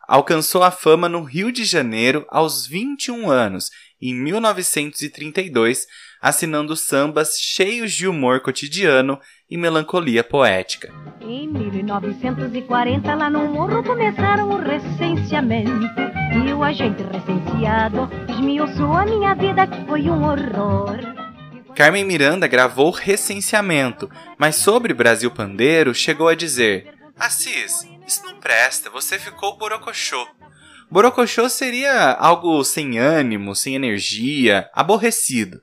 Alcançou 0.08 0.62
a 0.62 0.70
fama 0.70 1.08
no 1.08 1.22
Rio 1.22 1.52
de 1.52 1.64
Janeiro 1.64 2.26
aos 2.28 2.66
21 2.66 3.30
anos 3.30 3.70
em 4.00 4.14
1932, 4.14 5.86
assinando 6.20 6.76
sambas 6.76 7.38
cheios 7.38 7.92
de 7.92 8.06
humor 8.06 8.40
cotidiano 8.40 9.20
e 9.54 9.56
melancolia 9.56 10.24
poética. 10.24 10.92
Em 11.20 11.46
1940, 11.46 13.14
lá 13.14 13.30
no 13.30 13.46
morro 13.46 13.84
começaram 13.84 14.50
o 14.50 14.58
recenseamento. 14.58 15.70
E 16.44 16.52
o 16.52 16.64
agente 16.64 17.04
recenseado 17.04 18.10
esmiuçou 18.28 18.92
a 18.92 19.04
minha 19.04 19.32
vida, 19.34 19.64
que 19.64 19.86
foi 19.86 20.10
um 20.10 20.24
horror. 20.24 20.98
Carmen 21.76 22.04
Miranda 22.04 22.48
gravou 22.48 22.90
Recenseamento, 22.90 24.10
mas 24.36 24.56
sobre 24.56 24.92
Brasil 24.92 25.30
Pandeiro 25.30 25.94
chegou 25.94 26.26
a 26.26 26.34
dizer: 26.34 26.92
Assis, 27.16 27.88
isso 28.04 28.24
não 28.24 28.40
presta, 28.40 28.90
você 28.90 29.20
ficou 29.20 29.56
borocochô. 29.56 30.26
Borocochô 30.90 31.48
seria 31.48 32.10
algo 32.10 32.64
sem 32.64 32.98
ânimo, 32.98 33.54
sem 33.54 33.76
energia, 33.76 34.68
aborrecido. 34.74 35.60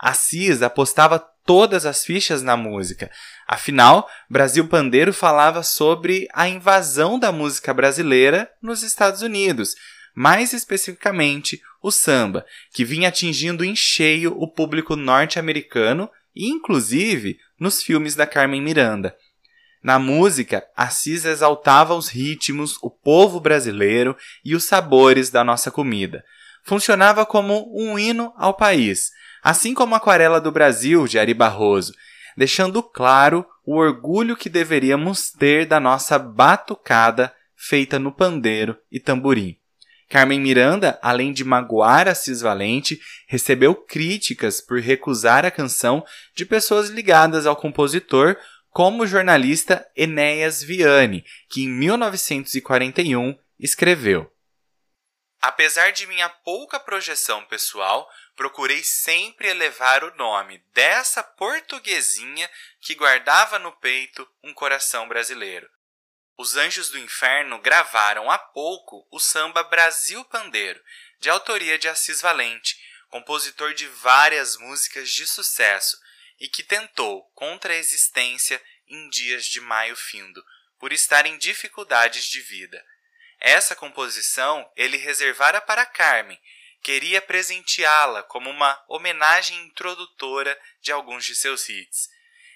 Assis 0.00 0.62
apostava 0.62 1.24
todas 1.46 1.86
as 1.86 2.04
fichas 2.04 2.42
na 2.42 2.56
música. 2.56 3.10
Afinal, 3.46 4.08
Brasil 4.28 4.66
Pandeiro 4.66 5.12
falava 5.12 5.62
sobre 5.62 6.28
a 6.34 6.48
invasão 6.48 7.18
da 7.18 7.30
música 7.30 7.72
brasileira 7.72 8.50
nos 8.60 8.82
Estados 8.82 9.22
Unidos, 9.22 9.74
mais 10.14 10.52
especificamente 10.52 11.60
o 11.82 11.90
samba, 11.90 12.44
que 12.74 12.84
vinha 12.84 13.08
atingindo 13.08 13.64
em 13.64 13.76
cheio 13.76 14.34
o 14.36 14.48
público 14.48 14.96
norte-americano 14.96 16.10
e, 16.34 16.48
inclusive, 16.48 17.38
nos 17.58 17.82
filmes 17.82 18.14
da 18.14 18.26
Carmen 18.26 18.60
Miranda. 18.60 19.16
Na 19.82 20.00
música, 20.00 20.66
Assis 20.76 21.24
exaltava 21.24 21.94
os 21.94 22.08
ritmos, 22.08 22.76
o 22.82 22.90
povo 22.90 23.38
brasileiro 23.38 24.16
e 24.44 24.56
os 24.56 24.64
sabores 24.64 25.30
da 25.30 25.44
nossa 25.44 25.70
comida. 25.70 26.24
Funcionava 26.64 27.24
como 27.24 27.72
um 27.72 27.96
hino 27.96 28.32
ao 28.36 28.54
país, 28.54 29.12
assim 29.46 29.74
como 29.74 29.94
a 29.94 29.98
Aquarela 29.98 30.40
do 30.40 30.50
Brasil 30.50 31.06
de 31.06 31.20
Ari 31.20 31.32
Barroso, 31.32 31.94
deixando 32.36 32.82
claro 32.82 33.46
o 33.64 33.76
orgulho 33.76 34.36
que 34.36 34.48
deveríamos 34.48 35.30
ter 35.30 35.66
da 35.66 35.78
nossa 35.78 36.18
batucada 36.18 37.32
feita 37.54 37.96
no 37.96 38.10
pandeiro 38.10 38.76
e 38.90 38.98
tamborim. 38.98 39.56
Carmen 40.08 40.40
Miranda, 40.40 40.98
além 41.00 41.32
de 41.32 41.44
magoar 41.44 42.08
Assis 42.08 42.40
Valente, 42.40 43.00
recebeu 43.28 43.72
críticas 43.72 44.60
por 44.60 44.80
recusar 44.80 45.46
a 45.46 45.50
canção 45.52 46.04
de 46.34 46.44
pessoas 46.44 46.88
ligadas 46.88 47.46
ao 47.46 47.54
compositor, 47.54 48.36
como 48.70 49.04
o 49.04 49.06
jornalista 49.06 49.86
Enéas 49.94 50.60
Viane, 50.60 51.24
que 51.48 51.62
em 51.62 51.68
1941 51.68 53.38
escreveu: 53.60 54.28
Apesar 55.40 55.92
de 55.92 56.08
minha 56.08 56.28
pouca 56.28 56.80
projeção 56.80 57.44
pessoal, 57.44 58.08
procurei 58.36 58.84
sempre 58.84 59.48
elevar 59.48 60.04
o 60.04 60.14
nome 60.14 60.58
dessa 60.74 61.22
portuguesinha 61.24 62.48
que 62.80 62.94
guardava 62.94 63.58
no 63.58 63.72
peito 63.72 64.28
um 64.44 64.52
coração 64.52 65.08
brasileiro. 65.08 65.68
Os 66.36 66.54
Anjos 66.54 66.90
do 66.90 66.98
Inferno 66.98 67.58
gravaram 67.58 68.30
há 68.30 68.36
pouco 68.36 69.08
o 69.10 69.18
samba 69.18 69.64
Brasil 69.64 70.22
Pandeiro, 70.26 70.80
de 71.18 71.30
autoria 71.30 71.78
de 71.78 71.88
Assis 71.88 72.20
Valente, 72.20 72.78
compositor 73.08 73.72
de 73.72 73.88
várias 73.88 74.58
músicas 74.58 75.10
de 75.10 75.26
sucesso 75.26 75.98
e 76.38 76.46
que 76.46 76.62
tentou 76.62 77.22
contra 77.34 77.72
a 77.72 77.76
existência 77.76 78.62
em 78.86 79.08
dias 79.08 79.46
de 79.46 79.62
maio 79.62 79.96
findo, 79.96 80.44
por 80.78 80.92
estar 80.92 81.24
em 81.24 81.38
dificuldades 81.38 82.26
de 82.26 82.42
vida. 82.42 82.84
Essa 83.40 83.74
composição 83.74 84.70
ele 84.76 84.98
reservara 84.98 85.60
para 85.62 85.86
Carmen, 85.86 86.38
queria 86.86 87.20
presenteá-la 87.20 88.22
como 88.22 88.48
uma 88.48 88.80
homenagem 88.86 89.60
introdutora 89.64 90.56
de 90.80 90.92
alguns 90.92 91.24
de 91.24 91.34
seus 91.34 91.68
hits. 91.68 92.08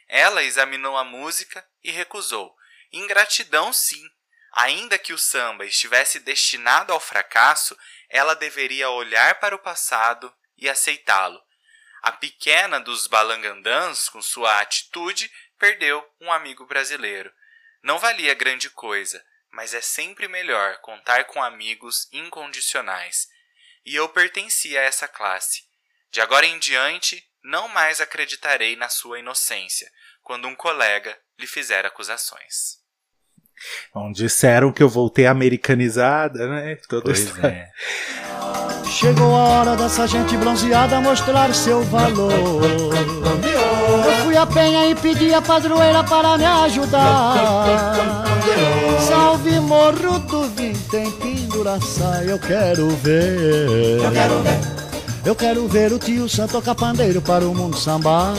Ela 0.07 0.45
examinou 0.45 0.97
a 0.97 1.03
música 1.03 1.66
e 1.83 1.91
recusou. 1.91 2.55
Ingratidão, 2.93 3.72
sim. 3.72 4.09
Ainda 4.53 4.97
que 4.97 5.12
o 5.12 5.18
samba 5.18 5.66
estivesse 5.66 6.20
destinado 6.20 6.93
ao 6.93 7.01
fracasso, 7.01 7.76
ela 8.09 8.37
deveria 8.37 8.89
olhar 8.89 9.41
para 9.41 9.57
o 9.57 9.59
passado 9.59 10.33
e 10.57 10.68
aceitá-lo. 10.68 11.43
A 12.01 12.12
pequena 12.12 12.78
dos 12.78 13.09
balangandãs, 13.09 14.09
com 14.09 14.22
sua 14.22 14.61
atitude, 14.61 15.28
perdeu 15.59 16.09
um 16.20 16.33
amigo 16.33 16.64
brasileiro. 16.66 17.33
Não 17.83 17.99
valia 17.99 18.33
grande 18.35 18.70
coisa, 18.70 19.26
mas 19.51 19.74
é 19.74 19.81
sempre 19.81 20.28
melhor 20.28 20.78
contar 20.83 21.24
com 21.24 21.43
amigos 21.43 22.09
incondicionais 22.12 23.28
e 23.85 23.95
eu 23.95 24.09
pertencia 24.09 24.81
a 24.81 24.85
essa 24.85 25.09
classe. 25.09 25.62
De 26.11 26.20
agora 26.20 26.47
em 26.47 26.59
diante, 26.59 27.22
não 27.43 27.68
mais 27.68 28.01
acreditarei 28.01 28.76
na 28.76 28.89
sua 28.89 29.18
inocência, 29.18 29.91
quando 30.22 30.49
um 30.49 30.55
colega 30.55 31.16
lhe 31.39 31.47
fizer 31.47 31.87
acusações. 31.87 32.81
Bom, 33.95 34.11
disseram 34.11 34.72
que 34.72 34.83
eu 34.83 34.89
voltei 34.89 35.26
americanizada, 35.26 36.49
né? 36.49 36.76
Toda 36.89 37.05
pois 37.05 37.39
é. 37.45 37.70
Chegou 38.91 39.35
a 39.35 39.49
hora 39.49 39.76
dessa 39.76 40.07
gente 40.07 40.37
bronzeada 40.37 41.01
mostrar 41.01 41.55
seu 41.55 41.83
valor. 41.85 42.61
Eu 43.91 44.24
fui 44.24 44.36
a 44.36 44.47
penha 44.47 44.86
e 44.88 44.95
pedi 44.95 45.34
a 45.34 45.43
padroeira 45.43 46.05
para 46.05 46.38
me 46.38 46.45
ajudar. 46.45 48.24
Salve 49.01 49.59
morro 49.61 50.18
do 50.20 50.45
vintém, 50.45 51.11
penduraça, 51.12 52.22
eu 52.26 52.38
quero 52.38 52.88
ver. 52.91 54.01
Eu 54.03 54.12
quero 54.12 54.38
ver. 54.41 54.80
Eu 55.24 55.34
quero 55.34 55.68
ver 55.68 55.93
o 55.93 55.99
tio 55.99 56.28
Santo 56.28 56.53
tocar 56.53 56.74
pandeiro 56.74 57.20
para 57.20 57.45
o 57.45 57.55
mundo 57.55 57.76
sambar. 57.76 58.32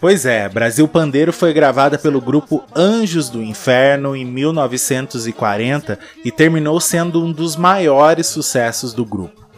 Pois 0.00 0.24
é, 0.24 0.48
Brasil 0.48 0.88
Pandeiro 0.88 1.30
foi 1.30 1.52
gravada 1.52 1.98
pelo 1.98 2.22
grupo 2.22 2.64
Anjos 2.74 3.28
do 3.28 3.42
Inferno 3.42 4.16
em 4.16 4.24
1940 4.24 5.98
e 6.24 6.32
terminou 6.32 6.80
sendo 6.80 7.22
um 7.22 7.30
dos 7.30 7.54
maiores 7.54 8.26
sucessos 8.26 8.94
do 8.94 9.04
grupo. 9.04 9.49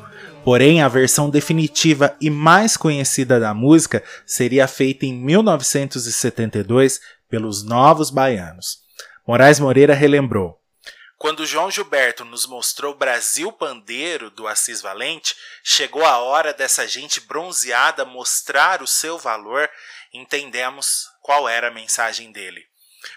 Porém, 0.44 0.82
a 0.82 0.88
versão 0.88 1.30
definitiva 1.30 2.16
e 2.20 2.28
mais 2.28 2.76
conhecida 2.76 3.38
da 3.38 3.54
música 3.54 4.02
seria 4.26 4.66
feita 4.66 5.06
em 5.06 5.12
1972 5.14 7.00
pelos 7.28 7.62
Novos 7.64 8.10
Baianos. 8.10 8.82
Moraes 9.26 9.60
Moreira 9.60 9.94
relembrou: 9.94 10.60
quando 11.22 11.46
João 11.46 11.70
Gilberto 11.70 12.24
nos 12.24 12.46
mostrou 12.46 12.96
Brasil 12.96 13.52
Pandeiro 13.52 14.28
do 14.28 14.48
Assis 14.48 14.82
Valente, 14.82 15.36
chegou 15.62 16.04
a 16.04 16.18
hora 16.18 16.52
dessa 16.52 16.84
gente 16.88 17.20
bronzeada 17.20 18.04
mostrar 18.04 18.82
o 18.82 18.88
seu 18.88 19.16
valor, 19.16 19.70
entendemos 20.12 21.06
qual 21.20 21.48
era 21.48 21.68
a 21.68 21.70
mensagem 21.70 22.32
dele. 22.32 22.66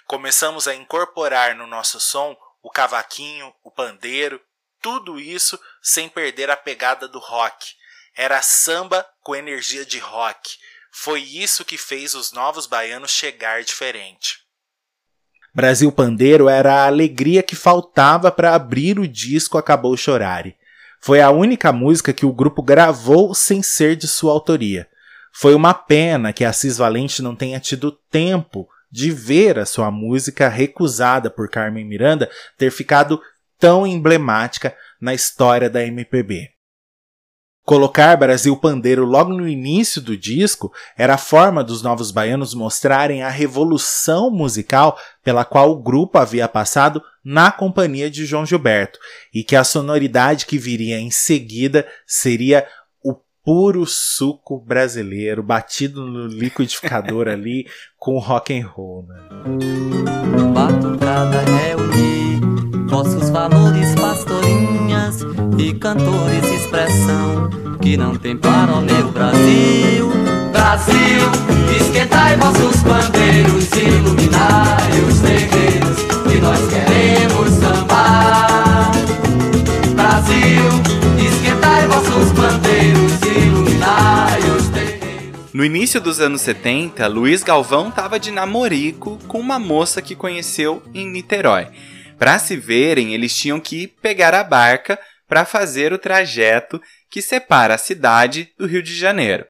Começamos 0.06 0.68
a 0.68 0.76
incorporar 0.76 1.56
no 1.56 1.66
nosso 1.66 2.00
som 2.00 2.38
o 2.62 2.70
cavaquinho, 2.70 3.52
o 3.64 3.72
pandeiro, 3.72 4.40
tudo 4.86 5.20
isso 5.20 5.60
sem 5.82 6.08
perder 6.08 6.52
a 6.52 6.56
pegada 6.56 7.08
do 7.08 7.18
rock. 7.18 7.74
Era 8.16 8.40
samba 8.44 9.04
com 9.24 9.36
energia 9.36 9.84
de 9.84 9.98
rock. 9.98 10.58
Foi 10.92 11.20
isso 11.20 11.66
que 11.66 11.76
fez 11.76 12.14
os 12.14 12.32
novos 12.32 12.68
baianos 12.68 13.10
chegar 13.10 13.64
diferente. 13.64 14.42
Brasil 15.52 15.92
Pandeiro 15.92 16.48
era 16.48 16.84
a 16.84 16.86
alegria 16.86 17.42
que 17.42 17.56
faltava 17.56 18.32
para 18.32 18.54
abrir 18.54 19.00
o 19.00 19.08
disco 19.08 19.58
Acabou 19.58 19.98
Chorare. 19.98 20.56
Foi 21.02 21.20
a 21.20 21.32
única 21.32 21.72
música 21.72 22.14
que 22.14 22.26
o 22.26 22.32
grupo 22.32 22.62
gravou 22.62 23.34
sem 23.34 23.64
ser 23.64 23.96
de 23.96 24.08
sua 24.08 24.34
autoria. 24.34 24.88
Foi 25.34 25.56
uma 25.56 25.74
pena 25.74 26.32
que 26.32 26.46
Assis 26.46 26.78
Valente 26.78 27.24
não 27.24 27.36
tenha 27.36 27.60
tido 27.60 27.92
tempo 27.92 28.70
de 28.92 29.10
ver 29.10 29.58
a 29.58 29.66
sua 29.66 29.90
música 29.90 30.48
recusada 30.48 31.32
por 31.32 31.50
Carmen 31.50 31.84
Miranda 31.84 32.30
ter 32.56 32.70
ficado 32.70 33.20
tão 33.60 33.86
emblemática 33.86 34.76
na 35.00 35.14
história 35.14 35.70
da 35.70 35.84
MPB. 35.86 36.56
Colocar 37.66 38.16
Brasil 38.16 38.56
Pandeiro 38.56 39.04
logo 39.04 39.34
no 39.34 39.48
início 39.48 40.00
do 40.00 40.16
disco 40.16 40.72
era 40.96 41.16
a 41.16 41.18
forma 41.18 41.64
dos 41.64 41.82
Novos 41.82 42.12
Baianos 42.12 42.54
mostrarem 42.54 43.24
a 43.24 43.30
revolução 43.30 44.30
musical 44.30 44.96
pela 45.24 45.44
qual 45.44 45.72
o 45.72 45.82
grupo 45.82 46.20
havia 46.20 46.48
passado 46.48 47.02
na 47.24 47.52
companhia 47.52 48.08
de 48.08 48.24
João 48.24 48.46
Gilberto, 48.46 49.00
e 49.34 49.44
que 49.44 49.56
a 49.56 49.64
sonoridade 49.64 50.46
que 50.46 50.60
viria 50.60 51.00
em 51.00 51.10
seguida 51.10 51.88
seria 52.06 52.68
o 53.04 53.16
puro 53.44 53.84
suco 53.88 54.60
brasileiro, 54.60 55.42
batido 55.42 56.06
no 56.06 56.28
liquidificador 56.28 57.26
ali 57.28 57.66
com 57.98 58.20
rock 58.20 58.56
and 58.56 58.68
roll. 58.68 59.08
Né? 59.08 59.16
Batucada 60.54 61.42
reunir 61.42 62.55
vossos 62.96 63.30
valores 63.30 63.94
pastorinhas 63.96 65.18
e 65.58 65.74
cantores 65.74 66.50
expressão 66.50 67.50
que 67.82 67.98
não 67.98 68.16
tem 68.16 68.38
para 68.38 68.72
o 68.72 68.82
meu 68.82 69.12
Brasil. 69.12 70.10
Brasil, 70.54 71.28
esquentai 71.78 72.38
vossos 72.38 72.82
bandeiros, 72.84 73.70
iluminai 73.74 75.02
os 75.10 75.20
terreiros 75.20 75.98
que 76.24 76.40
nós 76.40 76.58
queremos 76.70 77.50
sambar. 77.60 78.92
Brasil, 79.94 80.64
esquentai 81.20 81.88
vossos 81.90 82.32
bandeiros, 82.32 83.22
iluminai 83.24 84.40
os 84.58 84.70
terreiros. 84.70 85.54
No 85.54 85.66
início 85.66 86.00
dos 86.00 86.22
anos 86.22 86.40
70, 86.40 87.06
Luiz 87.08 87.44
Galvão 87.44 87.90
estava 87.90 88.18
de 88.18 88.32
namorico 88.32 89.20
com 89.28 89.38
uma 89.38 89.60
moça 89.60 90.02
que 90.02 90.16
conheceu 90.16 90.82
em 90.94 91.06
Niterói. 91.06 91.68
Para 92.18 92.40
se 92.40 92.56
verem, 92.56 93.14
eles 93.14 93.36
tinham 93.36 93.60
que 93.60 93.88
pegar 93.88 94.34
a 94.34 94.44
barca 94.44 95.00
para 95.28 95.46
fazer 95.46 95.92
o 95.92 96.00
trajeto 96.00 96.82
que 97.10 97.22
separa 97.22 97.76
a 97.76 97.78
cidade 97.78 98.54
do 98.58 98.66
Rio 98.66 98.82
de 98.82 98.96
Janeiro. 98.96 99.46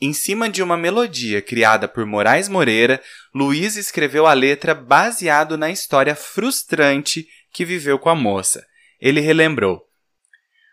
Em 0.00 0.14
cima 0.14 0.48
de 0.48 0.62
uma 0.62 0.78
melodia 0.78 1.42
criada 1.42 1.86
por 1.86 2.06
Moraes 2.06 2.48
Moreira, 2.48 3.02
Luiz 3.34 3.76
escreveu 3.76 4.26
a 4.26 4.32
letra 4.32 4.74
baseado 4.74 5.58
na 5.58 5.70
história 5.70 6.16
frustrante 6.16 7.28
que 7.52 7.66
viveu 7.66 7.98
com 7.98 8.08
a 8.08 8.14
moça. 8.14 8.66
Ele 8.98 9.20
relembrou: 9.20 9.86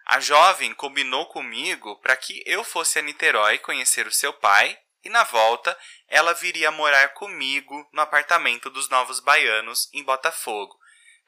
A 0.06 0.22
jovem 0.22 0.74
combinou 0.74 1.26
comigo 1.26 2.00
para 2.00 2.16
que 2.16 2.42
eu 2.46 2.64
fosse 2.64 3.00
a 3.00 3.02
Niterói 3.02 3.58
conhecer 3.58 4.08
o 4.08 4.14
seu 4.14 4.32
pai 4.32 4.78
e, 5.04 5.10
na 5.10 5.26
volta, 5.26 5.78
ela 6.08 6.34
viria 6.34 6.72
morar 6.72 7.10
comigo 7.10 7.86
no 7.92 8.02
apartamento 8.02 8.70
dos 8.70 8.90
Novos 8.90 9.20
Baianos, 9.20 9.90
em 9.94 10.04
Botafogo. 10.04 10.77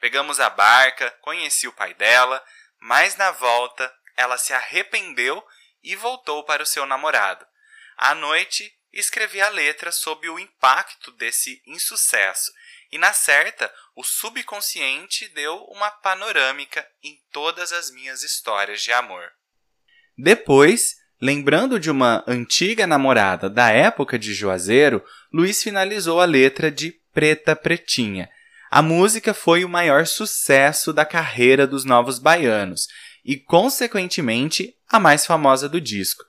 Pegamos 0.00 0.40
a 0.40 0.48
barca, 0.48 1.10
conheci 1.20 1.68
o 1.68 1.72
pai 1.72 1.94
dela, 1.94 2.42
mas 2.80 3.16
na 3.16 3.30
volta 3.30 3.92
ela 4.16 4.38
se 4.38 4.52
arrependeu 4.52 5.44
e 5.82 5.94
voltou 5.94 6.42
para 6.44 6.62
o 6.62 6.66
seu 6.66 6.86
namorado. 6.86 7.46
À 7.96 8.14
noite, 8.14 8.72
escrevi 8.92 9.40
a 9.40 9.48
letra 9.50 9.92
sob 9.92 10.28
o 10.28 10.38
impacto 10.38 11.12
desse 11.12 11.62
insucesso, 11.66 12.50
e 12.90 12.98
na 12.98 13.12
certa, 13.12 13.72
o 13.94 14.02
subconsciente 14.02 15.28
deu 15.28 15.56
uma 15.66 15.90
panorâmica 15.90 16.84
em 17.02 17.16
todas 17.30 17.72
as 17.72 17.90
minhas 17.90 18.22
histórias 18.22 18.82
de 18.82 18.92
amor. 18.92 19.30
Depois, 20.18 20.96
lembrando 21.20 21.78
de 21.78 21.90
uma 21.90 22.24
antiga 22.26 22.86
namorada 22.86 23.48
da 23.48 23.70
época 23.70 24.18
de 24.18 24.34
Juazeiro, 24.34 25.04
Luiz 25.32 25.62
finalizou 25.62 26.20
a 26.20 26.24
letra 26.24 26.70
de 26.70 26.92
Preta 27.12 27.54
Pretinha. 27.54 28.28
A 28.70 28.82
música 28.82 29.34
foi 29.34 29.64
o 29.64 29.68
maior 29.68 30.06
sucesso 30.06 30.92
da 30.92 31.04
carreira 31.04 31.66
dos 31.66 31.84
Novos 31.84 32.20
Baianos 32.20 32.86
e, 33.24 33.36
consequentemente, 33.36 34.76
a 34.88 35.00
mais 35.00 35.26
famosa 35.26 35.68
do 35.68 35.80
disco. 35.80 36.22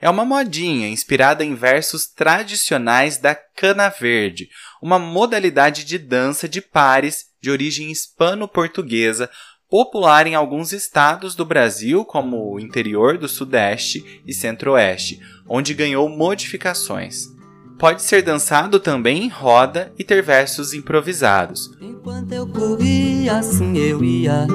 É 0.00 0.08
uma 0.08 0.24
modinha 0.24 0.88
inspirada 0.88 1.44
em 1.44 1.56
versos 1.56 2.06
tradicionais 2.06 3.18
da 3.18 3.34
cana 3.34 3.88
verde, 3.88 4.48
uma 4.80 4.96
modalidade 4.96 5.84
de 5.84 5.98
dança 5.98 6.48
de 6.48 6.62
pares 6.62 7.26
de 7.42 7.50
origem 7.50 7.90
hispano-portuguesa, 7.90 9.28
popular 9.68 10.24
em 10.28 10.36
alguns 10.36 10.72
estados 10.72 11.34
do 11.34 11.44
Brasil, 11.44 12.04
como 12.04 12.54
o 12.54 12.60
interior 12.60 13.18
do 13.18 13.28
Sudeste 13.28 14.22
e 14.24 14.32
Centro-Oeste, 14.32 15.20
onde 15.48 15.74
ganhou 15.74 16.08
modificações. 16.08 17.37
Pode 17.78 18.02
ser 18.02 18.22
dançado 18.22 18.80
também 18.80 19.22
em 19.22 19.28
roda 19.28 19.92
e 19.96 20.02
ter 20.02 20.20
versos 20.20 20.74
improvisados. 20.74 21.70
Enquanto 21.80 22.32
eu 22.32 22.44
corria, 22.44 23.38
assim 23.38 23.78
eu 23.78 24.02
ia 24.02 24.48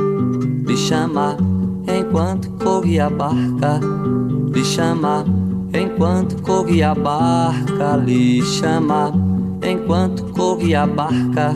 lhe 0.67 0.75
chamar. 0.75 1.37
Enquanto 1.87 2.51
corria 2.51 3.05
a 3.05 3.09
barca, 3.09 3.79
lhe 4.53 4.65
chamar. 4.65 5.23
Enquanto 5.73 6.41
corria 6.41 6.91
a 6.91 6.95
barca, 6.95 7.95
lhe 7.95 8.41
chamar. 8.43 9.13
Enquanto 9.63 10.25
corria 10.33 10.81
a 10.81 10.87
barca, 10.87 11.55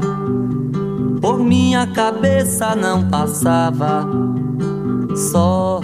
por 1.19 1.39
minha 1.39 1.85
cabeça 1.87 2.77
não 2.77 3.09
passava. 3.09 4.07
Só, 5.13 5.81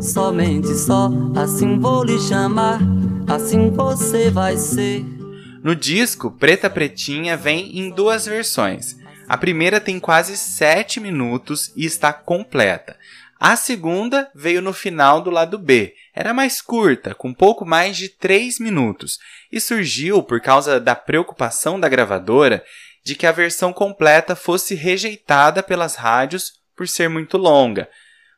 somente 0.00 0.74
só, 0.74 1.10
assim 1.36 1.78
vou 1.78 2.02
lhe 2.02 2.18
chamar. 2.18 2.80
Assim 3.26 3.70
você 3.70 4.30
vai 4.30 4.56
ser. 4.56 5.17
No 5.62 5.74
disco, 5.74 6.30
Preta 6.30 6.70
Pretinha 6.70 7.36
vem 7.36 7.78
em 7.78 7.90
duas 7.90 8.26
versões. 8.26 8.96
A 9.28 9.36
primeira 9.36 9.80
tem 9.80 9.98
quase 9.98 10.36
7 10.36 11.00
minutos 11.00 11.72
e 11.76 11.84
está 11.84 12.12
completa. 12.12 12.96
A 13.40 13.56
segunda 13.56 14.30
veio 14.34 14.62
no 14.62 14.72
final 14.72 15.20
do 15.20 15.30
lado 15.30 15.58
B. 15.58 15.94
Era 16.14 16.32
mais 16.32 16.60
curta, 16.60 17.14
com 17.14 17.34
pouco 17.34 17.64
mais 17.64 17.96
de 17.96 18.08
3 18.08 18.58
minutos, 18.58 19.18
e 19.52 19.60
surgiu 19.60 20.22
por 20.22 20.40
causa 20.40 20.80
da 20.80 20.94
preocupação 20.94 21.78
da 21.78 21.88
gravadora 21.88 22.64
de 23.04 23.14
que 23.14 23.26
a 23.26 23.32
versão 23.32 23.72
completa 23.72 24.34
fosse 24.34 24.74
rejeitada 24.74 25.62
pelas 25.62 25.94
rádios 25.94 26.52
por 26.76 26.88
ser 26.88 27.08
muito 27.08 27.36
longa. 27.36 27.88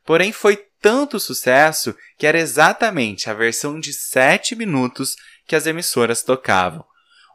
Porém, 0.05 0.31
foi 0.31 0.57
tanto 0.81 1.19
sucesso 1.19 1.95
que 2.17 2.25
era 2.25 2.39
exatamente 2.39 3.29
a 3.29 3.33
versão 3.33 3.79
de 3.79 3.93
7 3.93 4.55
minutos 4.55 5.15
que 5.47 5.55
as 5.55 5.67
emissoras 5.67 6.23
tocavam. 6.23 6.85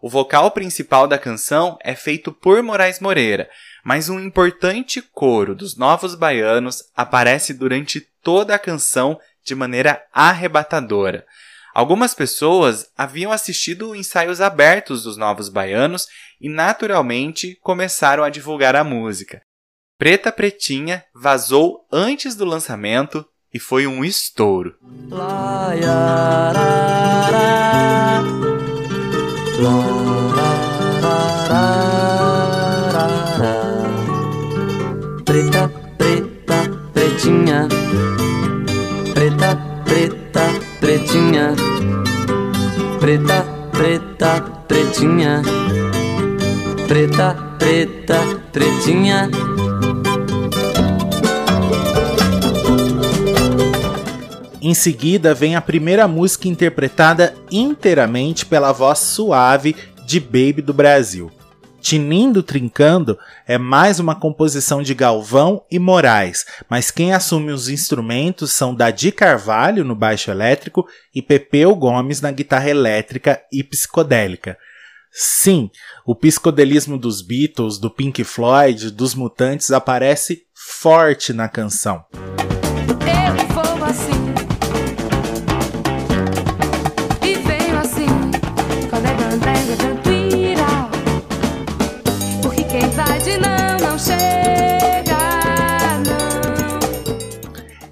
O 0.03 0.09
vocal 0.09 0.51
principal 0.51 1.09
da 1.09 1.19
canção 1.19 1.79
é 1.83 1.95
feito 1.95 2.33
por 2.33 2.63
Moraes 2.63 3.01
Moreira, 3.01 3.49
mas 3.85 4.09
um 4.09 4.21
importante 4.21 5.01
coro 5.01 5.55
dos 5.55 5.77
Novos 5.77 6.15
Baianos 6.15 6.85
aparece 6.95 7.55
durante 7.55 8.01
toda 8.23 8.55
a 8.55 8.59
canção 8.59 9.19
de 9.45 9.55
maneira 9.55 10.03
arrebatadora. 10.13 11.25
Algumas 11.75 12.15
pessoas 12.15 12.91
haviam 12.97 13.31
assistido 13.31 13.95
ensaios 13.95 14.41
abertos 14.41 15.03
dos 15.03 15.17
Novos 15.17 15.49
Baianos 15.49 16.07
e 16.41 16.49
naturalmente 16.49 17.59
começaram 17.63 18.25
a 18.25 18.31
divulgar 18.31 18.75
a 18.75 18.83
música. 18.83 19.43
Preta 19.99 20.31
Pretinha 20.31 21.05
vazou 21.15 21.87
antes 21.91 22.35
do 22.35 22.45
lançamento 22.45 23.27
e 23.53 23.59
foi 23.59 23.87
um 23.87 24.05
estouro. 24.05 24.77
Preta, 29.57 29.73
preta, 35.97 36.59
pretinha. 36.93 37.65
Preta, 39.15 39.57
preta, 39.87 40.45
pretinha. 40.79 41.57
Preta, 43.01 43.45
preta, 43.73 44.33
pretinha. 44.69 45.41
Preta, 46.87 47.57
preta, 47.59 48.21
pretinha. 48.53 49.31
Em 54.67 54.75
seguida 54.75 55.33
vem 55.33 55.55
a 55.55 55.61
primeira 55.61 56.09
música 56.09 56.49
interpretada 56.49 57.37
inteiramente 57.53 58.45
pela 58.45 58.73
voz 58.73 58.99
suave 58.99 59.77
de 60.05 60.19
Baby 60.19 60.61
do 60.61 60.75
Brasil. 60.75 61.31
Tinindo 61.81 62.43
Trincando 62.43 63.17
é 63.47 63.59
mais 63.59 64.01
uma 64.01 64.17
composição 64.17 64.83
de 64.83 64.93
Galvão 64.93 65.63
e 65.71 65.79
Moraes, 65.79 66.45
mas 66.69 66.91
quem 66.91 67.13
assume 67.13 67.53
os 67.53 67.69
instrumentos 67.69 68.53
são 68.55 68.75
Dadi 68.75 69.13
Carvalho 69.13 69.85
no 69.85 69.95
baixo 69.95 70.33
elétrico 70.33 70.85
e 71.15 71.23
Pepeu 71.23 71.73
Gomes 71.77 72.21
na 72.21 72.33
guitarra 72.33 72.69
elétrica 72.69 73.41
e 73.53 73.63
psicodélica. 73.63 74.59
Sim, 75.13 75.71
o 76.05 76.13
psicodelismo 76.13 76.99
dos 76.99 77.23
Beatles, 77.23 77.79
do 77.79 77.89
Pink 77.89 78.25
Floyd, 78.25 78.91
dos 78.91 79.15
Mutantes 79.15 79.71
aparece 79.71 80.43
forte 80.53 81.33
na 81.33 81.49
canção. 81.49 82.05
Eu 82.13 83.47
vou 83.55 83.85
assim. 83.85 84.26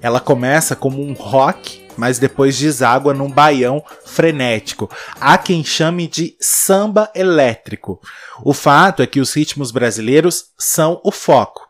Ela 0.05 0.19
começa 0.19 0.75
como 0.75 1.01
um 1.01 1.13
rock, 1.13 1.83
mas 1.97 2.19
depois 2.19 2.55
deságua 2.59 3.11
num 3.11 3.27
baião 3.27 3.83
frenético. 4.05 4.87
Há 5.19 5.35
quem 5.35 5.63
chame 5.63 6.05
de 6.05 6.37
samba 6.39 7.11
elétrico. 7.15 7.99
O 8.43 8.53
fato 8.53 9.01
é 9.01 9.07
que 9.07 9.19
os 9.19 9.33
ritmos 9.33 9.71
brasileiros 9.71 10.51
são 10.59 11.01
o 11.03 11.11
foco. 11.11 11.67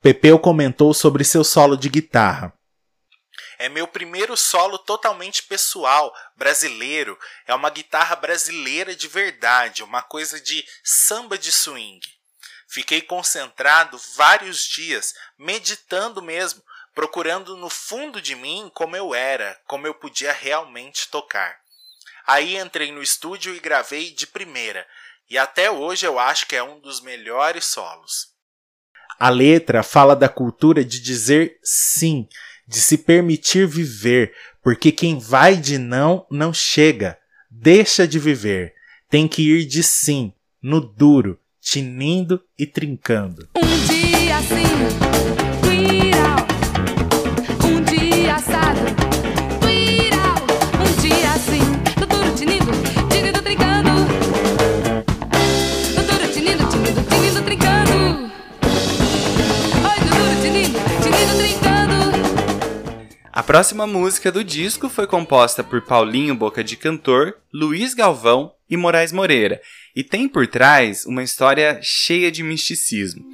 Pepeu 0.00 0.38
comentou 0.38 0.94
sobre 0.94 1.24
seu 1.24 1.42
solo 1.42 1.76
de 1.76 1.88
guitarra. 1.88 2.52
É 3.58 3.68
meu 3.68 3.88
primeiro 3.88 4.36
solo 4.36 4.78
totalmente 4.78 5.42
pessoal, 5.42 6.14
brasileiro. 6.36 7.18
É 7.48 7.52
uma 7.52 7.68
guitarra 7.68 8.14
brasileira 8.14 8.94
de 8.94 9.08
verdade, 9.08 9.82
uma 9.82 10.02
coisa 10.02 10.40
de 10.40 10.64
samba 10.84 11.36
de 11.36 11.50
swing. 11.50 12.00
Fiquei 12.68 13.02
concentrado 13.02 14.00
vários 14.16 14.60
dias, 14.60 15.14
meditando 15.36 16.22
mesmo, 16.22 16.62
procurando 16.94 17.56
no 17.56 17.68
fundo 17.68 18.20
de 18.20 18.34
mim 18.34 18.70
como 18.74 18.96
eu 18.96 19.14
era, 19.14 19.58
como 19.66 19.86
eu 19.86 19.94
podia 19.94 20.32
realmente 20.32 21.08
tocar. 21.10 21.56
Aí 22.26 22.56
entrei 22.56 22.92
no 22.92 23.02
estúdio 23.02 23.54
e 23.54 23.60
gravei 23.60 24.10
de 24.12 24.26
primeira, 24.26 24.86
e 25.28 25.36
até 25.38 25.70
hoje 25.70 26.06
eu 26.06 26.18
acho 26.18 26.46
que 26.46 26.54
é 26.54 26.62
um 26.62 26.78
dos 26.80 27.00
melhores 27.00 27.64
solos. 27.64 28.28
A 29.18 29.28
letra 29.28 29.82
fala 29.82 30.14
da 30.14 30.28
cultura 30.28 30.84
de 30.84 31.00
dizer 31.00 31.58
sim, 31.62 32.28
de 32.66 32.80
se 32.80 32.98
permitir 32.98 33.66
viver, 33.66 34.34
porque 34.62 34.92
quem 34.92 35.18
vai 35.18 35.56
de 35.56 35.78
não 35.78 36.26
não 36.30 36.52
chega. 36.52 37.18
Deixa 37.50 38.06
de 38.06 38.18
viver. 38.18 38.74
Tem 39.08 39.28
que 39.28 39.42
ir 39.42 39.66
de 39.66 39.82
sim, 39.82 40.32
no 40.62 40.80
duro, 40.80 41.38
tinindo 41.60 42.42
e 42.58 42.66
trincando. 42.66 43.48
Um 43.56 43.86
dia 43.86 44.36
assim, 44.36 45.11
A 63.34 63.42
próxima 63.42 63.86
música 63.86 64.30
do 64.30 64.44
disco 64.44 64.90
foi 64.90 65.06
composta 65.06 65.64
por 65.64 65.80
Paulinho 65.80 66.34
Boca 66.34 66.62
de 66.62 66.76
Cantor, 66.76 67.34
Luiz 67.50 67.94
Galvão 67.94 68.52
e 68.68 68.76
Moraes 68.76 69.10
Moreira, 69.10 69.58
e 69.96 70.04
tem 70.04 70.28
por 70.28 70.46
trás 70.46 71.06
uma 71.06 71.22
história 71.22 71.80
cheia 71.82 72.30
de 72.30 72.42
misticismo. 72.42 73.24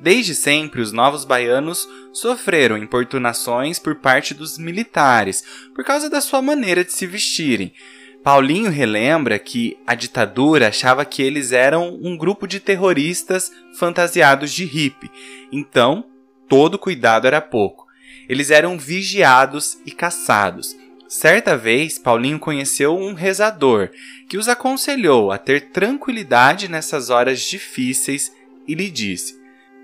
Desde 0.00 0.34
sempre, 0.34 0.80
os 0.80 0.92
novos 0.92 1.26
baianos 1.26 1.86
sofreram 2.10 2.78
importunações 2.78 3.78
por 3.78 3.96
parte 3.96 4.32
dos 4.32 4.56
militares 4.56 5.44
por 5.74 5.84
causa 5.84 6.08
da 6.08 6.22
sua 6.22 6.40
maneira 6.40 6.82
de 6.82 6.94
se 6.94 7.06
vestirem. 7.06 7.74
Paulinho 8.22 8.70
relembra 8.70 9.38
que 9.38 9.76
a 9.86 9.94
ditadura 9.94 10.68
achava 10.68 11.04
que 11.04 11.20
eles 11.20 11.52
eram 11.52 11.98
um 12.02 12.16
grupo 12.16 12.46
de 12.46 12.60
terroristas 12.60 13.52
fantasiados 13.78 14.50
de 14.54 14.64
hippie, 14.64 15.10
então 15.52 16.06
todo 16.48 16.78
cuidado 16.78 17.26
era 17.26 17.42
pouco. 17.42 17.83
Eles 18.28 18.50
eram 18.50 18.78
vigiados 18.78 19.78
e 19.84 19.90
caçados. 19.90 20.76
Certa 21.08 21.56
vez, 21.56 21.98
Paulinho 21.98 22.38
conheceu 22.38 22.96
um 22.96 23.14
rezador 23.14 23.90
que 24.28 24.36
os 24.36 24.48
aconselhou 24.48 25.30
a 25.30 25.38
ter 25.38 25.70
tranquilidade 25.70 26.68
nessas 26.68 27.10
horas 27.10 27.40
difíceis 27.42 28.34
e 28.66 28.74
lhe 28.74 28.90
disse: 28.90 29.40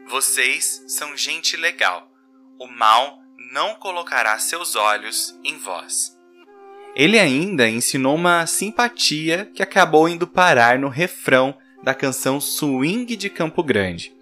Vocês 0.09 0.83
são 0.89 1.17
gente 1.17 1.57
legal. 1.57 2.11
O 2.59 2.67
mal 2.67 3.21
não 3.53 3.75
colocará 3.75 4.39
seus 4.39 4.75
olhos 4.75 5.39
em 5.45 5.57
vós. 5.57 6.17
Ele 6.97 7.19
ainda 7.19 7.69
ensinou 7.69 8.17
uma 8.17 8.47
simpatia 8.47 9.51
que 9.55 9.63
acabou 9.63 10.09
indo 10.09 10.27
parar 10.27 10.79
no 10.79 10.89
refrão 10.89 11.57
da 11.83 11.95
canção 11.95 12.41
Swing 12.41 13.15
de 13.17 13.31
Campo 13.31 13.63
Grande. 13.63 14.13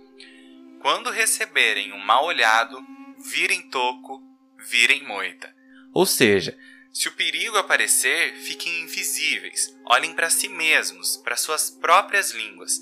Quando 0.81 1.11
receberem 1.11 1.93
um 1.93 1.99
mal 1.99 2.25
olhado, 2.25 2.79
virem 3.21 3.62
toco, 3.62 4.23
virem 4.71 5.07
moita. 5.07 5.53
Ou 5.93 6.07
seja, 6.07 6.57
se 6.93 7.09
o 7.09 7.12
perigo 7.12 7.57
aparecer, 7.57 8.35
fiquem 8.35 8.83
invisíveis, 8.83 9.77
olhem 9.87 10.14
para 10.14 10.31
si 10.31 10.49
mesmos, 10.49 11.16
para 11.16 11.37
suas 11.37 11.71
próprias 11.71 12.33
línguas. 12.33 12.81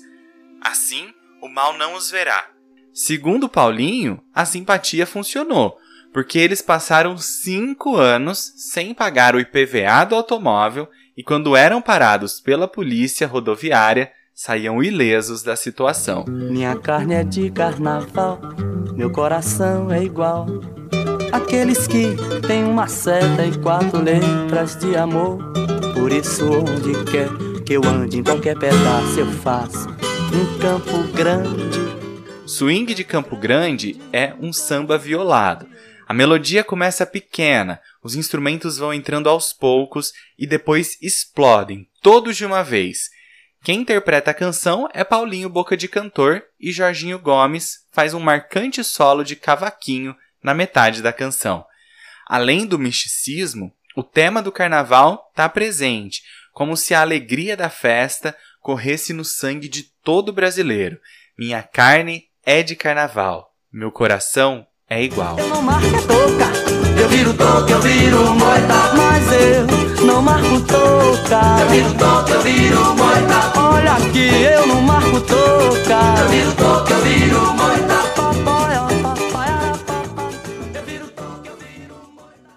Assim, 0.61 1.13
o 1.41 1.47
mal 1.47 1.77
não 1.77 1.93
os 1.93 2.09
verá. 2.09 2.49
Segundo 2.93 3.47
Paulinho, 3.47 4.23
a 4.33 4.43
simpatia 4.43 5.05
funcionou, 5.05 5.77
porque 6.11 6.39
eles 6.39 6.61
passaram 6.61 7.17
cinco 7.17 7.95
anos 7.95 8.53
sem 8.55 8.93
pagar 8.93 9.35
o 9.35 9.39
IPVA 9.39 10.03
do 10.05 10.15
automóvel 10.15 10.89
e, 11.15 11.23
quando 11.23 11.55
eram 11.55 11.81
parados 11.81 12.39
pela 12.39 12.67
polícia 12.67 13.27
rodoviária, 13.27 14.11
saíam 14.37 14.83
ilesos 14.83 15.41
da 15.41 15.55
situação. 15.55 16.23
Minha 16.27 16.75
carne 16.75 17.15
é 17.15 17.23
de 17.23 17.49
carnaval, 17.49 18.39
meu 18.95 19.09
coração 19.09 19.91
é 19.91 20.03
igual. 20.03 20.45
Aqueles 21.31 21.87
que 21.87 22.15
têm 22.45 22.63
uma 22.63 22.87
seta 22.87 23.43
e 23.43 23.57
quatro 23.57 23.99
letras 23.99 24.75
de 24.75 24.95
amor. 24.95 25.39
Por 25.95 26.11
isso, 26.11 26.47
onde 26.51 27.03
quer 27.11 27.29
que 27.65 27.73
eu 27.73 27.83
ande, 27.83 28.19
em 28.19 28.23
qualquer 28.23 28.55
pedaço 28.59 29.19
eu 29.19 29.25
faço 29.25 29.89
um 29.89 30.59
campo 30.59 31.11
grande. 31.13 31.87
Swing 32.45 32.93
de 32.93 33.03
Campo 33.03 33.35
Grande 33.35 33.99
é 34.13 34.35
um 34.39 34.53
samba 34.53 34.99
violado. 34.99 35.67
A 36.07 36.13
melodia 36.13 36.63
começa 36.63 37.07
pequena, 37.07 37.81
os 38.03 38.15
instrumentos 38.15 38.77
vão 38.77 38.93
entrando 38.93 39.27
aos 39.27 39.51
poucos 39.51 40.13
e 40.37 40.45
depois 40.45 40.95
explodem, 41.01 41.89
todos 42.03 42.37
de 42.37 42.45
uma 42.45 42.63
vez. 42.63 43.16
Quem 43.67 43.81
interpreta 43.81 44.31
a 44.31 44.33
canção 44.33 44.87
é 44.93 45.03
Paulinho 45.03 45.49
Boca 45.49 45.75
de 45.75 45.89
Cantor 45.89 46.41
e 46.57 46.71
Jorginho 46.71 47.19
Gomes 47.19 47.79
faz 47.91 48.13
um 48.13 48.19
marcante 48.21 48.81
solo 48.81 49.25
de 49.25 49.35
cavaquinho 49.35 50.15
na 50.41 50.53
metade 50.53 51.01
da 51.01 51.11
canção. 51.11 51.65
Além 52.25 52.65
do 52.65 52.79
misticismo, 52.79 53.73
o 53.93 54.03
tema 54.03 54.41
do 54.41 54.53
carnaval 54.53 55.27
está 55.31 55.49
presente, 55.49 56.23
como 56.53 56.77
se 56.77 56.93
a 56.93 57.01
alegria 57.01 57.57
da 57.57 57.69
festa 57.69 58.33
corresse 58.61 59.11
no 59.11 59.25
sangue 59.25 59.67
de 59.67 59.83
todo 60.01 60.31
brasileiro. 60.31 60.97
Minha 61.37 61.61
carne 61.61 62.29
é 62.45 62.63
de 62.63 62.73
carnaval, 62.73 63.53
meu 63.69 63.91
coração 63.91 64.65
é 64.89 65.03
igual. 65.03 65.35
Eu 67.07 67.11
viro 67.11 67.33
toca, 67.35 67.71
eu 67.71 67.79
viro 67.79 68.35
moita. 68.35 68.93
Mas 68.97 69.31
eu 69.31 70.05
não 70.05 70.21
marco 70.21 70.59
toca, 70.59 71.61
eu 71.61 71.69
viro 71.69 71.93
toca, 71.93 72.31
eu 72.33 72.41
viro 72.41 72.95
moita. 72.95 73.59
Olha 73.61 73.93
aqui, 73.93 74.27
eu 74.27 74.67
não 74.67 74.81
marco 74.81 75.21
toca, 75.21 76.19
eu 76.19 76.29
viro 76.29 76.51
toca, 76.55 76.93
eu 76.93 77.01
viro 77.03 77.39
moita. 77.53 77.95
Papai, 78.13 78.77
ó, 78.77 78.87
papai, 79.01 79.49
ó, 79.55 79.77
papai, 79.85 80.33
eu 80.75 80.83
viro 80.83 81.07
toca, 81.07 81.49
eu 81.49 81.55
viro 81.55 81.95
moita. 82.13 82.51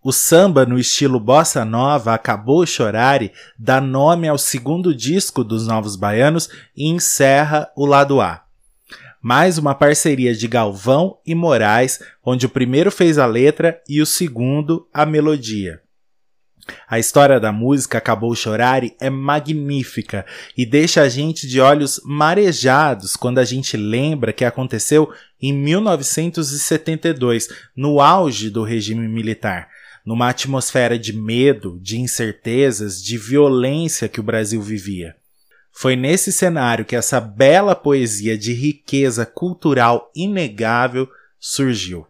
O 0.00 0.12
samba 0.12 0.64
no 0.64 0.78
estilo 0.78 1.18
bossa 1.18 1.64
nova 1.64 2.14
Acabou 2.14 2.64
Chorare 2.64 3.32
dá 3.58 3.80
nome 3.80 4.28
ao 4.28 4.38
segundo 4.38 4.94
disco 4.94 5.42
dos 5.42 5.66
Novos 5.66 5.96
Baianos 5.96 6.48
e 6.76 6.88
encerra 6.88 7.68
o 7.76 7.84
lado 7.84 8.20
A. 8.20 8.45
Mais 9.28 9.58
uma 9.58 9.74
parceria 9.74 10.32
de 10.32 10.46
Galvão 10.46 11.18
e 11.26 11.34
Moraes, 11.34 11.98
onde 12.24 12.46
o 12.46 12.48
primeiro 12.48 12.92
fez 12.92 13.18
a 13.18 13.26
letra 13.26 13.82
e 13.88 14.00
o 14.00 14.06
segundo 14.06 14.88
a 14.94 15.04
melodia. 15.04 15.80
A 16.88 17.00
história 17.00 17.40
da 17.40 17.50
música 17.50 17.98
Acabou 17.98 18.32
Chorare 18.36 18.94
é 19.00 19.10
magnífica 19.10 20.24
e 20.56 20.64
deixa 20.64 21.02
a 21.02 21.08
gente 21.08 21.48
de 21.48 21.60
olhos 21.60 22.00
marejados 22.04 23.16
quando 23.16 23.38
a 23.38 23.44
gente 23.44 23.76
lembra 23.76 24.32
que 24.32 24.44
aconteceu 24.44 25.12
em 25.42 25.52
1972, 25.52 27.48
no 27.76 28.00
auge 28.00 28.48
do 28.48 28.62
regime 28.62 29.08
militar, 29.08 29.68
numa 30.06 30.28
atmosfera 30.28 30.96
de 30.96 31.12
medo, 31.12 31.80
de 31.82 31.98
incertezas, 31.98 33.02
de 33.02 33.18
violência 33.18 34.08
que 34.08 34.20
o 34.20 34.22
Brasil 34.22 34.62
vivia. 34.62 35.16
Foi 35.78 35.94
nesse 35.94 36.32
cenário 36.32 36.86
que 36.86 36.96
essa 36.96 37.20
bela 37.20 37.76
poesia 37.76 38.38
de 38.38 38.54
riqueza 38.54 39.26
cultural 39.26 40.10
inegável 40.16 41.06
surgiu. 41.38 42.06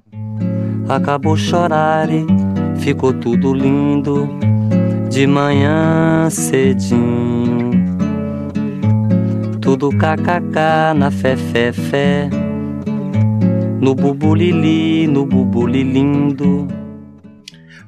Acabou 0.89 1.37
chorar 1.37 2.09
e 2.09 2.25
ficou 2.79 3.13
tudo 3.13 3.53
lindo 3.53 4.29
de 5.11 5.27
manhã 5.27 6.31
cedinho. 6.31 7.73
Tudo 9.61 9.91
kkk 9.91 10.95
na 10.97 11.11
fé 11.11 11.37
fé 11.37 11.73
fé. 11.73 12.31
No 13.81 13.97
bubulili, 13.97 15.09
no 15.09 15.27
bubuli 15.27 15.83
lindo. 15.83 16.69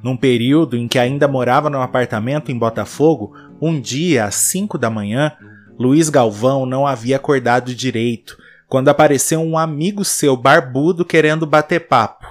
Num 0.03 0.17
período 0.17 0.77
em 0.77 0.89
que 0.89 0.99
ainda 0.99 1.29
morava 1.29 1.71
num 1.71 1.81
apartamento 1.81 2.51
em 2.51 2.59
Botafogo, 2.59 3.33
um 3.63 3.81
dia 3.81 4.25
às 4.25 4.35
5 4.35 4.77
da 4.77 4.91
manhã, 4.91 5.33
Luiz 5.79 6.09
Galvão 6.09 6.67
não 6.67 6.85
havia 6.85 7.17
acordado 7.17 7.73
direito 7.73 8.37
quando 8.67 8.89
apareceu 8.89 9.41
um 9.41 9.57
amigo 9.57 10.05
seu 10.05 10.37
barbudo 10.37 11.05
querendo 11.05 11.47
bater 11.47 11.87
papo. 11.87 12.27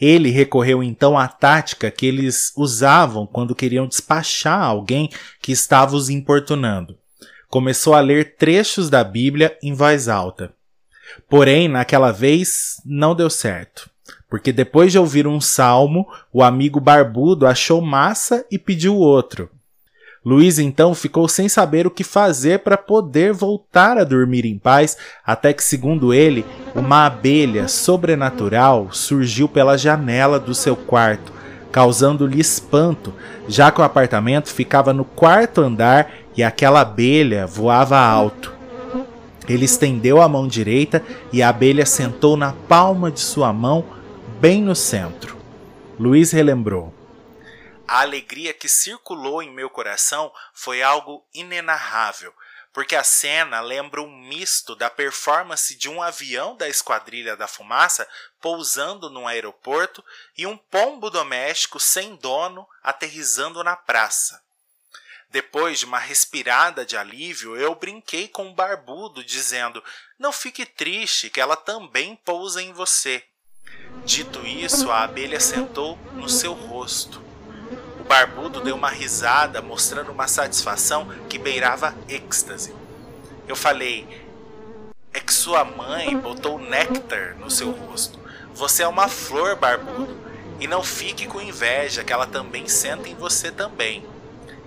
Ele 0.00 0.30
recorreu 0.30 0.82
então 0.82 1.18
à 1.18 1.26
tática 1.26 1.90
que 1.90 2.06
eles 2.06 2.52
usavam 2.56 3.26
quando 3.26 3.54
queriam 3.54 3.88
despachar 3.88 4.62
alguém 4.62 5.10
que 5.42 5.50
estava 5.50 5.96
os 5.96 6.08
importunando. 6.08 6.96
Começou 7.48 7.92
a 7.94 8.00
ler 8.00 8.36
trechos 8.36 8.88
da 8.88 9.02
Bíblia 9.02 9.56
em 9.62 9.72
voz 9.74 10.08
alta. 10.08 10.52
Porém, 11.28 11.68
naquela 11.68 12.12
vez 12.12 12.80
não 12.84 13.14
deu 13.14 13.30
certo, 13.30 13.90
porque 14.28 14.52
depois 14.52 14.92
de 14.92 14.98
ouvir 14.98 15.26
um 15.26 15.40
salmo, 15.40 16.06
o 16.32 16.42
amigo 16.42 16.80
barbudo 16.80 17.46
achou 17.46 17.80
massa 17.80 18.44
e 18.50 18.58
pediu 18.58 18.96
outro. 18.96 19.50
Luiz 20.24 20.58
então 20.58 20.94
ficou 20.94 21.28
sem 21.28 21.50
saber 21.50 21.86
o 21.86 21.90
que 21.90 22.02
fazer 22.02 22.60
para 22.60 22.78
poder 22.78 23.34
voltar 23.34 23.98
a 23.98 24.04
dormir 24.04 24.46
em 24.46 24.56
paz, 24.56 24.96
até 25.24 25.52
que, 25.52 25.62
segundo 25.62 26.14
ele, 26.14 26.46
uma 26.74 27.04
abelha 27.04 27.68
sobrenatural 27.68 28.88
surgiu 28.90 29.46
pela 29.46 29.76
janela 29.76 30.40
do 30.40 30.54
seu 30.54 30.74
quarto, 30.74 31.30
causando-lhe 31.70 32.40
espanto, 32.40 33.12
já 33.46 33.70
que 33.70 33.82
o 33.82 33.84
apartamento 33.84 34.48
ficava 34.48 34.94
no 34.94 35.04
quarto 35.04 35.60
andar 35.60 36.10
e 36.34 36.42
aquela 36.42 36.80
abelha 36.80 37.46
voava 37.46 37.98
alto. 37.98 38.54
Ele 39.46 39.66
estendeu 39.66 40.22
a 40.22 40.28
mão 40.28 40.48
direita 40.48 41.02
e 41.30 41.42
a 41.42 41.50
abelha 41.50 41.84
sentou 41.84 42.34
na 42.34 42.52
palma 42.66 43.10
de 43.10 43.20
sua 43.20 43.52
mão, 43.52 43.84
bem 44.40 44.62
no 44.62 44.74
centro. 44.74 45.36
Luiz 46.00 46.32
relembrou. 46.32 47.03
A 47.86 48.00
alegria 48.00 48.54
que 48.54 48.68
circulou 48.68 49.42
em 49.42 49.50
meu 49.50 49.68
coração 49.68 50.32
foi 50.54 50.82
algo 50.82 51.24
inenarrável, 51.34 52.34
porque 52.72 52.96
a 52.96 53.04
cena 53.04 53.60
lembra 53.60 54.02
um 54.02 54.10
misto 54.10 54.74
da 54.74 54.88
performance 54.88 55.76
de 55.76 55.88
um 55.88 56.02
avião 56.02 56.56
da 56.56 56.68
Esquadrilha 56.68 57.36
da 57.36 57.46
Fumaça 57.46 58.08
pousando 58.40 59.10
num 59.10 59.28
aeroporto 59.28 60.02
e 60.36 60.46
um 60.46 60.56
pombo 60.56 61.10
doméstico 61.10 61.78
sem 61.78 62.16
dono 62.16 62.66
aterrizando 62.82 63.62
na 63.62 63.76
praça. 63.76 64.42
Depois 65.28 65.78
de 65.80 65.84
uma 65.84 65.98
respirada 65.98 66.86
de 66.86 66.96
alívio, 66.96 67.56
eu 67.56 67.74
brinquei 67.74 68.28
com 68.28 68.48
o 68.48 68.54
barbudo, 68.54 69.22
dizendo: 69.24 69.82
Não 70.18 70.32
fique 70.32 70.64
triste, 70.64 71.28
que 71.28 71.40
ela 71.40 71.56
também 71.56 72.16
pousa 72.16 72.62
em 72.62 72.72
você. 72.72 73.24
Dito 74.04 74.46
isso, 74.46 74.90
a 74.90 75.02
abelha 75.02 75.40
sentou 75.40 75.96
no 76.12 76.28
seu 76.28 76.52
rosto. 76.52 77.23
O 78.04 78.06
barbudo 78.06 78.60
deu 78.60 78.76
uma 78.76 78.90
risada, 78.90 79.62
mostrando 79.62 80.12
uma 80.12 80.28
satisfação 80.28 81.08
que 81.26 81.38
beirava 81.38 81.94
êxtase. 82.06 82.74
Eu 83.48 83.56
falei: 83.56 84.06
É 85.10 85.20
que 85.20 85.32
sua 85.32 85.64
mãe 85.64 86.14
botou 86.14 86.58
néctar 86.58 87.34
no 87.38 87.50
seu 87.50 87.70
rosto. 87.70 88.20
Você 88.52 88.82
é 88.82 88.86
uma 88.86 89.08
flor, 89.08 89.56
barbudo. 89.56 90.22
E 90.60 90.66
não 90.66 90.82
fique 90.82 91.26
com 91.26 91.40
inveja, 91.40 92.04
que 92.04 92.12
ela 92.12 92.26
também 92.26 92.68
senta 92.68 93.08
em 93.08 93.14
você 93.14 93.50
também. 93.50 94.06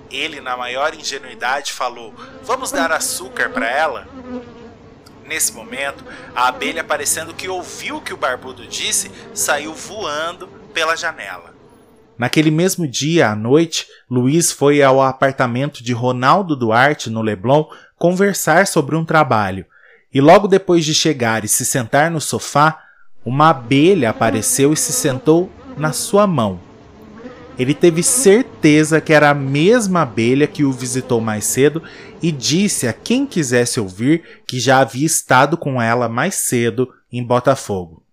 Ele, 0.09 0.41
na 0.41 0.57
maior 0.57 0.95
ingenuidade, 0.95 1.73
falou: 1.73 2.15
Vamos 2.41 2.71
dar 2.71 2.91
açúcar 2.91 3.51
para 3.51 3.69
ela? 3.69 4.07
Nesse 5.25 5.53
momento, 5.53 6.03
a 6.35 6.47
abelha, 6.47 6.83
parecendo 6.83 7.35
que 7.35 7.47
ouviu 7.47 7.97
o 7.97 8.01
que 8.01 8.13
o 8.13 8.17
barbudo 8.17 8.65
disse, 8.65 9.11
saiu 9.35 9.75
voando 9.75 10.47
pela 10.73 10.95
janela. 10.95 11.56
Naquele 12.17 12.49
mesmo 12.49 12.87
dia 12.87 13.29
à 13.29 13.35
noite, 13.35 13.85
Luiz 14.09 14.51
foi 14.51 14.81
ao 14.81 15.01
apartamento 15.01 15.83
de 15.83 15.93
Ronaldo 15.93 16.55
Duarte, 16.55 17.09
no 17.09 17.21
Leblon, 17.21 17.65
conversar 17.97 18.65
sobre 18.65 18.95
um 18.95 19.05
trabalho. 19.05 19.65
E 20.13 20.19
logo 20.19 20.47
depois 20.47 20.83
de 20.83 20.93
chegar 20.93 21.45
e 21.45 21.47
se 21.47 21.65
sentar 21.65 22.09
no 22.09 22.19
sofá, 22.19 22.83
uma 23.23 23.49
abelha 23.49 24.09
apareceu 24.09 24.73
e 24.73 24.77
se 24.77 24.91
sentou 24.93 25.51
na 25.77 25.91
sua 25.91 26.25
mão. 26.25 26.59
Ele 27.59 27.73
teve 27.73 28.01
certeza 28.03 29.01
que 29.01 29.11
era 29.11 29.31
a 29.31 29.33
mesma 29.33 30.03
abelha 30.03 30.47
que 30.47 30.63
o 30.63 30.71
visitou 30.71 31.19
mais 31.19 31.45
cedo 31.45 31.81
e 32.21 32.31
disse 32.31 32.87
a 32.87 32.93
quem 32.93 33.25
quisesse 33.25 33.79
ouvir 33.79 34.23
que 34.47 34.59
já 34.59 34.79
havia 34.79 35.05
estado 35.05 35.57
com 35.57 35.81
ela 35.81 36.07
mais 36.07 36.35
cedo 36.35 36.89
em 37.11 37.23
Botafogo. 37.23 38.06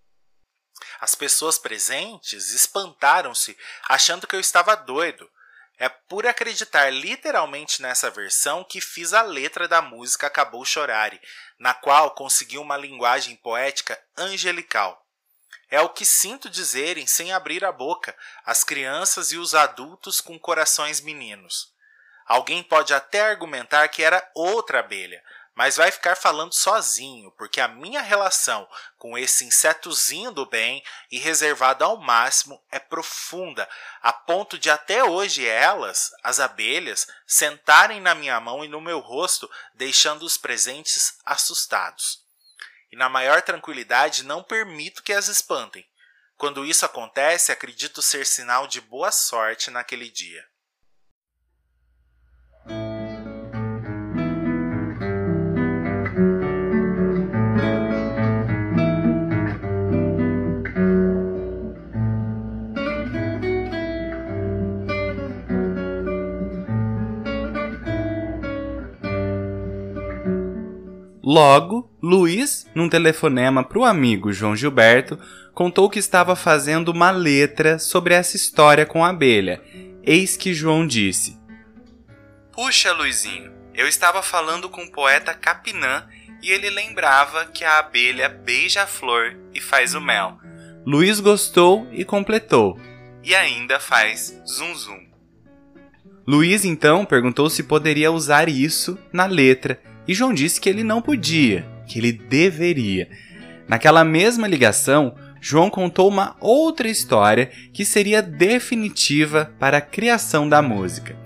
As 1.04 1.14
pessoas 1.14 1.58
presentes 1.58 2.54
espantaram-se, 2.54 3.54
achando 3.90 4.26
que 4.26 4.34
eu 4.34 4.40
estava 4.40 4.74
doido. 4.74 5.30
É 5.78 5.86
por 5.86 6.26
acreditar 6.26 6.88
literalmente 6.88 7.82
nessa 7.82 8.10
versão 8.10 8.64
que 8.64 8.80
fiz 8.80 9.12
a 9.12 9.20
letra 9.20 9.68
da 9.68 9.82
música 9.82 10.28
Acabou 10.28 10.64
Chorare, 10.64 11.20
na 11.58 11.74
qual 11.74 12.12
consegui 12.12 12.56
uma 12.56 12.78
linguagem 12.78 13.36
poética 13.36 14.02
angelical. 14.16 15.06
É 15.68 15.78
o 15.78 15.90
que 15.90 16.06
sinto 16.06 16.48
dizerem 16.48 17.06
sem 17.06 17.34
abrir 17.34 17.66
a 17.66 17.70
boca 17.70 18.16
as 18.42 18.64
crianças 18.64 19.30
e 19.30 19.36
os 19.36 19.54
adultos 19.54 20.22
com 20.22 20.38
corações 20.38 21.02
meninos. 21.02 21.70
Alguém 22.24 22.62
pode 22.62 22.94
até 22.94 23.20
argumentar 23.20 23.86
que 23.88 24.02
era 24.02 24.26
outra 24.34 24.80
abelha, 24.80 25.22
mas 25.54 25.76
vai 25.76 25.90
ficar 25.90 26.16
falando 26.16 26.52
sozinho, 26.52 27.30
porque 27.32 27.60
a 27.60 27.68
minha 27.68 28.02
relação 28.02 28.68
com 28.98 29.16
esse 29.16 29.44
insetozinho 29.44 30.32
do 30.32 30.44
bem 30.44 30.82
e 31.10 31.18
reservado 31.18 31.84
ao 31.84 31.96
máximo 31.96 32.60
é 32.70 32.78
profunda, 32.78 33.68
a 34.02 34.12
ponto 34.12 34.58
de 34.58 34.68
até 34.68 35.04
hoje 35.04 35.46
elas, 35.46 36.10
as 36.22 36.40
abelhas, 36.40 37.06
sentarem 37.26 38.00
na 38.00 38.14
minha 38.14 38.38
mão 38.40 38.64
e 38.64 38.68
no 38.68 38.80
meu 38.80 38.98
rosto, 38.98 39.48
deixando 39.74 40.24
os 40.24 40.36
presentes 40.36 41.18
assustados. 41.24 42.24
E 42.90 42.96
na 42.96 43.08
maior 43.08 43.42
tranquilidade 43.42 44.24
não 44.24 44.42
permito 44.42 45.02
que 45.02 45.12
as 45.12 45.28
espantem. 45.28 45.86
Quando 46.36 46.64
isso 46.64 46.84
acontece, 46.84 47.52
acredito 47.52 48.02
ser 48.02 48.26
sinal 48.26 48.66
de 48.66 48.80
boa 48.80 49.12
sorte 49.12 49.70
naquele 49.70 50.10
dia. 50.10 50.44
Logo, 71.26 71.90
Luiz, 72.02 72.66
num 72.74 72.86
telefonema 72.86 73.64
para 73.64 73.78
o 73.78 73.84
amigo 73.84 74.30
João 74.30 74.54
Gilberto, 74.54 75.18
contou 75.54 75.88
que 75.88 75.98
estava 75.98 76.36
fazendo 76.36 76.90
uma 76.90 77.10
letra 77.10 77.78
sobre 77.78 78.12
essa 78.12 78.36
história 78.36 78.84
com 78.84 79.02
a 79.02 79.08
abelha. 79.08 79.62
Eis 80.02 80.36
que 80.36 80.52
João 80.52 80.86
disse: 80.86 81.40
Puxa, 82.52 82.92
Luizinho, 82.92 83.50
eu 83.72 83.88
estava 83.88 84.22
falando 84.22 84.68
com 84.68 84.82
o 84.82 84.92
poeta 84.92 85.32
Capinã 85.32 86.06
e 86.42 86.50
ele 86.50 86.68
lembrava 86.68 87.46
que 87.46 87.64
a 87.64 87.78
abelha 87.78 88.28
beija 88.28 88.82
a 88.82 88.86
flor 88.86 89.34
e 89.54 89.62
faz 89.62 89.94
o 89.94 90.02
mel. 90.02 90.38
Luiz 90.84 91.20
gostou 91.20 91.88
e 91.90 92.04
completou. 92.04 92.78
E 93.22 93.34
ainda 93.34 93.80
faz 93.80 94.38
zum 94.46 94.74
zum. 94.74 95.08
Luiz 96.26 96.66
então 96.66 97.06
perguntou 97.06 97.48
se 97.48 97.62
poderia 97.62 98.12
usar 98.12 98.46
isso 98.50 98.98
na 99.10 99.24
letra 99.24 99.80
e 100.06 100.14
João 100.14 100.32
disse 100.32 100.60
que 100.60 100.68
ele 100.68 100.84
não 100.84 101.00
podia, 101.00 101.66
que 101.86 101.98
ele 101.98 102.12
deveria. 102.12 103.08
Naquela 103.68 104.04
mesma 104.04 104.46
ligação, 104.46 105.14
João 105.40 105.68
contou 105.68 106.08
uma 106.08 106.36
outra 106.40 106.88
história 106.88 107.50
que 107.72 107.84
seria 107.84 108.22
definitiva 108.22 109.52
para 109.58 109.78
a 109.78 109.82
criação 109.82 110.48
da 110.48 110.62
música. 110.62 111.16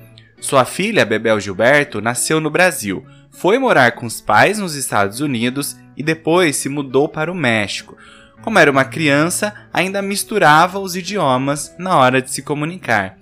Sua 0.41 0.65
filha, 0.65 1.05
Bebel 1.05 1.41
Gilberto, 1.41 2.01
nasceu 2.01 2.41
no 2.41 2.51
Brasil, 2.51 3.05
foi 3.31 3.59
morar 3.59 3.93
com 3.93 4.07
os 4.07 4.21
pais 4.21 4.59
nos 4.59 4.75
Estados 4.75 5.21
Unidos 5.21 5.77
e 5.97 6.03
depois 6.03 6.57
se 6.57 6.69
mudou 6.69 7.09
para 7.09 7.31
o 7.31 7.35
México. 7.35 7.97
Como 8.43 8.59
era 8.59 8.71
uma 8.71 8.85
criança, 8.85 9.53
ainda 9.73 10.01
misturava 10.01 10.79
os 10.79 10.95
idiomas 10.95 11.75
na 11.79 11.97
hora 11.97 12.23
de 12.23 12.31
se 12.31 12.43
comunicar. 12.43 13.19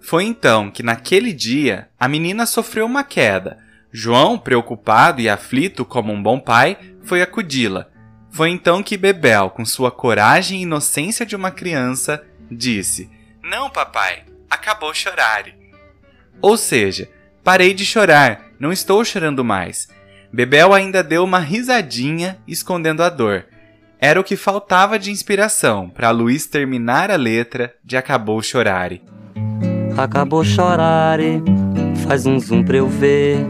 Foi 0.00 0.24
então 0.24 0.70
que, 0.70 0.82
naquele 0.82 1.32
dia, 1.32 1.88
a 1.98 2.08
menina 2.08 2.46
sofreu 2.46 2.86
uma 2.86 3.04
queda 3.04 3.58
João, 3.92 4.38
preocupado 4.38 5.20
e 5.20 5.28
aflito 5.28 5.84
como 5.84 6.12
um 6.12 6.22
bom 6.22 6.38
pai, 6.38 6.78
foi 7.02 7.22
acudi-la. 7.22 7.88
Foi 8.30 8.50
então 8.50 8.82
que 8.82 8.96
Bebel, 8.96 9.50
com 9.50 9.64
sua 9.64 9.90
coragem 9.90 10.60
e 10.60 10.62
inocência 10.62 11.26
de 11.26 11.34
uma 11.34 11.50
criança, 11.50 12.24
disse: 12.50 13.10
Não, 13.42 13.68
papai, 13.68 14.22
acabou 14.48 14.94
chorar. 14.94 15.46
Ou 16.40 16.56
seja, 16.56 17.08
parei 17.42 17.74
de 17.74 17.84
chorar, 17.84 18.46
não 18.58 18.72
estou 18.72 19.04
chorando 19.04 19.44
mais. 19.44 19.88
Bebel 20.32 20.72
ainda 20.72 21.02
deu 21.02 21.24
uma 21.24 21.40
risadinha, 21.40 22.38
escondendo 22.46 23.02
a 23.02 23.08
dor. 23.08 23.46
Era 23.98 24.20
o 24.20 24.24
que 24.24 24.36
faltava 24.36 24.98
de 24.98 25.10
inspiração 25.10 25.90
para 25.90 26.10
Luiz 26.10 26.46
terminar 26.46 27.10
a 27.10 27.16
letra 27.16 27.74
de 27.84 27.96
Acabou 27.96 28.40
Chorare. 28.40 29.02
Acabou 29.98 30.44
chorare, 30.44 31.42
faz 32.06 32.24
um 32.24 32.38
zoom 32.38 32.64
pra 32.64 32.78
eu 32.78 32.88
ver 32.88 33.44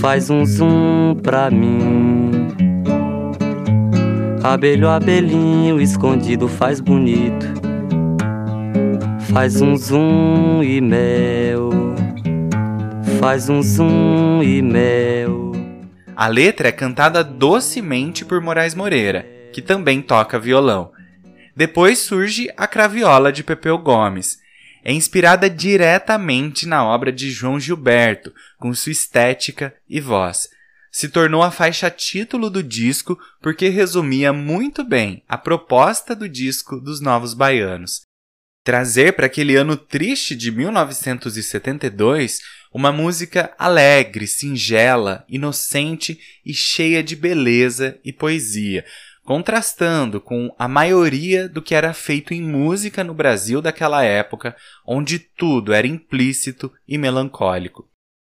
faz 0.00 0.30
um 0.30 0.46
zoom 0.46 1.14
pra 1.22 1.50
mim. 1.50 2.48
Abelho, 4.42 4.88
abelhinho 4.88 5.78
escondido 5.78 6.48
faz 6.48 6.80
bonito. 6.80 7.46
Faz 9.30 9.60
um 9.60 9.76
zoom 9.76 10.62
e 10.62 10.80
mel. 10.80 11.70
Faz 13.20 13.50
um 13.50 13.62
zoom 13.62 14.42
e 14.42 14.62
mel. 14.62 15.52
A 16.16 16.26
letra 16.26 16.68
é 16.68 16.72
cantada 16.72 17.22
docemente 17.22 18.24
por 18.24 18.40
Moraes 18.40 18.74
Moreira, 18.74 19.26
que 19.52 19.60
também 19.60 20.00
toca 20.00 20.38
violão. 20.38 20.92
Depois 21.54 21.98
surge 21.98 22.48
a 22.56 22.66
craviola 22.66 23.30
de 23.30 23.44
Pepeu 23.44 23.76
Gomes, 23.76 24.38
é 24.84 24.92
inspirada 24.92 25.48
diretamente 25.50 26.66
na 26.66 26.84
obra 26.84 27.12
de 27.12 27.30
João 27.30 27.60
Gilberto, 27.60 28.32
com 28.58 28.74
sua 28.74 28.92
estética 28.92 29.74
e 29.88 30.00
voz. 30.00 30.48
Se 30.92 31.08
tornou 31.08 31.42
a 31.42 31.50
faixa 31.50 31.90
título 31.90 32.50
do 32.50 32.62
disco 32.62 33.18
porque 33.40 33.68
resumia 33.68 34.32
muito 34.32 34.82
bem 34.82 35.22
a 35.28 35.38
proposta 35.38 36.16
do 36.16 36.28
disco 36.28 36.80
dos 36.80 37.00
Novos 37.00 37.32
Baianos. 37.32 38.02
Trazer 38.64 39.12
para 39.14 39.26
aquele 39.26 39.56
ano 39.56 39.76
triste 39.76 40.34
de 40.34 40.50
1972 40.50 42.40
uma 42.72 42.92
música 42.92 43.54
alegre, 43.58 44.26
singela, 44.26 45.24
inocente 45.28 46.20
e 46.44 46.52
cheia 46.52 47.02
de 47.02 47.16
beleza 47.16 47.98
e 48.04 48.12
poesia, 48.12 48.84
contrastando 49.30 50.20
com 50.20 50.52
a 50.58 50.66
maioria 50.66 51.48
do 51.48 51.62
que 51.62 51.72
era 51.72 51.94
feito 51.94 52.34
em 52.34 52.42
música 52.42 53.04
no 53.04 53.14
Brasil 53.14 53.62
daquela 53.62 54.02
época, 54.02 54.56
onde 54.84 55.20
tudo 55.20 55.72
era 55.72 55.86
implícito 55.86 56.76
e 56.84 56.98
melancólico. 56.98 57.88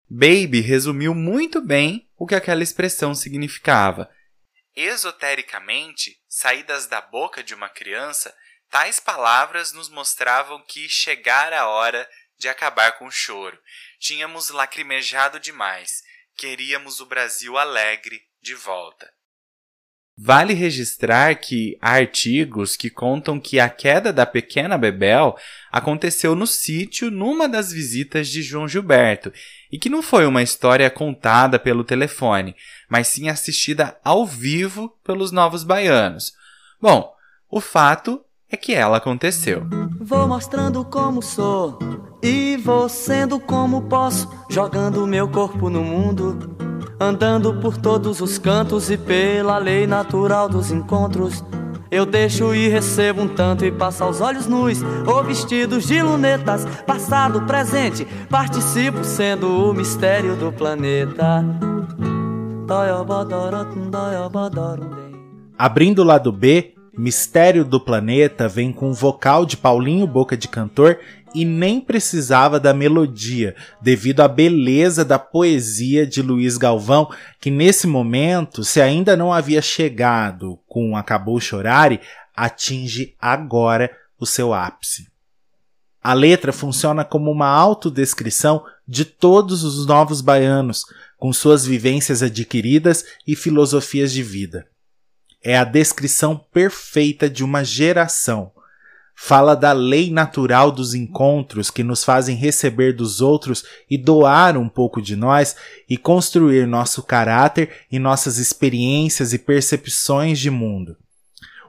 Baby 0.08 0.62
resumiu 0.62 1.16
muito 1.16 1.60
bem 1.60 2.08
o 2.16 2.28
que 2.28 2.36
aquela 2.36 2.62
expressão 2.62 3.16
significava. 3.16 4.08
Esotericamente, 4.76 6.16
saídas 6.30 6.86
da 6.86 7.02
boca 7.02 7.44
de 7.44 7.56
uma 7.56 7.70
criança, 7.70 8.32
tais 8.70 9.00
palavras 9.00 9.74
nos 9.74 9.90
mostravam 9.90 10.64
que 10.64 10.88
chegara 10.88 11.62
a 11.62 11.70
hora 11.70 12.08
de 12.38 12.48
acabar 12.48 13.00
com 13.00 13.08
o 13.08 13.12
choro. 13.12 13.58
Tínhamos 14.00 14.52
lacrimejado 14.52 15.40
demais, 15.40 16.04
queríamos 16.38 17.00
o 17.00 17.08
Brasil 17.08 17.58
alegre 17.58 18.22
de 18.40 18.54
volta. 18.54 19.12
Vale 20.16 20.54
registrar 20.54 21.34
que 21.36 21.76
há 21.82 21.94
artigos 21.94 22.78
que 22.78 22.88
contam 22.88 23.40
que 23.40 23.60
a 23.60 23.68
queda 23.68 24.14
da 24.14 24.28
pequena 24.28 24.78
Bebel 24.78 25.36
aconteceu 25.72 26.36
no 26.36 26.46
sítio 26.46 27.10
numa 27.10 27.50
das 27.50 27.72
visitas 27.72 28.28
de 28.28 28.44
João 28.44 28.68
Gilberto 28.68 29.34
e 29.72 29.80
que 29.80 29.90
não 29.90 30.04
foi 30.04 30.28
uma 30.28 30.44
história 30.44 30.88
contada 30.92 31.58
pelo 31.58 31.84
telefone, 31.84 32.56
mas 32.88 33.08
sim 33.08 33.28
assistida 33.28 33.98
ao 34.04 34.24
vivo 34.24 34.96
pelos 35.04 35.32
novos 35.32 35.64
baianos. 35.64 36.34
Bom, 36.80 37.12
o 37.50 37.60
fato 37.60 38.24
é 38.52 38.56
que 38.56 38.72
ela 38.72 38.98
aconteceu. 38.98 39.68
Vou 40.00 40.28
mostrando 40.28 40.86
como 40.86 41.24
sou 41.24 41.80
e 42.22 42.56
vou 42.58 42.88
sendo 42.88 43.40
como 43.40 43.90
posso, 43.90 44.30
jogando 44.48 45.08
meu 45.08 45.28
corpo 45.28 45.72
no 45.72 45.84
mundo 45.84 46.73
andando 47.04 47.54
por 47.56 47.78
todos 47.78 48.22
os 48.22 48.38
cantos 48.38 48.90
e 48.90 48.98
pela 48.98 49.58
lei 49.58 49.86
natural 49.86 50.48
dos 50.48 50.72
encontros. 50.72 51.44
Eu 51.92 52.06
deixo 52.06 52.56
e 52.56 52.68
recebo 52.68 53.22
um 53.22 53.28
tanto 53.28 53.66
e 53.66 53.72
passo 53.72 54.04
aos 54.04 54.20
olhos 54.20 54.48
nus 54.48 54.80
ou 55.06 55.24
vestidos 55.24 55.86
de 55.86 56.02
lunetas, 56.02 56.66
passado, 56.88 57.42
presente, 57.44 58.08
participo 58.30 59.04
sendo 59.04 59.70
o 59.70 59.74
mistério 59.74 60.36
do 60.36 60.52
planeta. 60.52 61.46
Abrindo 65.58 66.00
o 66.00 66.04
lado 66.04 66.32
B, 66.32 66.74
Mistério 66.96 67.66
do 67.66 67.80
Planeta 67.80 68.48
vem 68.48 68.72
com 68.72 68.92
o 68.92 68.94
vocal 68.94 69.48
de 69.48 69.58
Paulinho 69.58 70.06
Boca 70.06 70.38
de 70.38 70.48
Cantor 70.48 71.00
e 71.34 71.46
nem 71.46 71.82
precisava 71.82 72.60
da 72.60 72.74
melodia, 72.74 73.56
devido 73.82 74.22
à 74.22 74.28
beleza 74.28 75.04
da 75.04 75.18
poesia 75.18 76.06
de 76.06 76.22
Luiz 76.22 76.58
Galvão, 76.58 77.10
que 77.40 77.50
nesse 77.50 77.88
momento, 77.88 78.64
se 78.64 78.82
ainda 78.82 79.18
não 79.18 79.34
havia 79.34 79.62
chegado 79.62 80.60
com 80.68 80.96
Acabou 80.96 81.40
Chorare, 81.40 82.00
atinge 82.36 83.16
agora 83.20 83.92
o 84.20 84.26
seu 84.26 84.54
ápice. 84.54 85.12
A 86.02 86.14
letra 86.14 86.52
funciona 86.52 87.06
como 87.06 87.32
uma 87.32 87.48
autodescrição 87.48 88.64
de 88.86 89.06
todos 89.06 89.64
os 89.64 89.86
novos 89.86 90.20
baianos, 90.20 90.84
com 91.18 91.32
suas 91.32 91.66
vivências 91.66 92.22
adquiridas 92.22 93.06
e 93.26 93.36
filosofias 93.36 94.12
de 94.12 94.22
vida. 94.22 94.68
É 95.42 95.58
a 95.58 95.64
descrição 95.64 96.38
perfeita 96.38 97.30
de 97.30 97.44
uma 97.44 97.64
geração. 97.64 98.52
Fala 99.16 99.56
da 99.56 99.72
lei 99.72 100.12
natural 100.12 100.72
dos 100.72 100.94
encontros 100.94 101.70
que 101.70 101.84
nos 101.84 102.04
fazem 102.04 102.36
receber 102.36 102.94
dos 102.94 103.22
outros 103.22 103.64
e 103.90 103.98
doar 103.98 104.58
um 104.58 104.68
pouco 104.68 105.02
de 105.02 105.16
nós 105.16 105.56
e 105.90 105.98
construir 105.98 106.68
nosso 106.68 107.04
caráter 107.04 107.70
e 107.92 108.00
nossas 108.00 108.38
experiências 108.38 109.32
e 109.32 109.40
percepções 109.40 110.40
de 110.40 110.50
mundo. 110.50 110.98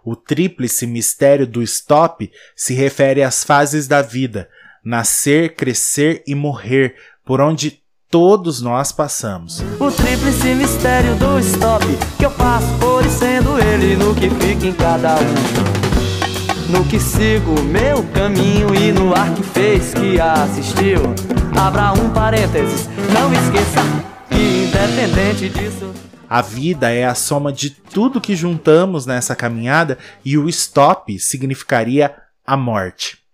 O 0.04 0.16
tríplice 0.16 0.86
mistério 0.86 1.46
do 1.46 1.62
stop 1.62 2.30
se 2.54 2.74
refere 2.74 3.22
às 3.22 3.44
fases 3.44 3.86
da 3.86 4.02
vida: 4.02 4.48
nascer, 4.84 5.54
crescer 5.54 6.22
e 6.26 6.34
morrer, 6.34 6.96
por 7.24 7.40
onde 7.40 7.82
todos 8.10 8.60
nós 8.60 8.92
passamos. 8.92 9.60
O 9.80 9.90
tríplice 9.90 10.54
mistério 10.54 11.16
do 11.16 11.38
stop 11.40 11.84
que 12.18 12.24
eu 12.24 12.30
passo 12.30 12.72
por 12.78 13.04
e 13.04 13.10
sendo 13.10 13.58
ele 13.58 13.96
no 13.96 14.14
que 14.14 14.30
fica 14.30 14.66
em 14.66 14.72
cada 14.72 15.16
um. 15.16 15.73
No 16.74 16.84
que 16.88 16.98
sigo 16.98 17.62
meu 17.62 18.02
caminho 18.12 18.74
e 18.74 18.90
no 18.90 19.14
ar 19.14 19.32
que 19.32 19.44
fez 19.44 19.94
que 19.94 20.20
assistiu. 20.20 21.02
Abra 21.56 21.92
um 21.92 22.12
parênteses, 22.12 22.88
não 23.12 23.32
esqueça 23.32 23.80
que 24.28 24.66
independente 24.66 25.48
disso. 25.50 25.94
A 26.28 26.42
vida 26.42 26.90
é 26.90 27.04
a 27.04 27.14
soma 27.14 27.52
de 27.52 27.70
tudo 27.70 28.20
que 28.20 28.34
juntamos 28.34 29.06
nessa 29.06 29.36
caminhada 29.36 29.96
e 30.24 30.36
o 30.36 30.48
stop 30.48 31.16
significaria 31.20 32.20
a 32.44 32.56
morte. 32.56 33.24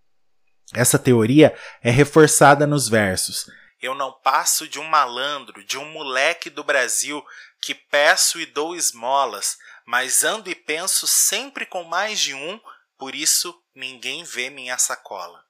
Essa 0.74 0.98
teoria 0.98 1.56
é 1.82 1.90
reforçada 1.90 2.66
nos 2.66 2.90
versos. 2.90 3.46
Eu 3.80 3.94
não 3.94 4.12
passo 4.12 4.68
de 4.68 4.78
um 4.78 4.84
malandro, 4.84 5.64
de 5.64 5.78
um 5.78 5.90
moleque 5.90 6.50
do 6.50 6.62
Brasil 6.62 7.24
que 7.62 7.74
peço 7.74 8.38
e 8.38 8.44
dou 8.44 8.76
esmolas, 8.76 9.56
mas 9.86 10.24
ando 10.24 10.50
e 10.50 10.54
penso 10.54 11.06
sempre 11.06 11.64
com 11.64 11.84
mais 11.84 12.20
de 12.20 12.34
um, 12.34 12.60
por 13.00 13.14
isso 13.14 13.54
ninguém 13.74 14.22
vê 14.24 14.50
minha 14.50 14.76
sacola. 14.76 15.40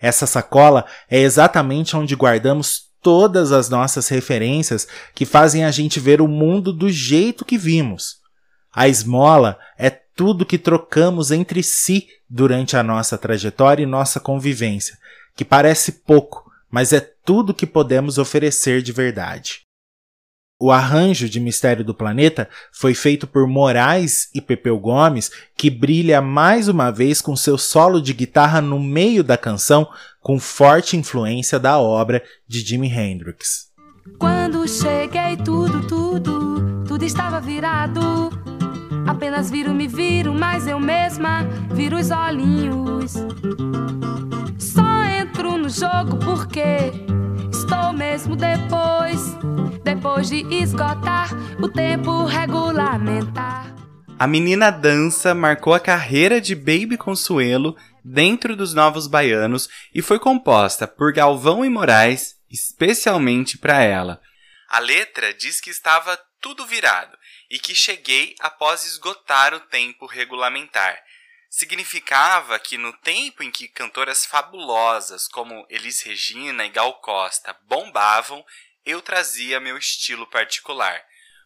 Essa 0.00 0.28
sacola 0.28 0.86
é 1.10 1.18
exatamente 1.18 1.96
onde 1.96 2.14
guardamos 2.14 2.84
todas 3.02 3.50
as 3.50 3.68
nossas 3.68 4.06
referências 4.06 4.86
que 5.12 5.26
fazem 5.26 5.64
a 5.64 5.72
gente 5.72 5.98
ver 5.98 6.20
o 6.20 6.28
mundo 6.28 6.72
do 6.72 6.88
jeito 6.88 7.44
que 7.44 7.58
vimos. 7.58 8.18
A 8.72 8.86
esmola 8.86 9.58
é 9.76 9.90
tudo 9.90 10.46
que 10.46 10.56
trocamos 10.56 11.32
entre 11.32 11.64
si 11.64 12.06
durante 12.30 12.76
a 12.76 12.82
nossa 12.82 13.18
trajetória 13.18 13.82
e 13.82 13.86
nossa 13.86 14.20
convivência, 14.20 14.96
que 15.34 15.44
parece 15.44 15.90
pouco, 16.06 16.48
mas 16.70 16.92
é 16.92 17.00
tudo 17.00 17.52
que 17.52 17.66
podemos 17.66 18.18
oferecer 18.18 18.82
de 18.82 18.92
verdade. 18.92 19.63
O 20.58 20.70
arranjo 20.70 21.28
de 21.28 21.40
Mistério 21.40 21.84
do 21.84 21.94
Planeta 21.94 22.48
foi 22.72 22.94
feito 22.94 23.26
por 23.26 23.46
Moraes 23.46 24.28
e 24.34 24.40
Pepeu 24.40 24.78
Gomes, 24.78 25.30
que 25.56 25.68
brilha 25.68 26.22
mais 26.22 26.68
uma 26.68 26.90
vez 26.90 27.20
com 27.20 27.34
seu 27.34 27.58
solo 27.58 28.00
de 28.00 28.12
guitarra 28.12 28.60
no 28.60 28.78
meio 28.78 29.24
da 29.24 29.36
canção, 29.36 29.88
com 30.20 30.38
forte 30.38 30.96
influência 30.96 31.58
da 31.58 31.78
obra 31.78 32.22
de 32.46 32.60
Jimi 32.60 32.88
Hendrix. 32.88 33.72
Quando 34.18 34.66
cheguei, 34.68 35.36
tudo, 35.44 35.86
tudo, 35.86 36.84
tudo 36.86 37.04
estava 37.04 37.40
virado. 37.40 38.43
Apenas 39.06 39.50
viro, 39.50 39.74
me 39.74 39.86
viro, 39.86 40.32
mas 40.32 40.66
eu 40.66 40.80
mesma 40.80 41.44
viro 41.72 41.98
os 41.98 42.10
olhinhos. 42.10 43.12
Só 44.58 45.04
entro 45.20 45.58
no 45.58 45.68
jogo 45.68 46.18
porque 46.24 46.92
estou 47.52 47.92
mesmo 47.92 48.34
depois, 48.34 49.36
depois 49.82 50.28
de 50.28 50.46
esgotar 50.54 51.28
o 51.60 51.68
tempo 51.68 52.24
regulamentar. 52.24 53.74
A 54.18 54.26
menina 54.26 54.70
dança 54.70 55.34
marcou 55.34 55.74
a 55.74 55.80
carreira 55.80 56.40
de 56.40 56.54
Baby 56.54 56.96
Consuelo 56.96 57.76
dentro 58.02 58.56
dos 58.56 58.72
Novos 58.72 59.06
Baianos 59.06 59.68
e 59.94 60.00
foi 60.00 60.18
composta 60.18 60.86
por 60.86 61.12
Galvão 61.12 61.64
e 61.64 61.68
Moraes 61.68 62.36
especialmente 62.50 63.58
para 63.58 63.82
ela. 63.82 64.20
A 64.68 64.78
letra 64.78 65.34
diz 65.34 65.60
que 65.60 65.70
estava 65.70 66.18
tudo 66.40 66.64
virado 66.64 67.16
e 67.54 67.58
que 67.60 67.72
cheguei 67.72 68.34
após 68.40 68.84
esgotar 68.84 69.54
o 69.54 69.60
tempo 69.60 70.06
regulamentar. 70.06 70.98
Significava 71.48 72.58
que 72.58 72.76
no 72.76 72.92
tempo 72.94 73.44
em 73.44 73.50
que 73.52 73.68
cantoras 73.68 74.26
fabulosas 74.26 75.28
como 75.28 75.64
Elis 75.70 76.02
Regina 76.02 76.66
e 76.66 76.68
Gal 76.68 76.94
Costa 76.94 77.56
bombavam, 77.68 78.44
eu 78.84 79.00
trazia 79.00 79.60
meu 79.60 79.78
estilo 79.78 80.26
particular. 80.26 81.00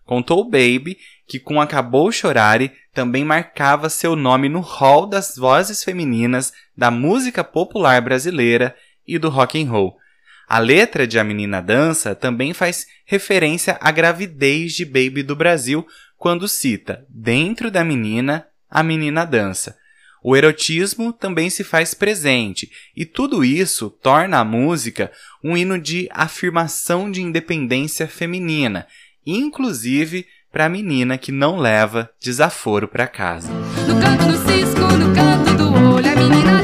Contou 0.06 0.44
Baby 0.44 0.98
que 1.26 1.38
com 1.38 1.60
Acabou 1.60 2.10
Chorare 2.10 2.74
também 2.94 3.22
marcava 3.22 3.90
seu 3.90 4.16
nome 4.16 4.48
no 4.48 4.60
hall 4.60 5.06
das 5.06 5.36
vozes 5.36 5.84
femininas 5.84 6.54
da 6.74 6.90
música 6.90 7.44
popular 7.44 8.00
brasileira 8.00 8.74
e 9.06 9.18
do 9.18 9.28
rock 9.28 9.62
and 9.62 9.70
roll. 9.70 9.98
A 10.48 10.58
letra 10.58 11.06
de 11.06 11.18
A 11.18 11.24
Menina 11.24 11.60
Dança 11.60 12.14
também 12.14 12.54
faz 12.54 12.86
referência 13.08 13.78
à 13.80 13.90
gravidez 13.90 14.74
de 14.74 14.84
Baby 14.84 15.22
do 15.22 15.34
Brasil 15.34 15.86
quando 16.18 16.46
cita, 16.46 17.06
dentro 17.08 17.70
da 17.70 17.82
menina, 17.82 18.46
a 18.70 18.82
menina 18.82 19.24
dança. 19.24 19.76
O 20.22 20.36
erotismo 20.36 21.10
também 21.10 21.48
se 21.48 21.64
faz 21.64 21.94
presente, 21.94 22.70
e 22.94 23.06
tudo 23.06 23.42
isso 23.42 23.88
torna 23.88 24.40
a 24.40 24.44
música 24.44 25.10
um 25.42 25.56
hino 25.56 25.78
de 25.78 26.06
afirmação 26.12 27.10
de 27.10 27.22
independência 27.22 28.06
feminina, 28.06 28.86
inclusive 29.24 30.26
para 30.52 30.66
a 30.66 30.68
menina 30.68 31.16
que 31.16 31.32
não 31.32 31.56
leva 31.56 32.10
desaforo 32.20 32.86
para 32.86 33.06
casa. 33.06 33.48
No 33.86 33.98
canto 34.00 34.26
do 34.26 34.50
cisco, 34.50 34.80
no 34.80 35.14
canto 35.14 35.54
do 35.54 35.94
olho, 35.94 36.10
a 36.10 36.16
menina 36.16 36.57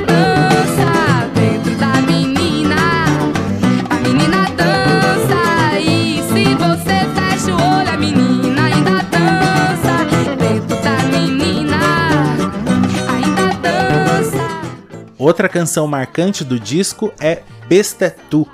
Outra 15.24 15.48
canção 15.48 15.86
marcante 15.86 16.44
do 16.44 16.60
disco 16.60 17.10
é 17.18 17.42
Bestetu, 17.66 18.46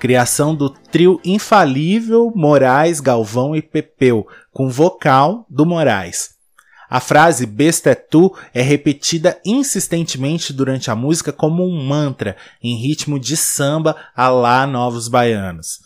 criação 0.00 0.56
do 0.56 0.68
trio 0.68 1.20
infalível 1.24 2.32
Moraes, 2.34 2.98
Galvão 2.98 3.54
e 3.54 3.62
Pepeu, 3.62 4.26
com 4.52 4.68
vocal 4.68 5.46
do 5.48 5.64
Moraes. 5.64 6.30
A 6.90 6.98
frase 6.98 7.46
besta 7.46 7.90
é 7.90 7.94
tu 7.94 8.36
é 8.52 8.60
repetida 8.60 9.40
insistentemente 9.46 10.52
durante 10.52 10.90
a 10.90 10.96
música 10.96 11.32
como 11.32 11.64
um 11.64 11.80
mantra, 11.80 12.36
em 12.60 12.74
ritmo 12.74 13.20
de 13.20 13.36
samba 13.36 13.94
a 14.12 14.28
lá 14.28 14.66
Novos 14.66 15.06
Baianos. 15.06 15.78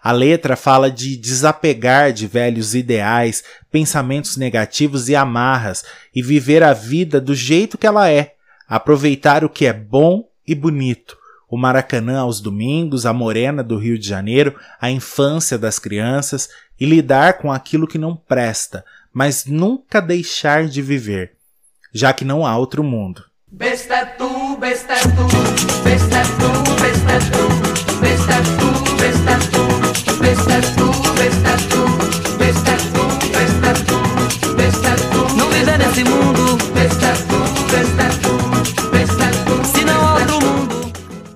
A 0.00 0.12
letra 0.12 0.54
fala 0.54 0.92
de 0.92 1.16
desapegar 1.16 2.12
de 2.12 2.28
velhos 2.28 2.76
ideais, 2.76 3.42
pensamentos 3.68 4.36
negativos 4.36 5.08
e 5.08 5.16
amarras 5.16 5.82
e 6.14 6.22
viver 6.22 6.62
a 6.62 6.72
vida 6.72 7.20
do 7.20 7.34
jeito 7.34 7.76
que 7.76 7.84
ela 7.84 8.08
é, 8.08 8.37
aproveitar 8.68 9.44
o 9.44 9.48
que 9.48 9.66
é 9.66 9.72
bom 9.72 10.28
e 10.46 10.54
bonito, 10.54 11.16
o 11.48 11.56
Maracanã 11.56 12.20
aos 12.20 12.40
domingos, 12.40 13.06
a 13.06 13.12
Morena 13.12 13.62
do 13.62 13.78
Rio 13.78 13.98
de 13.98 14.06
Janeiro, 14.06 14.54
a 14.80 14.90
infância 14.90 15.56
das 15.56 15.78
crianças 15.78 16.50
e 16.78 16.84
lidar 16.84 17.38
com 17.38 17.50
aquilo 17.50 17.86
que 17.86 17.98
não 17.98 18.14
presta, 18.14 18.84
mas 19.12 19.46
nunca 19.46 20.00
deixar 20.00 20.66
de 20.66 20.82
viver, 20.82 21.32
já 21.92 22.12
que 22.12 22.24
não 22.24 22.46
há 22.46 22.56
outro 22.56 22.84
mundo. 22.84 23.24
Besta 23.50 24.04
tu, 24.04 24.56
besta 24.58 24.94
tu, 24.94 25.82
besta 25.82 26.22
tu, 26.38 26.48
besta 26.82 27.18
tu, 27.32 28.00
besta 28.00 28.34
tu, 28.58 28.96
besta 28.96 29.38
tu, 29.50 29.57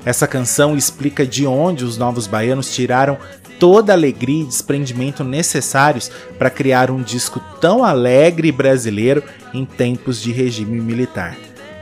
Essa 0.05 0.27
canção 0.27 0.77
explica 0.77 1.25
de 1.25 1.47
onde 1.47 1.85
os 1.85 1.97
novos 1.97 2.27
baianos 2.27 2.75
tiraram 2.75 3.17
toda 3.61 3.93
a 3.93 3.97
alegria 3.97 4.43
e 4.43 4.47
desprendimento 4.47 5.23
necessários 5.23 6.11
para 6.37 6.51
criar 6.51 6.91
um 6.91 7.01
disco 7.01 7.41
tão 7.61 7.85
alegre 7.85 8.49
e 8.49 8.53
brasileiro 8.53 9.23
em 9.55 9.65
tempos 9.65 10.21
de 10.21 10.33
regime 10.33 10.81
militar. 10.81 11.37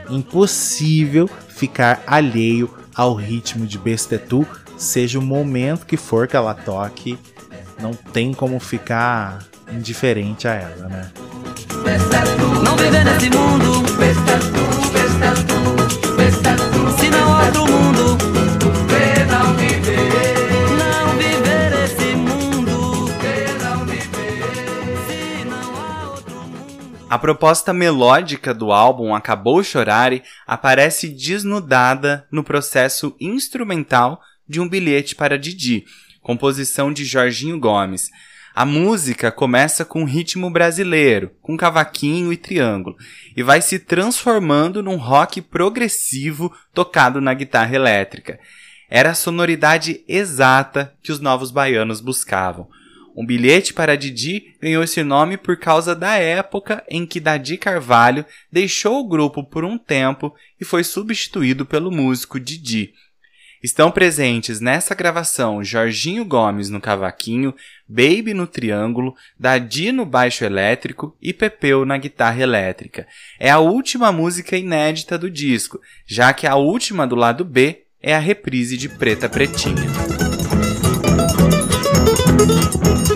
Impossível 0.09 1.27
ficar 1.49 2.03
alheio 2.05 2.69
ao 2.95 3.15
ritmo 3.15 3.65
de 3.65 3.79
Bestetu, 3.79 4.45
seja 4.77 5.17
o 5.17 5.21
momento 5.21 5.85
que 5.85 5.97
for 5.97 6.27
que 6.27 6.35
ela 6.35 6.53
toque, 6.53 7.17
não 7.81 7.93
tem 7.93 8.33
como 8.33 8.59
ficar 8.59 9.39
indiferente 9.71 10.47
a 10.47 10.53
ela, 10.53 10.87
né? 10.87 11.11
Não 12.63 12.75
viver 12.75 13.03
nesse 13.03 13.29
mundo, 13.29 13.83
se 13.87 14.70
A 27.11 27.19
proposta 27.19 27.73
melódica 27.73 28.53
do 28.53 28.71
álbum 28.71 29.13
Acabou 29.13 29.61
Chorare 29.61 30.23
aparece 30.47 31.09
desnudada 31.09 32.25
no 32.31 32.41
processo 32.41 33.13
instrumental 33.19 34.21
de 34.47 34.61
Um 34.61 34.69
Bilhete 34.69 35.13
para 35.13 35.37
Didi, 35.37 35.83
composição 36.21 36.89
de 36.89 37.03
Jorginho 37.03 37.59
Gomes. 37.59 38.09
A 38.55 38.63
música 38.63 39.29
começa 39.29 39.83
com 39.83 40.05
ritmo 40.05 40.49
brasileiro, 40.49 41.31
com 41.41 41.57
cavaquinho 41.57 42.31
e 42.31 42.37
triângulo, 42.37 42.95
e 43.35 43.43
vai 43.43 43.61
se 43.61 43.77
transformando 43.77 44.81
num 44.81 44.95
rock 44.95 45.41
progressivo 45.41 46.49
tocado 46.73 47.19
na 47.19 47.33
guitarra 47.33 47.75
elétrica. 47.75 48.39
Era 48.89 49.09
a 49.09 49.15
sonoridade 49.15 50.01
exata 50.07 50.93
que 51.03 51.11
os 51.11 51.19
novos 51.19 51.51
baianos 51.51 51.99
buscavam. 51.99 52.69
Um 53.15 53.25
bilhete 53.25 53.73
para 53.73 53.97
Didi 53.97 54.55
ganhou 54.61 54.83
esse 54.83 55.03
nome 55.03 55.37
por 55.37 55.57
causa 55.57 55.95
da 55.95 56.15
época 56.15 56.83
em 56.89 57.05
que 57.05 57.19
Dadi 57.19 57.57
Carvalho 57.57 58.25
deixou 58.51 58.99
o 58.99 59.07
grupo 59.07 59.43
por 59.43 59.65
um 59.65 59.77
tempo 59.77 60.33
e 60.59 60.65
foi 60.65 60.83
substituído 60.83 61.65
pelo 61.65 61.91
músico 61.91 62.39
Didi. 62.39 62.93
Estão 63.61 63.91
presentes 63.91 64.59
nessa 64.59 64.95
gravação 64.95 65.63
Jorginho 65.63 66.25
Gomes 66.25 66.69
no 66.69 66.81
cavaquinho, 66.81 67.53
Baby 67.87 68.33
no 68.33 68.47
triângulo, 68.47 69.13
Dadi 69.37 69.91
no 69.91 70.03
baixo 70.03 70.43
elétrico 70.43 71.15
e 71.21 71.31
Pepeu 71.31 71.85
na 71.85 71.97
guitarra 71.97 72.41
elétrica. 72.41 73.07
É 73.39 73.51
a 73.51 73.59
última 73.59 74.11
música 74.11 74.57
inédita 74.57 75.15
do 75.17 75.29
disco, 75.29 75.79
já 76.07 76.33
que 76.33 76.47
a 76.47 76.55
última 76.55 77.05
do 77.05 77.15
lado 77.15 77.45
B 77.45 77.83
é 78.01 78.15
a 78.15 78.19
reprise 78.19 78.75
de 78.77 78.89
Preta 78.89 79.29
Pretinha. 79.29 80.20
Em 82.41 83.10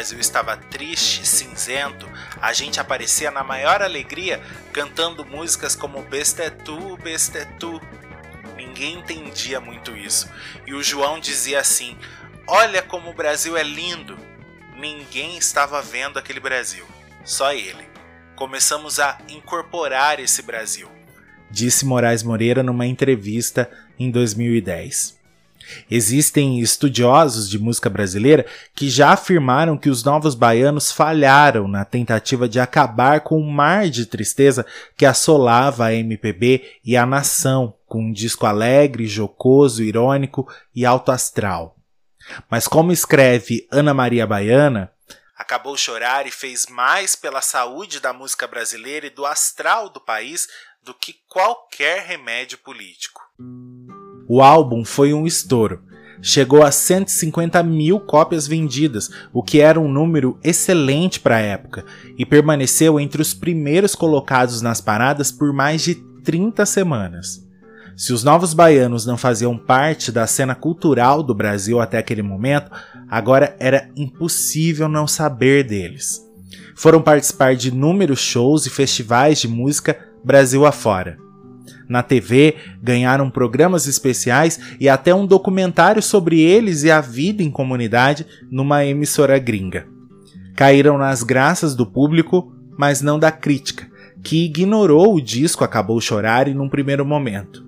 Brasil 0.00 0.18
estava 0.18 0.56
triste, 0.56 1.26
cinzento, 1.26 2.08
a 2.40 2.54
gente 2.54 2.80
aparecia 2.80 3.30
na 3.30 3.44
maior 3.44 3.82
alegria 3.82 4.40
cantando 4.72 5.26
músicas 5.26 5.76
como 5.76 6.00
Bestetu, 6.00 6.96
Bestetu. 6.96 7.78
Ninguém 8.56 8.94
entendia 8.94 9.60
muito 9.60 9.94
isso. 9.94 10.26
E 10.66 10.72
o 10.72 10.82
João 10.82 11.20
dizia 11.20 11.60
assim: 11.60 11.98
Olha 12.46 12.80
como 12.80 13.10
o 13.10 13.14
Brasil 13.14 13.58
é 13.58 13.62
lindo. 13.62 14.16
Ninguém 14.78 15.36
estava 15.36 15.82
vendo 15.82 16.18
aquele 16.18 16.40
Brasil, 16.40 16.86
só 17.22 17.52
ele. 17.52 17.86
Começamos 18.36 18.98
a 18.98 19.18
incorporar 19.28 20.18
esse 20.18 20.40
Brasil, 20.40 20.88
disse 21.50 21.84
Moraes 21.84 22.22
Moreira 22.22 22.62
numa 22.62 22.86
entrevista 22.86 23.70
em 23.98 24.10
2010. 24.10 25.19
Existem 25.90 26.60
estudiosos 26.60 27.48
de 27.48 27.58
música 27.58 27.90
brasileira 27.90 28.46
que 28.74 28.88
já 28.88 29.12
afirmaram 29.12 29.76
que 29.76 29.90
os 29.90 30.04
novos 30.04 30.34
baianos 30.34 30.92
falharam 30.92 31.68
na 31.68 31.84
tentativa 31.84 32.48
de 32.48 32.60
acabar 32.60 33.20
com 33.20 33.38
o 33.40 33.50
mar 33.50 33.88
de 33.88 34.06
tristeza 34.06 34.64
que 34.96 35.06
assolava 35.06 35.86
a 35.86 35.94
MPB 35.94 36.80
e 36.84 36.96
a 36.96 37.04
nação, 37.04 37.74
com 37.86 38.02
um 38.02 38.12
disco 38.12 38.46
alegre, 38.46 39.06
jocoso, 39.06 39.82
irônico 39.82 40.48
e 40.74 40.84
alto 40.86 41.10
astral. 41.10 41.76
Mas 42.48 42.68
como 42.68 42.92
escreve 42.92 43.66
Ana 43.70 43.92
Maria 43.92 44.26
Baiana, 44.26 44.92
acabou 45.36 45.76
chorar 45.76 46.26
e 46.26 46.30
fez 46.30 46.66
mais 46.66 47.16
pela 47.16 47.40
saúde 47.40 47.98
da 47.98 48.12
música 48.12 48.46
brasileira 48.46 49.06
e 49.06 49.10
do 49.10 49.26
astral 49.26 49.88
do 49.88 50.00
país 50.00 50.48
do 50.82 50.94
que 50.94 51.14
qualquer 51.28 52.02
remédio 52.02 52.58
político. 52.58 53.20
O 54.32 54.40
álbum 54.40 54.84
foi 54.84 55.12
um 55.12 55.26
estouro. 55.26 55.80
Chegou 56.22 56.62
a 56.62 56.70
150 56.70 57.60
mil 57.64 57.98
cópias 57.98 58.46
vendidas, 58.46 59.10
o 59.32 59.42
que 59.42 59.60
era 59.60 59.80
um 59.80 59.90
número 59.90 60.38
excelente 60.44 61.18
para 61.18 61.34
a 61.34 61.40
época, 61.40 61.84
e 62.16 62.24
permaneceu 62.24 63.00
entre 63.00 63.20
os 63.20 63.34
primeiros 63.34 63.96
colocados 63.96 64.62
nas 64.62 64.80
paradas 64.80 65.32
por 65.32 65.52
mais 65.52 65.82
de 65.82 65.96
30 66.22 66.64
semanas. 66.64 67.44
Se 67.96 68.12
os 68.12 68.22
novos 68.22 68.54
baianos 68.54 69.04
não 69.04 69.16
faziam 69.18 69.58
parte 69.58 70.12
da 70.12 70.28
cena 70.28 70.54
cultural 70.54 71.24
do 71.24 71.34
Brasil 71.34 71.80
até 71.80 71.98
aquele 71.98 72.22
momento, 72.22 72.70
agora 73.10 73.56
era 73.58 73.90
impossível 73.96 74.88
não 74.88 75.08
saber 75.08 75.64
deles. 75.64 76.24
Foram 76.76 77.02
participar 77.02 77.56
de 77.56 77.70
inúmeros 77.70 78.20
shows 78.20 78.64
e 78.64 78.70
festivais 78.70 79.40
de 79.40 79.48
música 79.48 79.98
Brasil 80.22 80.64
afora. 80.64 81.18
Na 81.90 82.04
TV, 82.04 82.54
ganharam 82.80 83.28
programas 83.28 83.88
especiais 83.88 84.60
e 84.78 84.88
até 84.88 85.12
um 85.12 85.26
documentário 85.26 86.00
sobre 86.00 86.40
eles 86.40 86.84
e 86.84 86.90
a 86.90 87.00
vida 87.00 87.42
em 87.42 87.50
comunidade 87.50 88.24
numa 88.48 88.84
emissora 88.84 89.36
gringa. 89.40 89.88
Caíram 90.54 90.96
nas 90.96 91.24
graças 91.24 91.74
do 91.74 91.84
público, 91.84 92.54
mas 92.78 93.02
não 93.02 93.18
da 93.18 93.32
crítica, 93.32 93.90
que 94.22 94.44
ignorou 94.44 95.16
o 95.16 95.20
disco 95.20 95.64
Acabou 95.64 96.00
Chorar 96.00 96.46
e 96.46 96.54
num 96.54 96.68
primeiro 96.68 97.04
momento. 97.04 97.66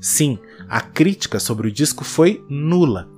Sim, 0.00 0.38
a 0.68 0.80
crítica 0.80 1.40
sobre 1.40 1.66
o 1.66 1.72
disco 1.72 2.04
foi 2.04 2.44
nula. 2.48 3.08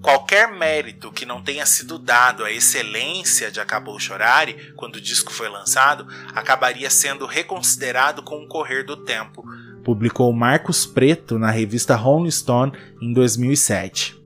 Qualquer 0.00 0.50
mérito 0.52 1.12
que 1.12 1.26
não 1.26 1.42
tenha 1.42 1.66
sido 1.66 1.98
dado 1.98 2.44
à 2.44 2.50
excelência 2.50 3.50
de 3.50 3.60
Acabou 3.60 3.98
Chorare 3.98 4.72
quando 4.74 4.96
o 4.96 5.00
disco 5.00 5.32
foi 5.32 5.48
lançado 5.48 6.06
acabaria 6.34 6.88
sendo 6.88 7.26
reconsiderado 7.26 8.22
com 8.22 8.42
o 8.42 8.48
correr 8.48 8.84
do 8.84 8.96
tempo, 8.96 9.44
publicou 9.84 10.32
Marcos 10.32 10.86
Preto 10.86 11.38
na 11.38 11.50
revista 11.50 11.94
Rolling 11.96 12.30
Stone 12.30 12.72
em 13.00 13.12
2007. 13.12 14.20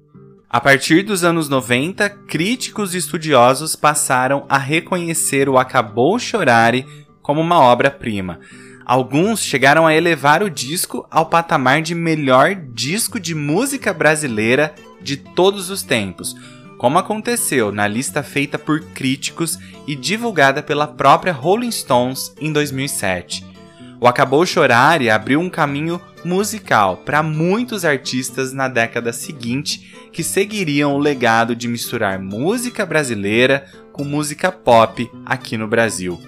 A 0.48 0.60
partir 0.60 1.02
dos 1.02 1.24
anos 1.24 1.48
90, 1.48 2.08
críticos 2.08 2.94
e 2.94 2.98
estudiosos 2.98 3.74
passaram 3.74 4.46
a 4.48 4.56
reconhecer 4.56 5.48
o 5.48 5.58
Acabou 5.58 6.18
Chorare 6.18 6.86
como 7.20 7.40
uma 7.40 7.60
obra-prima. 7.60 8.40
Alguns 8.84 9.40
chegaram 9.40 9.86
a 9.86 9.94
elevar 9.94 10.44
o 10.44 10.48
disco 10.48 11.06
ao 11.10 11.26
patamar 11.26 11.82
de 11.82 11.94
melhor 11.94 12.54
disco 12.54 13.18
de 13.18 13.34
música 13.34 13.92
brasileira 13.92 14.72
de 15.02 15.16
todos 15.16 15.68
os 15.68 15.82
tempos, 15.82 16.36
como 16.78 16.98
aconteceu 16.98 17.72
na 17.72 17.88
lista 17.88 18.22
feita 18.22 18.58
por 18.58 18.80
críticos 18.80 19.58
e 19.86 19.96
divulgada 19.96 20.62
pela 20.62 20.86
própria 20.86 21.32
Rolling 21.32 21.72
Stones 21.72 22.32
em 22.40 22.52
2007. 22.52 23.55
O 23.98 24.06
Acabou 24.06 24.44
Chorare 24.44 25.08
abriu 25.08 25.40
um 25.40 25.48
caminho 25.48 26.00
musical 26.24 26.98
para 26.98 27.22
muitos 27.22 27.84
artistas 27.84 28.52
na 28.52 28.68
década 28.68 29.12
seguinte 29.12 29.94
que 30.12 30.22
seguiriam 30.22 30.94
o 30.94 30.98
legado 30.98 31.56
de 31.56 31.66
misturar 31.66 32.18
música 32.18 32.84
brasileira 32.84 33.64
com 33.92 34.04
música 34.04 34.52
pop 34.52 35.10
aqui 35.24 35.56
no 35.56 35.66
Brasil. 35.66 36.20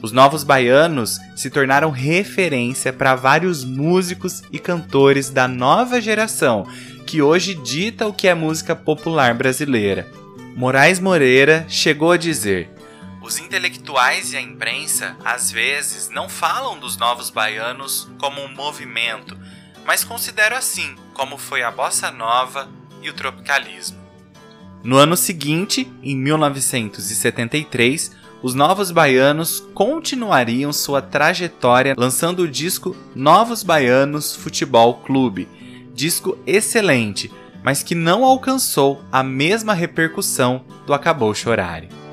Os 0.00 0.12
novos 0.12 0.44
baianos 0.44 1.18
se 1.34 1.50
tornaram 1.50 1.90
referência 1.90 2.92
para 2.92 3.16
vários 3.16 3.64
músicos 3.64 4.42
e 4.52 4.58
cantores 4.58 5.30
da 5.30 5.48
nova 5.48 6.00
geração 6.00 6.66
que 7.06 7.22
hoje 7.22 7.54
dita 7.54 8.06
o 8.06 8.12
que 8.12 8.28
é 8.28 8.34
música 8.34 8.76
popular 8.76 9.34
brasileira. 9.34 10.06
Moraes 10.54 11.00
Moreira 11.00 11.64
chegou 11.68 12.12
a 12.12 12.16
dizer: 12.16 12.70
os 13.26 13.38
intelectuais 13.38 14.32
e 14.32 14.36
a 14.36 14.40
imprensa, 14.40 15.16
às 15.24 15.50
vezes, 15.50 16.08
não 16.08 16.28
falam 16.28 16.78
dos 16.78 16.96
novos 16.96 17.28
baianos 17.28 18.08
como 18.18 18.40
um 18.40 18.54
movimento, 18.54 19.36
mas 19.84 20.04
consideram 20.04 20.56
assim 20.56 20.94
como 21.12 21.36
foi 21.36 21.64
a 21.64 21.70
bossa 21.72 22.12
nova 22.12 22.68
e 23.02 23.10
o 23.10 23.12
tropicalismo. 23.12 23.98
No 24.84 24.96
ano 24.96 25.16
seguinte, 25.16 25.90
em 26.04 26.14
1973, 26.14 28.12
os 28.40 28.54
Novos 28.54 28.92
Baianos 28.92 29.60
continuariam 29.74 30.72
sua 30.72 31.02
trajetória 31.02 31.94
lançando 31.98 32.40
o 32.40 32.48
disco 32.48 32.94
Novos 33.12 33.64
Baianos 33.64 34.36
Futebol 34.36 34.94
Clube. 34.98 35.48
Disco 35.92 36.38
excelente, 36.46 37.32
mas 37.64 37.82
que 37.82 37.96
não 37.96 38.24
alcançou 38.24 39.02
a 39.10 39.24
mesma 39.24 39.74
repercussão 39.74 40.64
do 40.86 40.94
Acabou 40.94 41.34
Chorare. 41.34 42.05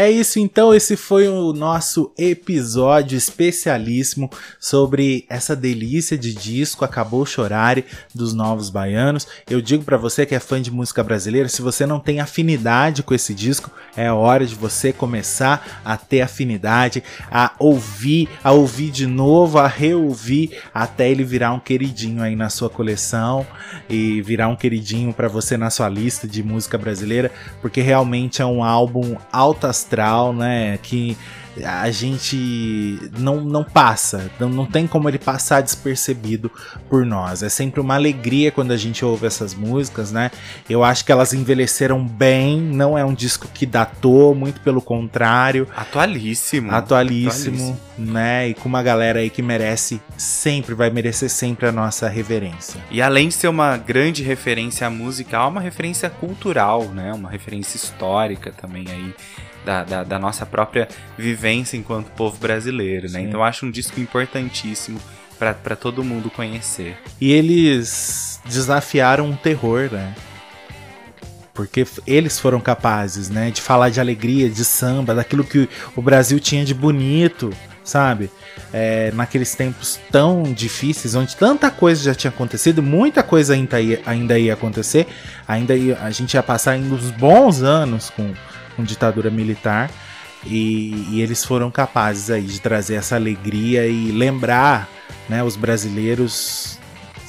É 0.00 0.08
isso 0.08 0.38
então, 0.38 0.72
esse 0.72 0.96
foi 0.96 1.26
o 1.26 1.52
nosso 1.52 2.12
episódio 2.16 3.18
especialíssimo 3.18 4.30
sobre 4.60 5.26
essa 5.28 5.56
delícia 5.56 6.16
de 6.16 6.32
disco 6.32 6.84
Acabou 6.84 7.26
Chorare 7.26 7.84
dos 8.14 8.32
Novos 8.32 8.70
Baianos. 8.70 9.26
Eu 9.50 9.60
digo 9.60 9.82
para 9.82 9.96
você 9.96 10.24
que 10.24 10.36
é 10.36 10.38
fã 10.38 10.62
de 10.62 10.70
música 10.70 11.02
brasileira, 11.02 11.48
se 11.48 11.60
você 11.60 11.84
não 11.84 11.98
tem 11.98 12.20
afinidade 12.20 13.02
com 13.02 13.12
esse 13.12 13.34
disco, 13.34 13.72
é 13.96 14.08
hora 14.12 14.46
de 14.46 14.54
você 14.54 14.92
começar 14.92 15.80
a 15.84 15.96
ter 15.96 16.20
afinidade, 16.20 17.02
a 17.28 17.50
ouvir, 17.58 18.28
a 18.44 18.52
ouvir 18.52 18.92
de 18.92 19.04
novo, 19.04 19.58
a 19.58 19.66
reouvir 19.66 20.60
até 20.72 21.10
ele 21.10 21.24
virar 21.24 21.52
um 21.52 21.58
queridinho 21.58 22.22
aí 22.22 22.36
na 22.36 22.50
sua 22.50 22.70
coleção 22.70 23.44
e 23.90 24.22
virar 24.22 24.46
um 24.46 24.54
queridinho 24.54 25.12
para 25.12 25.26
você 25.26 25.56
na 25.56 25.70
sua 25.70 25.88
lista 25.88 26.28
de 26.28 26.40
música 26.40 26.78
brasileira, 26.78 27.32
porque 27.60 27.80
realmente 27.80 28.40
é 28.40 28.46
um 28.46 28.62
álbum 28.62 29.16
altas 29.32 29.87
né? 30.32 30.78
Que 30.82 31.16
a 31.64 31.90
gente 31.90 32.98
não, 33.18 33.40
não 33.40 33.64
passa, 33.64 34.30
não, 34.38 34.48
não 34.48 34.66
tem 34.66 34.86
como 34.86 35.08
ele 35.08 35.18
passar 35.18 35.60
despercebido 35.60 36.50
por 36.88 37.04
nós. 37.04 37.42
É 37.42 37.48
sempre 37.48 37.80
uma 37.80 37.94
alegria 37.94 38.50
quando 38.50 38.72
a 38.72 38.76
gente 38.76 39.04
ouve 39.04 39.26
essas 39.26 39.54
músicas, 39.54 40.12
né? 40.12 40.30
Eu 40.68 40.84
acho 40.84 41.04
que 41.04 41.12
elas 41.12 41.32
envelheceram 41.32 42.04
bem, 42.04 42.60
não 42.60 42.96
é 42.96 43.04
um 43.04 43.14
disco 43.14 43.48
que 43.52 43.66
datou, 43.66 44.34
muito 44.34 44.60
pelo 44.60 44.80
contrário. 44.80 45.66
Atualíssimo. 45.76 46.70
Atualíssimo, 46.70 47.56
atualíssimo. 47.56 47.80
né? 47.98 48.48
E 48.48 48.54
com 48.54 48.68
uma 48.68 48.82
galera 48.82 49.20
aí 49.20 49.30
que 49.30 49.42
merece 49.42 50.00
sempre, 50.16 50.74
vai 50.74 50.90
merecer 50.90 51.30
sempre 51.30 51.66
a 51.66 51.72
nossa 51.72 52.08
reverência. 52.08 52.80
E 52.90 53.02
além 53.02 53.28
de 53.28 53.34
ser 53.34 53.48
uma 53.48 53.76
grande 53.76 54.22
referência 54.22 54.88
musical, 54.90 55.46
é 55.46 55.50
uma 55.50 55.60
referência 55.60 56.10
cultural, 56.10 56.84
né? 56.84 57.12
Uma 57.12 57.30
referência 57.30 57.76
histórica 57.76 58.52
também 58.52 58.84
aí 58.88 59.14
da, 59.68 59.84
da, 59.84 60.02
da 60.02 60.18
nossa 60.18 60.46
própria 60.46 60.88
vivência 61.18 61.76
enquanto 61.76 62.06
povo 62.12 62.38
brasileiro, 62.38 63.10
né? 63.10 63.20
Então 63.20 63.40
eu 63.40 63.44
acho 63.44 63.66
um 63.66 63.70
disco 63.70 64.00
importantíssimo 64.00 64.98
para 65.38 65.76
todo 65.76 66.02
mundo 66.02 66.30
conhecer. 66.30 66.96
E 67.20 67.30
eles 67.30 68.40
desafiaram 68.46 69.30
o 69.30 69.36
terror, 69.36 69.90
né? 69.92 70.14
Porque 71.52 71.86
eles 72.06 72.40
foram 72.40 72.60
capazes, 72.60 73.28
né, 73.28 73.50
de 73.50 73.60
falar 73.60 73.90
de 73.90 74.00
alegria, 74.00 74.48
de 74.48 74.64
samba, 74.64 75.14
daquilo 75.14 75.44
que 75.44 75.68
o 75.94 76.00
Brasil 76.00 76.38
tinha 76.40 76.64
de 76.64 76.72
bonito, 76.72 77.50
sabe? 77.84 78.30
É, 78.72 79.10
naqueles 79.12 79.54
tempos 79.54 79.98
tão 80.10 80.44
difíceis, 80.44 81.14
onde 81.14 81.36
tanta 81.36 81.70
coisa 81.70 82.02
já 82.02 82.14
tinha 82.14 82.30
acontecido, 82.30 82.80
muita 82.80 83.24
coisa 83.24 83.54
ainda 83.54 83.80
ia, 83.80 84.00
ainda 84.06 84.38
ia 84.38 84.54
acontecer, 84.54 85.08
ainda 85.46 85.74
ia, 85.74 85.98
a 86.00 86.10
gente 86.12 86.34
ia 86.34 86.42
passar 86.42 86.72
ainda 86.72 86.94
uns 86.94 87.10
bons 87.10 87.60
anos 87.60 88.08
com 88.08 88.32
com 88.78 88.84
ditadura 88.84 89.28
militar. 89.28 89.90
E, 90.46 91.04
e, 91.10 91.20
eles 91.20 91.44
foram 91.44 91.68
capazes 91.68 92.30
aí 92.30 92.42
de 92.42 92.60
trazer 92.60 92.94
essa 92.94 93.16
alegria 93.16 93.86
e 93.88 94.12
lembrar 94.12 94.88
né, 95.28 95.42
os 95.42 95.56
brasileiros 95.56 96.78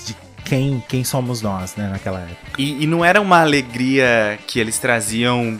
de 0.06 0.16
quem, 0.46 0.84
quem 0.88 1.04
somos 1.04 1.42
nós 1.42 1.76
né, 1.76 1.90
naquela 1.90 2.20
época. 2.20 2.52
E, 2.60 2.84
e 2.84 2.88
não 2.88 3.04
era 3.04 3.20
uma 3.20 3.42
alegria 3.42 4.38
que 4.46 4.60
eles 4.60 4.78
traziam 4.78 5.60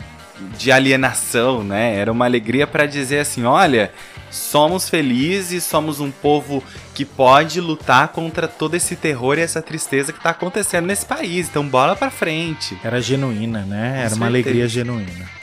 de 0.56 0.70
alienação, 0.70 1.64
né? 1.64 1.96
Era 1.96 2.10
uma 2.10 2.24
alegria 2.24 2.66
para 2.66 2.86
dizer 2.86 3.18
assim, 3.18 3.44
olha, 3.44 3.92
somos 4.30 4.88
felizes, 4.88 5.64
somos 5.64 6.00
um 6.00 6.10
povo 6.10 6.62
que 6.94 7.04
pode 7.04 7.60
lutar 7.60 8.08
contra 8.08 8.48
todo 8.48 8.74
esse 8.74 8.96
terror 8.96 9.38
e 9.38 9.42
essa 9.42 9.60
tristeza 9.60 10.12
que 10.12 10.18
está 10.18 10.30
acontecendo 10.30 10.86
nesse 10.86 11.04
país. 11.04 11.48
Então, 11.48 11.66
bola 11.66 11.94
para 11.94 12.10
frente. 12.10 12.78
Era 12.82 13.02
genuína, 13.02 13.66
né? 13.66 14.02
Era 14.06 14.14
uma 14.14 14.26
alegria 14.26 14.66
genuína. 14.66 15.39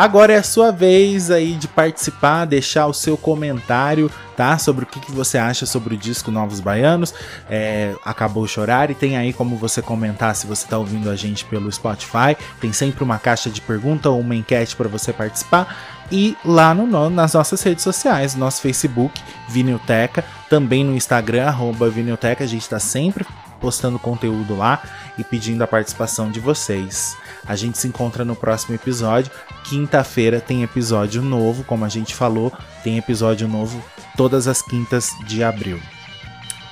Agora 0.00 0.32
é 0.32 0.38
a 0.38 0.42
sua 0.42 0.72
vez 0.72 1.30
aí 1.30 1.52
de 1.52 1.68
participar, 1.68 2.46
deixar 2.46 2.86
o 2.86 2.94
seu 2.94 3.18
comentário, 3.18 4.10
tá? 4.34 4.56
Sobre 4.56 4.84
o 4.84 4.86
que, 4.86 4.98
que 4.98 5.12
você 5.12 5.36
acha 5.36 5.66
sobre 5.66 5.94
o 5.94 5.98
disco 5.98 6.30
Novos 6.30 6.58
Baianos. 6.58 7.12
É, 7.50 7.94
acabou 8.02 8.46
chorar 8.46 8.90
e 8.90 8.94
tem 8.94 9.18
aí 9.18 9.30
como 9.34 9.56
você 9.56 9.82
comentar 9.82 10.34
se 10.34 10.46
você 10.46 10.64
está 10.64 10.78
ouvindo 10.78 11.10
a 11.10 11.16
gente 11.16 11.44
pelo 11.44 11.70
Spotify. 11.70 12.34
Tem 12.62 12.72
sempre 12.72 13.04
uma 13.04 13.18
caixa 13.18 13.50
de 13.50 13.60
pergunta 13.60 14.08
ou 14.08 14.20
uma 14.20 14.34
enquete 14.34 14.74
para 14.74 14.88
você 14.88 15.12
participar. 15.12 15.76
E 16.10 16.34
lá 16.46 16.72
no, 16.72 17.10
nas 17.10 17.34
nossas 17.34 17.62
redes 17.62 17.84
sociais, 17.84 18.34
nosso 18.34 18.62
Facebook, 18.62 19.20
Vinilteca, 19.50 20.24
também 20.48 20.82
no 20.82 20.96
Instagram, 20.96 21.44
arroba 21.44 21.90
Vinilteca, 21.90 22.42
a 22.42 22.46
gente 22.46 22.62
está 22.62 22.78
sempre 22.78 23.26
postando 23.60 23.98
conteúdo 23.98 24.56
lá 24.56 24.82
e 25.18 25.22
pedindo 25.22 25.62
a 25.62 25.66
participação 25.66 26.30
de 26.30 26.40
vocês. 26.40 27.16
A 27.46 27.54
gente 27.54 27.78
se 27.78 27.86
encontra 27.86 28.24
no 28.24 28.34
próximo 28.34 28.74
episódio. 28.74 29.30
Quinta-feira 29.64 30.40
tem 30.40 30.62
episódio 30.62 31.22
novo, 31.22 31.62
como 31.64 31.84
a 31.84 31.88
gente 31.88 32.14
falou, 32.14 32.52
tem 32.82 32.98
episódio 32.98 33.46
novo 33.46 33.82
todas 34.16 34.48
as 34.48 34.62
quintas 34.62 35.10
de 35.26 35.44
abril. 35.44 35.80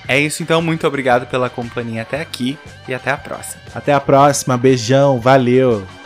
É 0.08 0.18
isso 0.18 0.42
então, 0.42 0.62
muito 0.62 0.86
obrigado 0.86 1.26
pela 1.26 1.50
companhia 1.50 2.00
até 2.00 2.20
aqui 2.22 2.58
e 2.88 2.94
até 2.94 3.10
a 3.10 3.16
próxima. 3.16 3.60
Até 3.74 3.92
a 3.92 4.00
próxima, 4.00 4.56
beijão, 4.56 5.20
valeu! 5.20 5.97